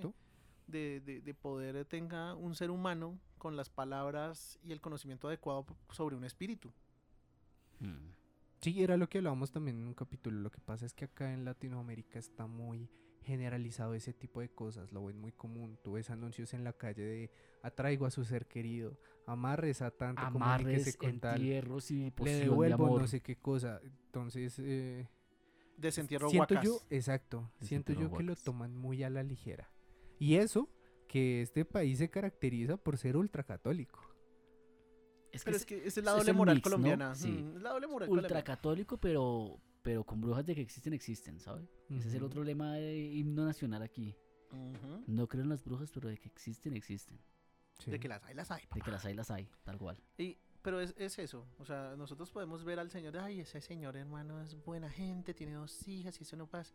de, 0.66 1.00
de- 1.00 1.20
de 1.20 1.34
poder 1.34 1.84
tenga 1.84 2.34
un 2.34 2.54
ser 2.54 2.70
humano 2.70 3.18
con 3.38 3.56
las 3.56 3.68
palabras 3.70 4.58
y 4.62 4.72
el 4.72 4.80
conocimiento 4.80 5.28
adecuado 5.28 5.66
sobre 5.90 6.16
un 6.16 6.24
espíritu. 6.24 6.72
Hmm. 7.80 8.12
Sí, 8.60 8.82
era 8.82 8.96
lo 8.96 9.08
que 9.08 9.18
hablábamos 9.18 9.50
también 9.50 9.76
en 9.78 9.86
un 9.86 9.94
capítulo. 9.94 10.40
Lo 10.40 10.50
que 10.50 10.60
pasa 10.60 10.86
es 10.86 10.94
que 10.94 11.04
acá 11.04 11.32
en 11.32 11.44
Latinoamérica 11.44 12.18
está 12.18 12.46
muy 12.46 12.88
generalizado 13.24 13.94
ese 13.94 14.12
tipo 14.12 14.40
de 14.40 14.48
cosas. 14.50 14.92
Lo 14.92 15.04
ven 15.04 15.18
muy 15.18 15.32
común. 15.32 15.78
Tú 15.82 15.92
ves 15.92 16.10
anuncios 16.10 16.54
en 16.54 16.62
la 16.64 16.72
calle 16.72 17.02
de 17.02 17.30
atraigo 17.62 18.06
a 18.06 18.10
su 18.10 18.24
ser 18.24 18.46
querido, 18.46 18.98
amarres 19.26 19.82
a 19.82 19.90
tanto, 19.90 20.22
Amarres, 20.22 20.96
con 20.96 21.18
tal, 21.20 21.36
entierros 21.40 21.90
y 21.90 22.12
le 22.22 22.30
de 22.32 22.40
devuelvo 22.40 22.86
amor. 22.86 23.00
no 23.02 23.06
sé 23.08 23.20
qué 23.20 23.36
cosa. 23.36 23.80
Entonces, 24.06 24.58
eh, 24.58 25.08
Desentierro 25.76 26.28
siento 26.30 26.54
huacas. 26.54 26.64
yo, 26.64 26.80
exacto, 26.90 27.50
siento 27.60 27.92
yo 27.94 28.12
que 28.12 28.22
lo 28.22 28.36
toman 28.36 28.76
muy 28.76 29.02
a 29.02 29.10
la 29.10 29.22
ligera. 29.24 29.70
Y 30.20 30.36
eso, 30.36 30.68
que 31.08 31.42
este 31.42 31.64
país 31.64 31.98
se 31.98 32.10
caracteriza 32.10 32.76
por 32.76 32.96
ser 32.96 33.16
ultracatólico. 33.16 34.00
Es 35.32 35.42
que 35.42 35.46
Pero 35.46 35.56
es 35.56 35.62
es 35.62 35.66
que 35.66 35.86
es 35.88 35.96
la 36.04 36.12
doble 36.12 36.32
moral 36.32 36.54
mix, 36.56 36.64
¿no? 36.66 36.70
colombiana. 36.70 37.14
Sí. 37.16 37.28
Mm, 37.28 37.56
es 37.56 37.62
la 37.62 37.70
doble 37.70 37.86
moral 37.88 38.08
colombiana. 38.08 38.36
ultracatólico, 38.38 38.98
pero, 38.98 39.58
pero 39.84 40.02
con 40.02 40.20
brujas 40.20 40.46
de 40.46 40.54
que 40.54 40.62
existen, 40.62 40.94
existen, 40.94 41.38
¿sabes? 41.38 41.68
Ese 41.90 42.08
es 42.08 42.14
el 42.14 42.24
otro 42.24 42.42
lema 42.42 42.72
de 42.72 42.98
himno 42.98 43.44
nacional 43.44 43.82
aquí. 43.82 44.16
Ujú. 44.50 45.04
No 45.06 45.28
creo 45.28 45.42
en 45.42 45.50
las 45.50 45.62
brujas, 45.62 45.90
pero 45.92 46.08
de 46.08 46.16
que 46.16 46.26
existen, 46.26 46.74
existen. 46.74 47.20
Sí. 47.78 47.90
De 47.90 48.00
que 48.00 48.08
las 48.08 48.24
hay, 48.24 48.34
las 48.34 48.50
hay. 48.50 48.62
De 48.62 48.68
papá. 48.68 48.84
que 48.84 48.90
las 48.90 49.04
hay, 49.04 49.14
las 49.14 49.30
hay, 49.30 49.46
tal 49.62 49.76
cual. 49.76 50.02
Y, 50.16 50.38
pero 50.62 50.80
es, 50.80 50.94
es 50.96 51.18
eso, 51.18 51.46
o 51.58 51.66
sea, 51.66 51.96
nosotros 51.98 52.30
podemos 52.30 52.64
ver 52.64 52.78
al 52.78 52.90
señor, 52.90 53.18
ay, 53.18 53.40
ese 53.40 53.60
señor 53.60 53.94
hermano 53.94 54.40
es 54.40 54.54
buena 54.64 54.88
gente, 54.88 55.34
tiene 55.34 55.52
dos 55.52 55.86
hijas 55.86 56.18
y 56.18 56.22
eso 56.24 56.36
no 56.36 56.46
pasa. 56.46 56.72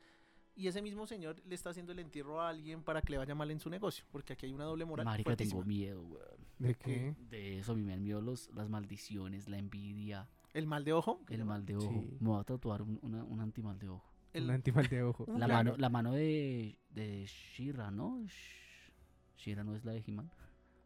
Y 0.55 0.67
ese 0.67 0.83
mismo 0.83 1.07
señor 1.07 1.41
le 1.47 1.55
está 1.55 1.71
haciendo 1.71 1.93
el 1.93 1.99
entierro 1.99 2.41
a 2.41 2.49
alguien 2.49 2.83
para 2.83 3.01
que 3.01 3.13
le 3.13 3.17
vaya 3.17 3.33
mal 3.33 3.49
en 3.49 3.59
su 3.59 3.71
negocio, 3.71 4.05
porque 4.11 4.33
aquí 4.33 4.45
hay 4.45 4.53
una 4.53 4.65
doble 4.65 4.85
moral. 4.85 5.05
Marica, 5.05 5.35
tengo 5.35 5.53
fuertísima. 5.53 5.65
miedo, 5.65 6.03
weón. 6.03 6.47
¿De 6.59 6.75
qué? 6.75 7.15
De 7.17 7.57
eso 7.57 7.71
a 7.71 7.75
mí 7.75 7.81
me 7.81 7.93
dan 7.93 8.03
miedo 8.03 8.21
los, 8.21 8.53
las 8.53 8.69
maldiciones, 8.69 9.47
la 9.47 9.57
envidia, 9.57 10.29
El 10.53 10.65
mal 10.67 10.83
de 10.83 10.93
ojo. 10.93 11.21
el 11.29 11.45
mal 11.45 11.65
de 11.65 11.75
ojo. 11.75 11.87
Sí. 11.89 12.17
Me 12.19 12.29
voy 12.29 12.39
a 12.39 12.43
tatuar 12.43 12.81
un, 12.81 12.99
una- 13.01 13.23
un 13.23 13.39
antimal 13.39 13.77
de 13.79 13.89
ojo. 13.89 14.05
El- 14.33 14.43
Un 14.45 14.51
antimal 14.51 14.87
de 14.87 15.03
ojo. 15.03 15.25
La 15.27 15.45
claro. 15.45 15.53
mano, 15.53 15.75
la 15.77 15.89
mano 15.89 16.11
de, 16.13 16.77
de 16.89 17.25
Shira, 17.25 17.91
¿no? 17.91 18.19
Sh- 18.21 18.91
Shira 19.37 19.63
no 19.63 19.75
es 19.75 19.85
la 19.85 19.93
de 19.93 20.03
He-Man. 20.05 20.29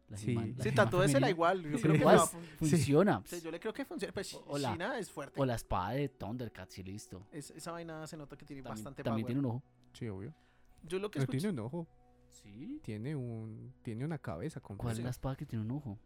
La 0.08 0.16
Sí. 0.18 0.32
He-Man- 0.32 0.54
la 0.56 0.62
Sí, 0.64 0.70
femenina. 0.70 1.30
igual. 1.30 1.62
Yo 1.62 1.76
Sí. 1.78 1.82
creo 1.82 1.92
que 1.94 2.36
Funciona. 2.58 3.22
sí, 3.24 3.40
yo 3.42 3.50
le 3.50 3.58
creo 3.58 3.72
que 3.72 3.84
funciona. 3.84 4.12
Pues 4.12 4.34
O 4.46 4.58
la- 4.58 4.72
China 4.72 4.98
es 4.98 5.10
fuerte. 5.10 5.40
O 5.40 5.44
la 5.46 5.54
espada 5.54 5.90
de 5.92 6.08
Thundercats 6.08 6.78
y 6.78 6.82
listo. 6.82 7.26
Es- 7.32 7.50
esa 7.50 7.72
vaina 7.72 8.06
se 8.06 8.16
nota 8.16 8.36
que 8.36 8.44
tiene 8.44 8.62
También, 8.62 8.84
bastante 8.84 9.02
también 9.02 9.24
power. 9.24 9.34
tiene 9.34 9.40
un 9.48 9.54
ojo. 9.56 9.62
Sí, 9.94 10.08
obvio. 10.08 10.34
Yo 10.82 10.98
lo 10.98 11.10
que 11.10 11.18
escuché. 11.20 11.38
tiene 11.38 11.52
un 11.52 11.58
ojo, 11.66 11.88
Sí. 12.30 12.80
tiene 12.84 13.16
un 13.16 13.72
tiene 13.82 14.04
una 14.04 14.18
cabeza 14.18 14.60
con 14.60 14.76
¿Cuál 14.76 14.92
es 14.98 15.02
la 15.02 15.10
espada 15.10 15.36
que 15.36 15.46
tiene 15.46 15.64
un 15.64 15.70
ojo? 15.70 15.98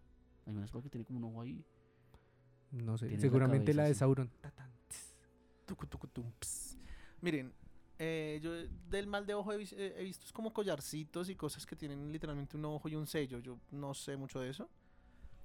Hay 0.46 0.54
una 0.54 0.64
espada 0.64 0.82
que 0.84 0.90
tiene 0.90 1.04
como 1.04 1.18
un 1.18 1.24
ojo 1.24 1.42
ahí. 1.42 1.64
No 2.72 2.98
sé, 2.98 3.10
la 3.10 3.18
seguramente 3.18 3.72
la, 3.74 3.84
cabeza 3.84 3.84
de 3.84 3.90
así. 3.90 3.98
Sauron. 3.98 4.30
Miren, 7.20 7.52
eh, 7.98 8.38
yo 8.42 8.52
del 8.88 9.06
mal 9.06 9.26
de 9.26 9.34
ojo 9.34 9.52
he, 9.52 9.62
eh, 9.62 9.94
he 9.98 10.04
visto 10.04 10.24
es 10.24 10.32
como 10.32 10.52
collarcitos 10.52 11.28
y 11.28 11.34
cosas 11.34 11.66
que 11.66 11.74
tienen 11.76 12.12
literalmente 12.12 12.56
un 12.56 12.64
ojo 12.64 12.88
y 12.88 12.94
un 12.94 13.06
sello. 13.06 13.38
Yo 13.38 13.58
no 13.70 13.94
sé 13.94 14.16
mucho 14.16 14.40
de 14.40 14.50
eso. 14.50 14.68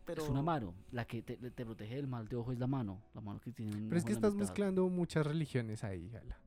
Pero 0.06 0.24
Es 0.24 0.30
una 0.30 0.42
mano. 0.42 0.74
La 0.92 1.06
que 1.06 1.22
te, 1.22 1.38
te 1.38 1.66
protege 1.66 1.96
del 1.96 2.08
mal 2.08 2.28
de 2.28 2.36
ojo 2.36 2.52
es 2.52 2.60
la 2.60 2.68
mano. 2.68 3.02
La 3.14 3.22
mano 3.22 3.40
que 3.40 3.52
tiene 3.52 3.76
un 3.76 3.88
Pero 3.88 3.98
es 3.98 4.04
que 4.04 4.12
la 4.12 4.18
estás 4.18 4.36
mezclando 4.36 4.88
muchas 4.90 5.26
religiones 5.26 5.84
ahí, 5.84 6.10
Gala. 6.10 6.38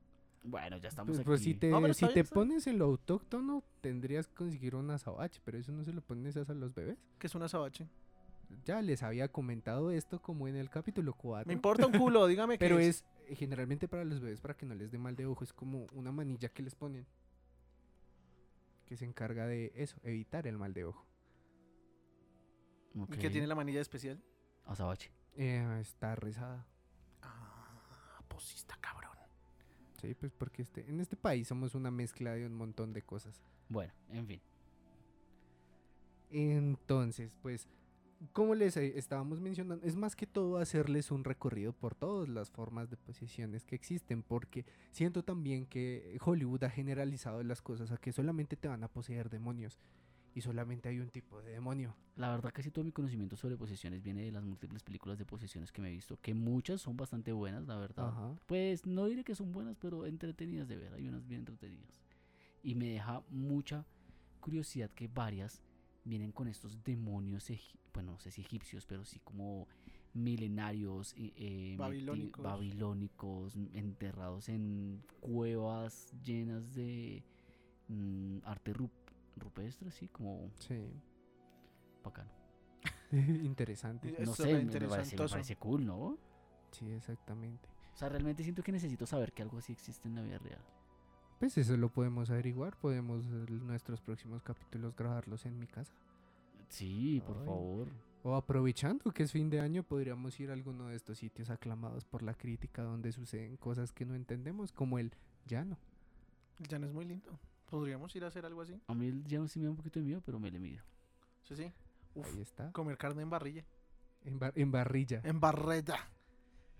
Bueno, 0.42 0.76
ya 0.76 0.88
estamos 0.88 1.08
Pues, 1.08 1.18
aquí. 1.20 1.26
pues 1.26 1.40
si 1.42 1.54
te, 1.54 1.70
No, 1.70 1.80
pero 1.80 1.94
si 1.94 2.06
te 2.06 2.22
pones 2.22 2.66
en 2.66 2.78
lo 2.78 2.84
autóctono, 2.84 3.64
tendrías 3.80 4.28
que 4.28 4.34
conseguir 4.34 4.76
un 4.76 4.90
azabache, 4.90 5.40
pero 5.44 5.58
eso 5.58 5.72
no 5.72 5.82
se 5.82 5.92
lo 5.92 6.02
pones 6.02 6.36
a 6.36 6.54
los 6.54 6.72
bebés. 6.74 6.98
que 7.18 7.26
es 7.26 7.34
una 7.34 7.48
sabache. 7.48 7.88
Ya 8.64 8.82
les 8.82 9.02
había 9.02 9.28
comentado 9.28 9.90
esto 9.90 10.20
como 10.20 10.48
en 10.48 10.56
el 10.56 10.70
capítulo 10.70 11.14
4. 11.14 11.46
Me 11.46 11.54
importa 11.54 11.86
un 11.86 11.92
culo, 11.92 12.26
dígame 12.26 12.58
Pero 12.58 12.78
qué 12.78 12.88
es 12.88 13.04
eh, 13.28 13.34
generalmente 13.34 13.88
para 13.88 14.04
los 14.04 14.20
bebés, 14.20 14.40
para 14.40 14.54
que 14.56 14.66
no 14.66 14.74
les 14.74 14.90
dé 14.90 14.98
mal 14.98 15.16
de 15.16 15.26
ojo, 15.26 15.44
es 15.44 15.52
como 15.52 15.86
una 15.92 16.12
manilla 16.12 16.48
que 16.48 16.62
les 16.62 16.74
ponen. 16.74 17.06
Que 18.86 18.96
se 18.96 19.04
encarga 19.04 19.46
de 19.46 19.72
eso, 19.74 19.98
evitar 20.02 20.46
el 20.46 20.58
mal 20.58 20.72
de 20.74 20.84
ojo. 20.84 21.04
¿Y 23.12 23.16
qué 23.18 23.30
tiene 23.30 23.46
la 23.46 23.54
manilla 23.54 23.80
especial? 23.80 24.22
Azabache. 24.64 25.10
Eh, 25.36 25.78
está 25.80 26.14
rezada. 26.14 26.66
Ah, 27.22 28.22
pues 28.28 28.44
sí 28.44 28.56
está 28.56 28.76
cabrón. 28.80 29.10
Sí, 30.00 30.14
pues 30.14 30.32
porque 30.32 30.62
este, 30.62 30.88
en 30.88 31.00
este 31.00 31.16
país 31.16 31.48
somos 31.48 31.74
una 31.74 31.90
mezcla 31.90 32.32
de 32.32 32.46
un 32.46 32.54
montón 32.54 32.92
de 32.92 33.02
cosas. 33.02 33.42
Bueno, 33.68 33.92
en 34.10 34.26
fin. 34.26 34.40
Entonces, 36.30 37.34
pues, 37.42 37.66
como 38.32 38.54
les 38.54 38.76
eh, 38.76 38.94
estábamos 38.96 39.40
mencionando, 39.40 39.84
es 39.86 39.96
más 39.96 40.16
que 40.16 40.26
todo 40.26 40.58
hacerles 40.58 41.10
un 41.10 41.24
recorrido 41.24 41.72
por 41.72 41.94
todas 41.94 42.28
las 42.28 42.50
formas 42.50 42.90
de 42.90 42.96
posesiones 42.96 43.64
que 43.64 43.74
existen, 43.74 44.22
porque 44.22 44.64
siento 44.90 45.22
también 45.22 45.66
que 45.66 46.18
Hollywood 46.24 46.64
ha 46.64 46.70
generalizado 46.70 47.42
las 47.42 47.62
cosas 47.62 47.92
a 47.92 47.98
que 47.98 48.12
solamente 48.12 48.56
te 48.56 48.68
van 48.68 48.84
a 48.84 48.88
poseer 48.88 49.28
demonios 49.30 49.78
y 50.34 50.42
solamente 50.42 50.90
hay 50.90 51.00
un 51.00 51.08
tipo 51.08 51.40
de 51.40 51.52
demonio. 51.52 51.96
La 52.16 52.30
verdad, 52.30 52.52
casi 52.52 52.70
todo 52.70 52.84
mi 52.84 52.92
conocimiento 52.92 53.36
sobre 53.36 53.56
posesiones 53.56 54.02
viene 54.02 54.22
de 54.22 54.32
las 54.32 54.44
múltiples 54.44 54.82
películas 54.82 55.18
de 55.18 55.24
posesiones 55.24 55.72
que 55.72 55.80
me 55.80 55.88
he 55.88 55.92
visto, 55.92 56.18
que 56.20 56.34
muchas 56.34 56.82
son 56.82 56.96
bastante 56.96 57.32
buenas, 57.32 57.66
la 57.66 57.78
verdad. 57.78 58.08
Ajá. 58.08 58.34
Pues 58.46 58.86
no 58.86 59.06
diré 59.06 59.24
que 59.24 59.34
son 59.34 59.50
buenas, 59.50 59.76
pero 59.78 60.04
entretenidas 60.04 60.68
de 60.68 60.76
ver. 60.76 60.92
Hay 60.92 61.08
unas 61.08 61.26
bien 61.26 61.40
entretenidas. 61.40 62.02
Y 62.62 62.74
me 62.74 62.88
deja 62.88 63.22
mucha 63.30 63.86
curiosidad 64.40 64.90
que 64.90 65.08
varias 65.08 65.62
vienen 66.06 66.32
con 66.32 66.48
estos 66.48 66.82
demonios, 66.82 67.50
bueno, 67.92 68.12
no 68.12 68.18
sé 68.20 68.30
si 68.30 68.40
egipcios, 68.40 68.86
pero 68.86 69.04
sí 69.04 69.20
como 69.20 69.66
milenarios, 70.14 71.12
eh, 71.18 71.32
eh, 71.36 71.74
Babilónicos. 71.78 73.54
enterrados 73.74 74.48
en 74.48 75.02
cuevas 75.20 76.12
llenas 76.24 76.72
de 76.74 77.22
mm, 77.88 78.38
arte 78.44 78.72
rup- 78.72 78.90
rupestre, 79.36 79.88
así 79.88 80.08
como 80.08 80.50
Sí. 80.58 80.90
bacano. 82.02 82.30
Interesante. 83.12 84.14
Es 84.18 84.26
No 84.26 84.34
sé, 84.34 84.44
me- 84.44 84.64
me 84.64 84.66
parece, 84.66 84.66
me 84.66 84.82
interesantoso. 84.82 85.32
parece 85.34 85.56
cool, 85.56 85.84
¿no? 85.84 86.18
Sí, 86.72 86.90
exactamente. 86.90 87.68
O 87.94 87.96
sea, 87.96 88.08
realmente 88.08 88.42
siento 88.42 88.62
que 88.62 88.72
necesito 88.72 89.06
saber 89.06 89.32
que 89.32 89.42
algo 89.42 89.58
así 89.58 89.72
existe 89.72 90.08
en 90.08 90.14
la 90.14 90.22
vida 90.22 90.38
real. 90.38 90.62
Pues 91.38 91.58
eso 91.58 91.76
lo 91.76 91.90
podemos 91.90 92.30
averiguar. 92.30 92.76
Podemos 92.76 93.24
eh, 93.26 93.46
nuestros 93.50 94.00
próximos 94.00 94.42
capítulos 94.42 94.94
grabarlos 94.96 95.44
en 95.46 95.58
mi 95.58 95.66
casa. 95.66 95.92
Sí, 96.68 97.22
por 97.26 97.36
Ay. 97.38 97.44
favor. 97.46 97.88
O 98.22 98.34
aprovechando 98.34 99.12
que 99.12 99.22
es 99.22 99.30
fin 99.32 99.50
de 99.50 99.60
año, 99.60 99.82
podríamos 99.84 100.38
ir 100.40 100.50
a 100.50 100.54
alguno 100.54 100.88
de 100.88 100.96
estos 100.96 101.18
sitios 101.18 101.48
aclamados 101.50 102.04
por 102.04 102.22
la 102.22 102.34
crítica 102.34 102.82
donde 102.82 103.12
suceden 103.12 103.56
cosas 103.56 103.92
que 103.92 104.04
no 104.04 104.14
entendemos, 104.16 104.72
como 104.72 104.98
el 104.98 105.12
llano. 105.46 105.78
Ya 106.68 106.78
no 106.78 106.86
es 106.86 106.92
muy 106.92 107.04
lindo. 107.04 107.38
Podríamos 107.70 108.14
ir 108.16 108.24
a 108.24 108.28
hacer 108.28 108.44
algo 108.46 108.62
así. 108.62 108.80
A 108.88 108.94
mí 108.94 109.06
el 109.06 109.24
llano 109.26 109.46
sí 109.46 109.58
me 109.60 109.66
da 109.66 109.70
un 109.70 109.76
poquito 109.76 110.00
de 110.00 110.06
miedo, 110.06 110.22
pero 110.24 110.40
me 110.40 110.50
le 110.50 110.58
mido. 110.58 110.82
Sí, 111.44 111.54
sí. 111.54 111.72
Uf, 112.14 112.26
Ahí 112.34 112.40
está. 112.40 112.72
comer 112.72 112.96
carne 112.96 113.22
en 113.22 113.30
barrilla. 113.30 113.64
En, 114.24 114.38
bar- 114.40 114.52
en 114.56 114.72
barrilla. 114.72 115.20
En 115.22 115.38
barreta. 115.38 115.96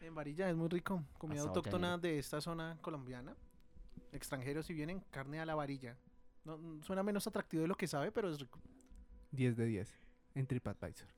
En 0.00 0.14
varilla 0.14 0.50
es 0.50 0.57
muy 0.57 0.68
rico. 0.68 1.04
Comida 1.18 1.40
Asado 1.42 1.54
autóctona 1.57 1.96
de 1.98 2.18
esta 2.18 2.40
zona 2.40 2.76
colombiana. 2.80 3.36
Extranjeros 4.12 4.66
si 4.66 4.74
vienen, 4.74 5.01
carne 5.11 5.40
a 5.40 5.47
la 5.47 5.55
varilla. 5.55 5.99
No, 6.44 6.59
mm, 6.59 6.82
suena 6.82 7.03
menos 7.03 7.26
atractivo 7.26 7.62
de 7.62 7.68
lo 7.68 7.76
que 7.76 7.86
sabe, 7.86 8.12
pero 8.12 8.30
es 8.30 8.38
rico. 8.38 8.61
10 9.32 9.57
de 9.57 9.66
10 9.66 9.94
en 10.34 10.47
TripAdvisor. 10.47 11.09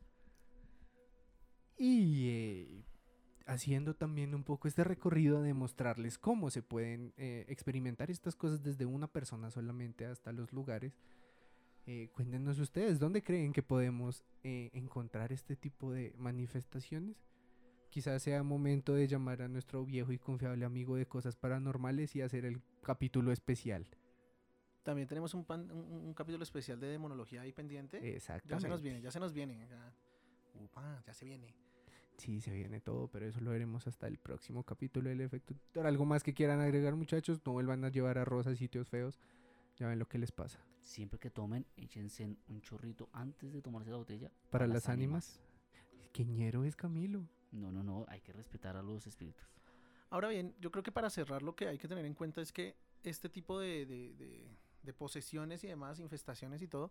Y 1.76 2.29
eh, 2.29 2.85
haciendo 3.49 3.95
también 3.95 4.35
un 4.35 4.45
poco 4.45 4.68
este 4.68 4.85
recorrido 4.85 5.43
de 5.43 5.55
mostrarles 5.55 6.18
cómo 6.18 6.51
se 6.51 6.62
pueden 6.62 7.14
eh, 7.16 7.47
experimentar 7.49 8.11
estas 8.11 8.37
cosas 8.37 8.62
desde 8.62 8.85
una 8.85 9.09
persona 9.09 9.51
solamente 9.51 10.05
hasta 10.05 10.33
los 10.33 10.53
lugares. 10.53 10.99
Eh, 11.87 12.11
cuéntenos 12.12 12.59
ustedes, 12.59 12.99
¿dónde 12.99 13.22
creen 13.22 13.55
que 13.55 13.62
podemos 13.62 14.22
eh, 14.45 14.68
encontrar 14.74 15.33
este 15.33 15.57
tipo 15.57 15.91
de 15.91 16.14
manifestaciones? 16.18 17.16
Quizás 17.91 18.22
sea 18.22 18.43
momento 18.43 18.95
de 18.95 19.09
llamar 19.09 19.43
a 19.43 19.49
nuestro 19.49 19.84
viejo 19.84 20.12
y 20.12 20.18
confiable 20.18 20.64
amigo 20.64 20.97
de 20.97 21.07
cosas 21.07 21.36
paranormales 21.36 22.14
y 22.16 22.20
hacer 22.22 22.45
el 22.45 22.61
capítulo 22.82 23.32
especial. 23.32 23.86
También 24.82 25.09
tenemos 25.09 25.34
un, 25.34 25.45
pan- 25.45 25.70
un, 25.70 25.84
un 26.07 26.14
capítulo 26.14 26.43
especial 26.43 26.78
de 26.80 26.86
demonología 26.89 27.43
ahí 27.43 27.53
pendiente. 27.53 28.01
Ya 28.01 28.07
Exactamente. 28.09 28.62
se 28.62 28.68
nos 28.68 28.82
viene, 28.82 29.01
ya 29.01 29.11
se 29.11 29.20
nos 29.20 29.32
viene. 29.32 29.66
Ya, 29.68 29.95
Upa, 30.62 31.03
ya 31.07 31.14
se 31.14 31.24
viene. 31.24 31.55
Sí, 32.18 32.41
se 32.41 32.51
viene 32.53 32.80
todo, 32.80 33.09
pero 33.09 33.26
eso 33.26 33.41
lo 33.41 33.51
veremos 33.53 33.86
hasta 33.86 34.07
el 34.07 34.18
próximo 34.18 34.64
capítulo 34.64 35.09
del 35.09 35.20
efecto 35.20 35.55
tutor. 35.55 35.86
¿Algo 35.86 36.05
más 36.05 36.22
que 36.22 36.34
quieran 36.34 36.61
agregar, 36.61 36.95
muchachos? 36.97 37.41
No 37.47 37.53
vuelvan 37.53 37.84
a 37.84 37.91
llevar 37.91 38.18
a 38.18 38.24
Rosa 38.24 38.51
a 38.51 38.57
sitios 38.57 38.89
feos. 38.89 39.18
Ya 39.76 39.86
ven 39.86 39.99
lo 40.01 40.09
que 40.09 40.18
les 40.18 40.32
pasa. 40.32 40.59
Siempre 40.80 41.18
que 41.20 41.30
tomen, 41.30 41.64
échense 41.76 42.24
un 42.49 42.61
chorrito 42.61 43.09
antes 43.12 43.53
de 43.53 43.62
tomarse 43.62 43.91
la 43.91 43.99
botella. 43.99 44.32
Para 44.51 44.66
las 44.66 44.89
ánimas. 44.89 45.41
Qué 46.12 46.24
ñero 46.24 46.64
es 46.64 46.74
Camilo. 46.74 47.28
No, 47.53 47.70
no, 47.72 47.82
no, 47.82 48.05
hay 48.09 48.20
que 48.20 48.32
respetar 48.32 48.76
a 48.76 48.82
los 48.82 49.07
espíritus. 49.07 49.46
Ahora 50.11 50.28
bien, 50.28 50.55
yo 50.61 50.70
creo 50.70 50.82
que 50.82 50.92
para 50.92 51.11
cerrar 51.11 51.42
lo 51.42 51.55
que 51.55 51.68
hay 51.68 51.78
que 51.78 51.88
tener 51.88 52.05
en 52.05 52.14
cuenta 52.14 52.40
es 52.40 52.53
que 52.53 52.76
este 53.03 53.28
tipo 53.28 53.59
de, 53.59 53.86
de- 53.86 54.12
de- 54.14 54.57
de 54.82 54.92
posesiones 54.94 55.62
y 55.64 55.66
demás, 55.66 55.99
infestaciones 55.99 56.62
y 56.62 56.68
todo, 56.68 56.90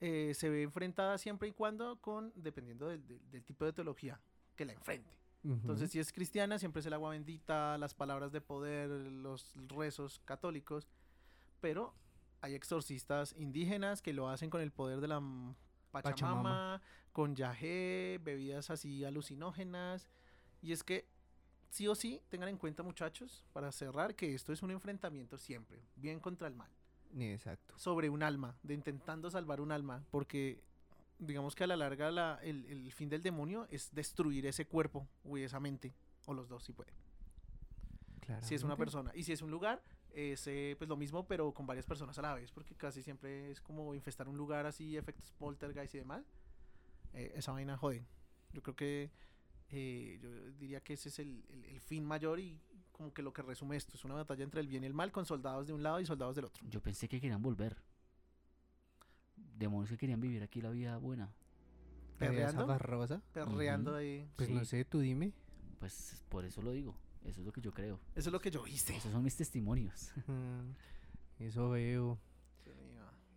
eh, 0.00 0.32
se 0.34 0.48
ve 0.50 0.62
enfrentada 0.62 1.16
siempre 1.18 1.48
y 1.48 1.52
cuando 1.52 2.00
con, 2.00 2.32
dependiendo 2.36 2.86
del, 2.88 3.06
del- 3.06 3.30
del 3.30 3.44
tipo 3.44 3.64
de 3.64 3.72
teología 3.72 4.20
que 4.56 4.64
la 4.64 4.72
enfrente. 4.72 5.10
Entonces, 5.44 5.90
si 5.90 5.98
es 6.00 6.12
cristiana, 6.12 6.58
siempre 6.58 6.80
es 6.80 6.86
el 6.86 6.92
agua 6.92 7.10
bendita, 7.10 7.78
las 7.78 7.94
palabras 7.94 8.32
de 8.32 8.40
poder, 8.40 8.90
los 8.90 9.54
rezos 9.68 10.20
católicos, 10.24 10.86
pero 11.60 11.94
hay 12.40 12.54
exorcistas 12.54 13.34
indígenas 13.38 14.02
que 14.02 14.12
lo 14.12 14.28
hacen 14.28 14.50
con 14.50 14.60
el 14.60 14.70
poder 14.72 15.00
de 15.00 15.08
la 15.08 15.20
Pachamama, 15.20 16.02
Pachamama. 16.02 16.82
Con 17.18 17.34
yagé, 17.34 18.20
bebidas 18.22 18.70
así 18.70 19.04
alucinógenas. 19.04 20.08
Y 20.62 20.70
es 20.70 20.84
que, 20.84 21.08
sí 21.68 21.88
o 21.88 21.96
sí, 21.96 22.22
tengan 22.28 22.48
en 22.48 22.56
cuenta, 22.56 22.84
muchachos, 22.84 23.44
para 23.52 23.72
cerrar, 23.72 24.14
que 24.14 24.36
esto 24.36 24.52
es 24.52 24.62
un 24.62 24.70
enfrentamiento 24.70 25.36
siempre, 25.36 25.82
bien 25.96 26.20
contra 26.20 26.46
el 26.46 26.54
mal 26.54 26.70
Exacto. 27.18 27.76
sobre 27.76 28.08
un 28.08 28.22
alma, 28.22 28.56
de 28.62 28.74
intentando 28.74 29.32
salvar 29.32 29.60
un 29.60 29.72
alma, 29.72 30.04
porque 30.12 30.62
digamos 31.18 31.56
que 31.56 31.64
a 31.64 31.66
la 31.66 31.74
larga 31.76 32.12
la- 32.12 32.38
el, 32.40 32.64
el 32.66 32.92
fin 32.92 33.08
del 33.08 33.20
demonio 33.20 33.66
es 33.68 33.92
destruir 33.92 34.46
ese 34.46 34.66
cuerpo 34.68 35.08
o 35.24 35.36
esa 35.36 35.58
mente, 35.58 35.92
o 36.26 36.34
los 36.34 36.48
dos 36.48 36.62
si 36.62 36.72
puede. 36.72 36.92
Si 38.42 38.54
es 38.54 38.62
una 38.62 38.76
persona. 38.76 39.10
Y 39.14 39.24
si 39.24 39.32
es 39.32 39.42
un 39.42 39.50
lugar, 39.50 39.82
es 40.10 40.46
eh, 40.46 40.76
pues 40.78 40.88
lo 40.88 40.96
mismo, 40.96 41.26
pero 41.26 41.52
con 41.52 41.66
varias 41.66 41.86
personas 41.86 42.16
a 42.18 42.22
la 42.22 42.34
vez, 42.34 42.52
porque 42.52 42.76
casi 42.76 43.02
siempre 43.02 43.50
es 43.50 43.60
como 43.60 43.92
infestar 43.94 44.28
un 44.28 44.36
lugar 44.36 44.66
así, 44.66 44.96
efectos 44.96 45.32
poltergeist 45.32 45.96
y 45.96 45.98
demás. 45.98 46.24
Eh, 47.14 47.32
esa 47.36 47.52
vaina 47.52 47.76
jode. 47.76 48.04
Yo 48.52 48.62
creo 48.62 48.76
que 48.76 49.10
eh, 49.70 50.18
yo 50.22 50.30
diría 50.52 50.80
que 50.80 50.94
ese 50.94 51.08
es 51.10 51.18
el, 51.18 51.44
el- 51.50 51.64
el 51.66 51.80
fin 51.80 52.04
mayor 52.04 52.40
y 52.40 52.58
como 52.92 53.12
que 53.12 53.22
lo 53.22 53.32
que 53.32 53.42
resume 53.42 53.76
esto. 53.76 53.96
Es 53.96 54.04
una 54.04 54.14
batalla 54.14 54.42
entre 54.44 54.60
el 54.60 54.68
bien 54.68 54.82
y 54.82 54.86
el 54.86 54.94
mal 54.94 55.12
con 55.12 55.24
soldados 55.26 55.66
de 55.66 55.72
un 55.72 55.82
lado 55.82 56.00
y 56.00 56.06
soldados 56.06 56.34
del 56.36 56.46
otro. 56.46 56.66
Yo 56.68 56.80
pensé 56.80 57.08
que 57.08 57.20
querían 57.20 57.42
volver. 57.42 57.76
Demonios 59.36 59.90
que 59.90 59.96
querían 59.98 60.20
vivir 60.20 60.42
aquí 60.42 60.60
la 60.60 60.70
vida 60.70 60.96
buena. 60.98 61.32
¿La 62.18 62.28
de 62.30 62.34
esa 62.36 62.46
perreando. 62.46 62.66
barrosa? 62.66 63.22
Perreando 63.32 63.90
Ujú. 63.92 63.98
ahí. 63.98 64.28
Pues 64.36 64.48
no 64.50 64.60
Sí. 64.60 64.66
sé, 64.66 64.84
tú 64.84 65.00
dime. 65.00 65.32
Pues 65.78 66.24
por 66.28 66.44
eso 66.44 66.62
lo 66.62 66.72
digo. 66.72 66.96
Eso 67.24 67.40
es 67.40 67.46
lo 67.46 67.52
que 67.52 67.60
yo 67.60 67.72
creo. 67.72 68.00
Eso 68.14 68.28
es 68.30 68.32
lo 68.32 68.40
que 68.40 68.50
yo 68.50 68.66
hice. 68.66 68.96
Esos 68.96 69.12
son 69.12 69.22
mis 69.22 69.36
testimonios. 69.36 70.10
Mm, 70.26 70.72
Eso 71.42 71.70
veo. 71.70 72.18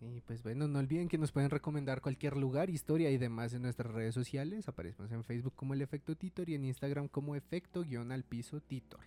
Y 0.02 0.22
pues 0.22 0.42
bueno, 0.42 0.68
no 0.68 0.80
olviden 0.80 1.08
que 1.08 1.18
nos 1.20 1.32
pueden 1.32 1.52
recomendar 1.52 2.02
cualquier 2.02 2.36
lugar, 2.36 2.70
historia 2.72 3.12
y 3.12 3.18
demás 3.20 3.54
en 3.54 3.62
nuestras 3.62 3.94
redes 3.94 4.16
sociales. 4.16 4.68
Aparecemos 4.68 5.12
en 5.12 5.24
Facebook 5.24 5.54
como 5.56 5.74
el 5.76 5.82
efecto 5.82 6.16
Titor 6.16 6.50
y 6.50 6.56
en 6.56 6.66
Instagram 6.66 7.08
como 7.08 7.36
efecto 7.36 7.84
guion 7.84 8.12
al 8.12 8.24
piso 8.24 8.62
Titor. 8.62 9.02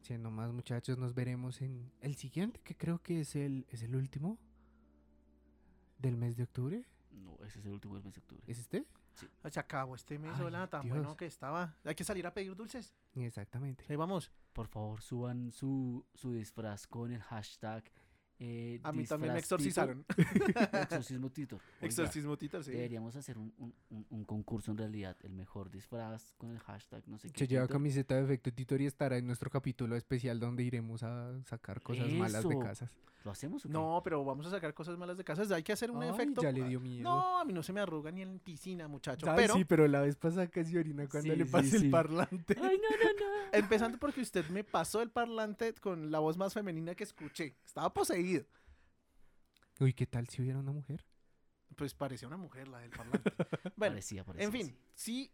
Siendo 0.00 0.30
más 0.30 0.52
muchachos, 0.52 0.98
nos 0.98 1.14
veremos 1.14 1.60
en 1.60 1.92
el 2.00 2.16
siguiente, 2.16 2.60
que 2.64 2.74
creo 2.76 3.00
que 3.00 3.20
es 3.20 3.36
el, 3.36 3.66
es 3.70 3.82
el 3.82 3.94
último 3.94 4.36
del 5.98 6.16
mes 6.16 6.36
de 6.36 6.42
octubre. 6.42 6.84
No, 7.12 7.36
ese 7.44 7.60
es 7.60 7.66
el 7.66 7.72
último 7.72 7.94
del 7.94 8.04
mes 8.04 8.14
de 8.14 8.20
octubre. 8.20 8.42
¿Es 8.48 8.58
este? 8.58 8.86
Ah, 9.44 9.50
Se 9.50 9.60
acabó 9.60 9.94
este 9.94 10.18
mes, 10.18 10.32
Ay, 10.34 10.42
hola, 10.44 10.66
tan 10.68 10.82
Dios. 10.82 10.96
bueno 10.96 11.16
que 11.16 11.26
estaba. 11.26 11.76
Hay 11.84 11.94
que 11.94 12.04
salir 12.04 12.26
a 12.26 12.32
pedir 12.34 12.56
dulces. 12.56 12.94
Exactamente. 13.14 13.84
Ahí 13.88 13.96
vamos. 13.96 14.32
Por 14.54 14.66
favor, 14.66 15.02
suban 15.02 15.52
su, 15.52 16.04
su 16.14 16.32
disfraz 16.32 16.86
con 16.86 17.12
el 17.12 17.22
hashtag. 17.22 17.84
Eh, 18.42 18.80
A 18.82 18.90
mí 18.92 19.04
también 19.04 19.34
me 19.34 19.38
exorcizaron. 19.38 20.02
Titor, 20.04 20.68
Exorcismo 20.82 21.30
Titor. 21.30 21.60
Oiga, 21.76 21.86
Exorcismo 21.86 22.36
Tito, 22.38 22.62
sí. 22.62 22.70
Deberíamos 22.72 23.14
hacer 23.14 23.36
un, 23.36 23.52
un- 23.58 24.06
un- 24.10 24.24
concurso 24.24 24.70
en 24.70 24.78
realidad. 24.78 25.16
El 25.22 25.32
mejor 25.34 25.70
disfraz 25.70 26.34
con 26.38 26.50
el 26.50 26.58
hashtag 26.60 27.02
no 27.06 27.18
sé 27.18 27.30
qué. 27.30 27.38
Se 27.38 27.46
lleva 27.46 27.64
Titor. 27.66 27.76
camiseta 27.76 28.14
de 28.16 28.22
efecto 28.24 28.50
Titor 28.52 28.80
y 28.80 28.86
estará 28.86 29.18
en 29.18 29.26
nuestro 29.26 29.50
capítulo 29.50 29.94
especial 29.94 30.40
donde 30.40 30.62
iremos 30.62 31.02
a 31.02 31.38
sacar 31.44 31.82
cosas 31.82 32.10
malas 32.12 32.48
de 32.48 32.58
casas. 32.58 32.90
¿Lo 33.22 33.30
hacemos 33.30 33.62
o 33.66 33.68
qué? 33.68 33.72
No, 33.74 34.00
pero 34.02 34.24
vamos 34.24 34.46
a 34.46 34.50
sacar 34.50 34.72
cosas 34.72 34.96
malas 34.96 35.18
de 35.18 35.24
casas. 35.24 35.50
Hay 35.50 35.62
que 35.62 35.74
hacer 35.74 35.90
un 35.90 36.02
Ay, 36.02 36.08
efecto. 36.08 36.40
ya 36.40 36.50
le 36.52 36.64
dio 36.64 36.80
miedo. 36.80 37.02
No, 37.02 37.38
a 37.38 37.44
mí 37.44 37.52
no 37.52 37.62
se 37.62 37.70
me 37.74 37.80
arruga 37.80 38.10
ni 38.10 38.22
en 38.22 38.38
piscina, 38.38 38.88
muchacho. 38.88 39.28
Ay, 39.28 39.36
pero 39.36 39.54
sí, 39.56 39.66
pero 39.66 39.86
la 39.86 40.00
vez 40.00 40.16
pasada 40.16 40.46
casi 40.46 40.74
orina 40.78 41.06
cuando 41.06 41.30
Sí, 41.30 41.36
le 41.38 41.44
sí, 41.44 41.50
pasé 41.52 41.78
sí. 41.80 41.84
el 41.84 41.90
parlante. 41.90 42.56
Ay, 42.58 42.78
no, 42.78 42.96
no, 42.96 43.26
no. 43.26 43.48
empezando 43.52 43.98
porque 43.98 44.22
usted 44.22 44.48
me 44.48 44.64
pasó 44.64 45.02
el 45.02 45.10
parlante 45.10 45.74
con 45.74 46.10
la 46.10 46.18
voz 46.18 46.38
más 46.38 46.54
femenina 46.54 46.94
que 46.94 47.04
escuché. 47.04 47.56
Estaba 47.66 47.92
Uy, 49.80 49.94
¿qué 49.94 50.06
tal 50.06 50.28
si 50.28 50.42
hubiera 50.42 50.58
una 50.58 50.72
mujer? 50.72 51.04
Pues 51.76 51.94
parecía 51.94 52.28
una 52.28 52.36
mujer 52.36 52.68
la 52.68 52.78
del 52.80 52.90
parlante. 52.90 53.32
Bueno, 53.76 53.94
parecía, 53.94 54.24
parecía. 54.24 54.46
en 54.46 54.52
fin, 54.52 54.66
sí. 54.66 54.76
sí 54.94 55.32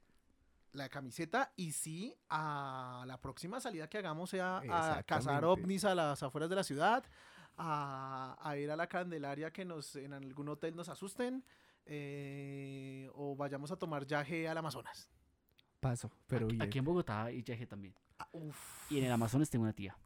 la 0.73 0.89
camiseta 0.89 1.53
y 1.57 1.73
sí 1.73 2.15
a 2.29 3.05
la 3.07 3.21
próxima 3.21 3.61
salida 3.61 3.89
que 3.89 3.99
hagamos 3.99 4.31
sea 4.31 4.63
a 4.69 5.03
cazar 5.03 5.45
ovnis 5.45 5.85
a 5.85 5.95
las 5.95 6.23
afueras 6.23 6.51
de 6.51 6.57
la 6.57 6.63
ciudad, 6.63 7.05
a, 7.57 8.37
a 8.41 8.57
ir 8.57 8.71
a 8.71 8.77
la 8.77 8.87
Candelaria 8.87 9.53
que 9.53 9.65
nos 9.65 9.97
en 9.97 10.13
algún 10.13 10.49
hotel 10.49 10.77
nos 10.77 10.89
asusten 10.89 11.43
eh, 11.87 13.09
o 13.15 13.35
vayamos 13.37 13.71
a 13.71 13.77
tomar 13.77 14.07
yaje 14.07 14.49
al 14.49 14.59
Amazonas. 14.59 15.11
Paso, 15.81 16.11
pero 16.27 16.47
aquí, 16.47 16.57
bien. 16.57 16.69
aquí 16.69 16.79
en 16.79 16.85
Bogotá 16.85 17.25
hay 17.25 17.43
yaje 17.43 17.67
también. 17.67 17.95
Ah, 18.19 18.29
uf. 18.33 18.91
Y 18.91 18.99
en 18.99 19.05
el 19.05 19.13
Amazonas 19.13 19.49
tengo 19.49 19.63
una 19.63 19.73
tía. 19.73 19.97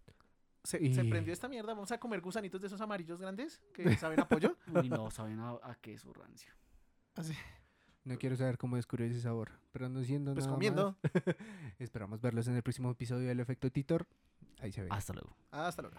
Se, 0.64 0.82
Y- 0.82 0.94
se 0.94 1.04
prendió 1.04 1.32
esta 1.32 1.48
mierda, 1.48 1.72
vamos 1.74 1.90
a 1.92 1.98
comer 1.98 2.20
gusanitos 2.20 2.60
de 2.60 2.66
esos 2.66 2.80
amarillos 2.80 3.20
grandes 3.20 3.60
que 3.72 3.82
saben 3.96 4.20
a 4.20 4.28
pollo. 4.28 4.56
Uy, 4.74 4.88
no, 4.88 5.10
saben 5.10 5.38
a, 5.40 5.50
a 5.62 5.74
queso 5.80 6.12
rancio. 6.12 6.52
Así. 7.16 7.34
No 8.04 8.16
quiero 8.18 8.34
saber 8.36 8.56
cómo 8.58 8.76
descubrió 8.76 9.06
ese 9.06 9.20
sabor, 9.20 9.50
pero 9.72 9.88
no 9.88 10.02
siendo 10.02 10.32
Pues 10.32 10.46
nada 10.46 10.54
comiendo. 10.56 10.96
más, 11.02 11.12
Esperamos 11.78 12.20
verlos 12.20 12.48
en 12.48 12.56
el 12.56 12.62
próximo 12.62 12.90
episodio 12.90 13.28
del 13.28 13.40
efecto 13.40 13.70
Titor. 13.70 14.06
Ahí 14.60 14.72
se 14.72 14.82
ve. 14.82 14.88
Hasta 14.90 15.12
luego. 15.12 15.36
Hasta 15.50 15.82
luego. 15.82 15.96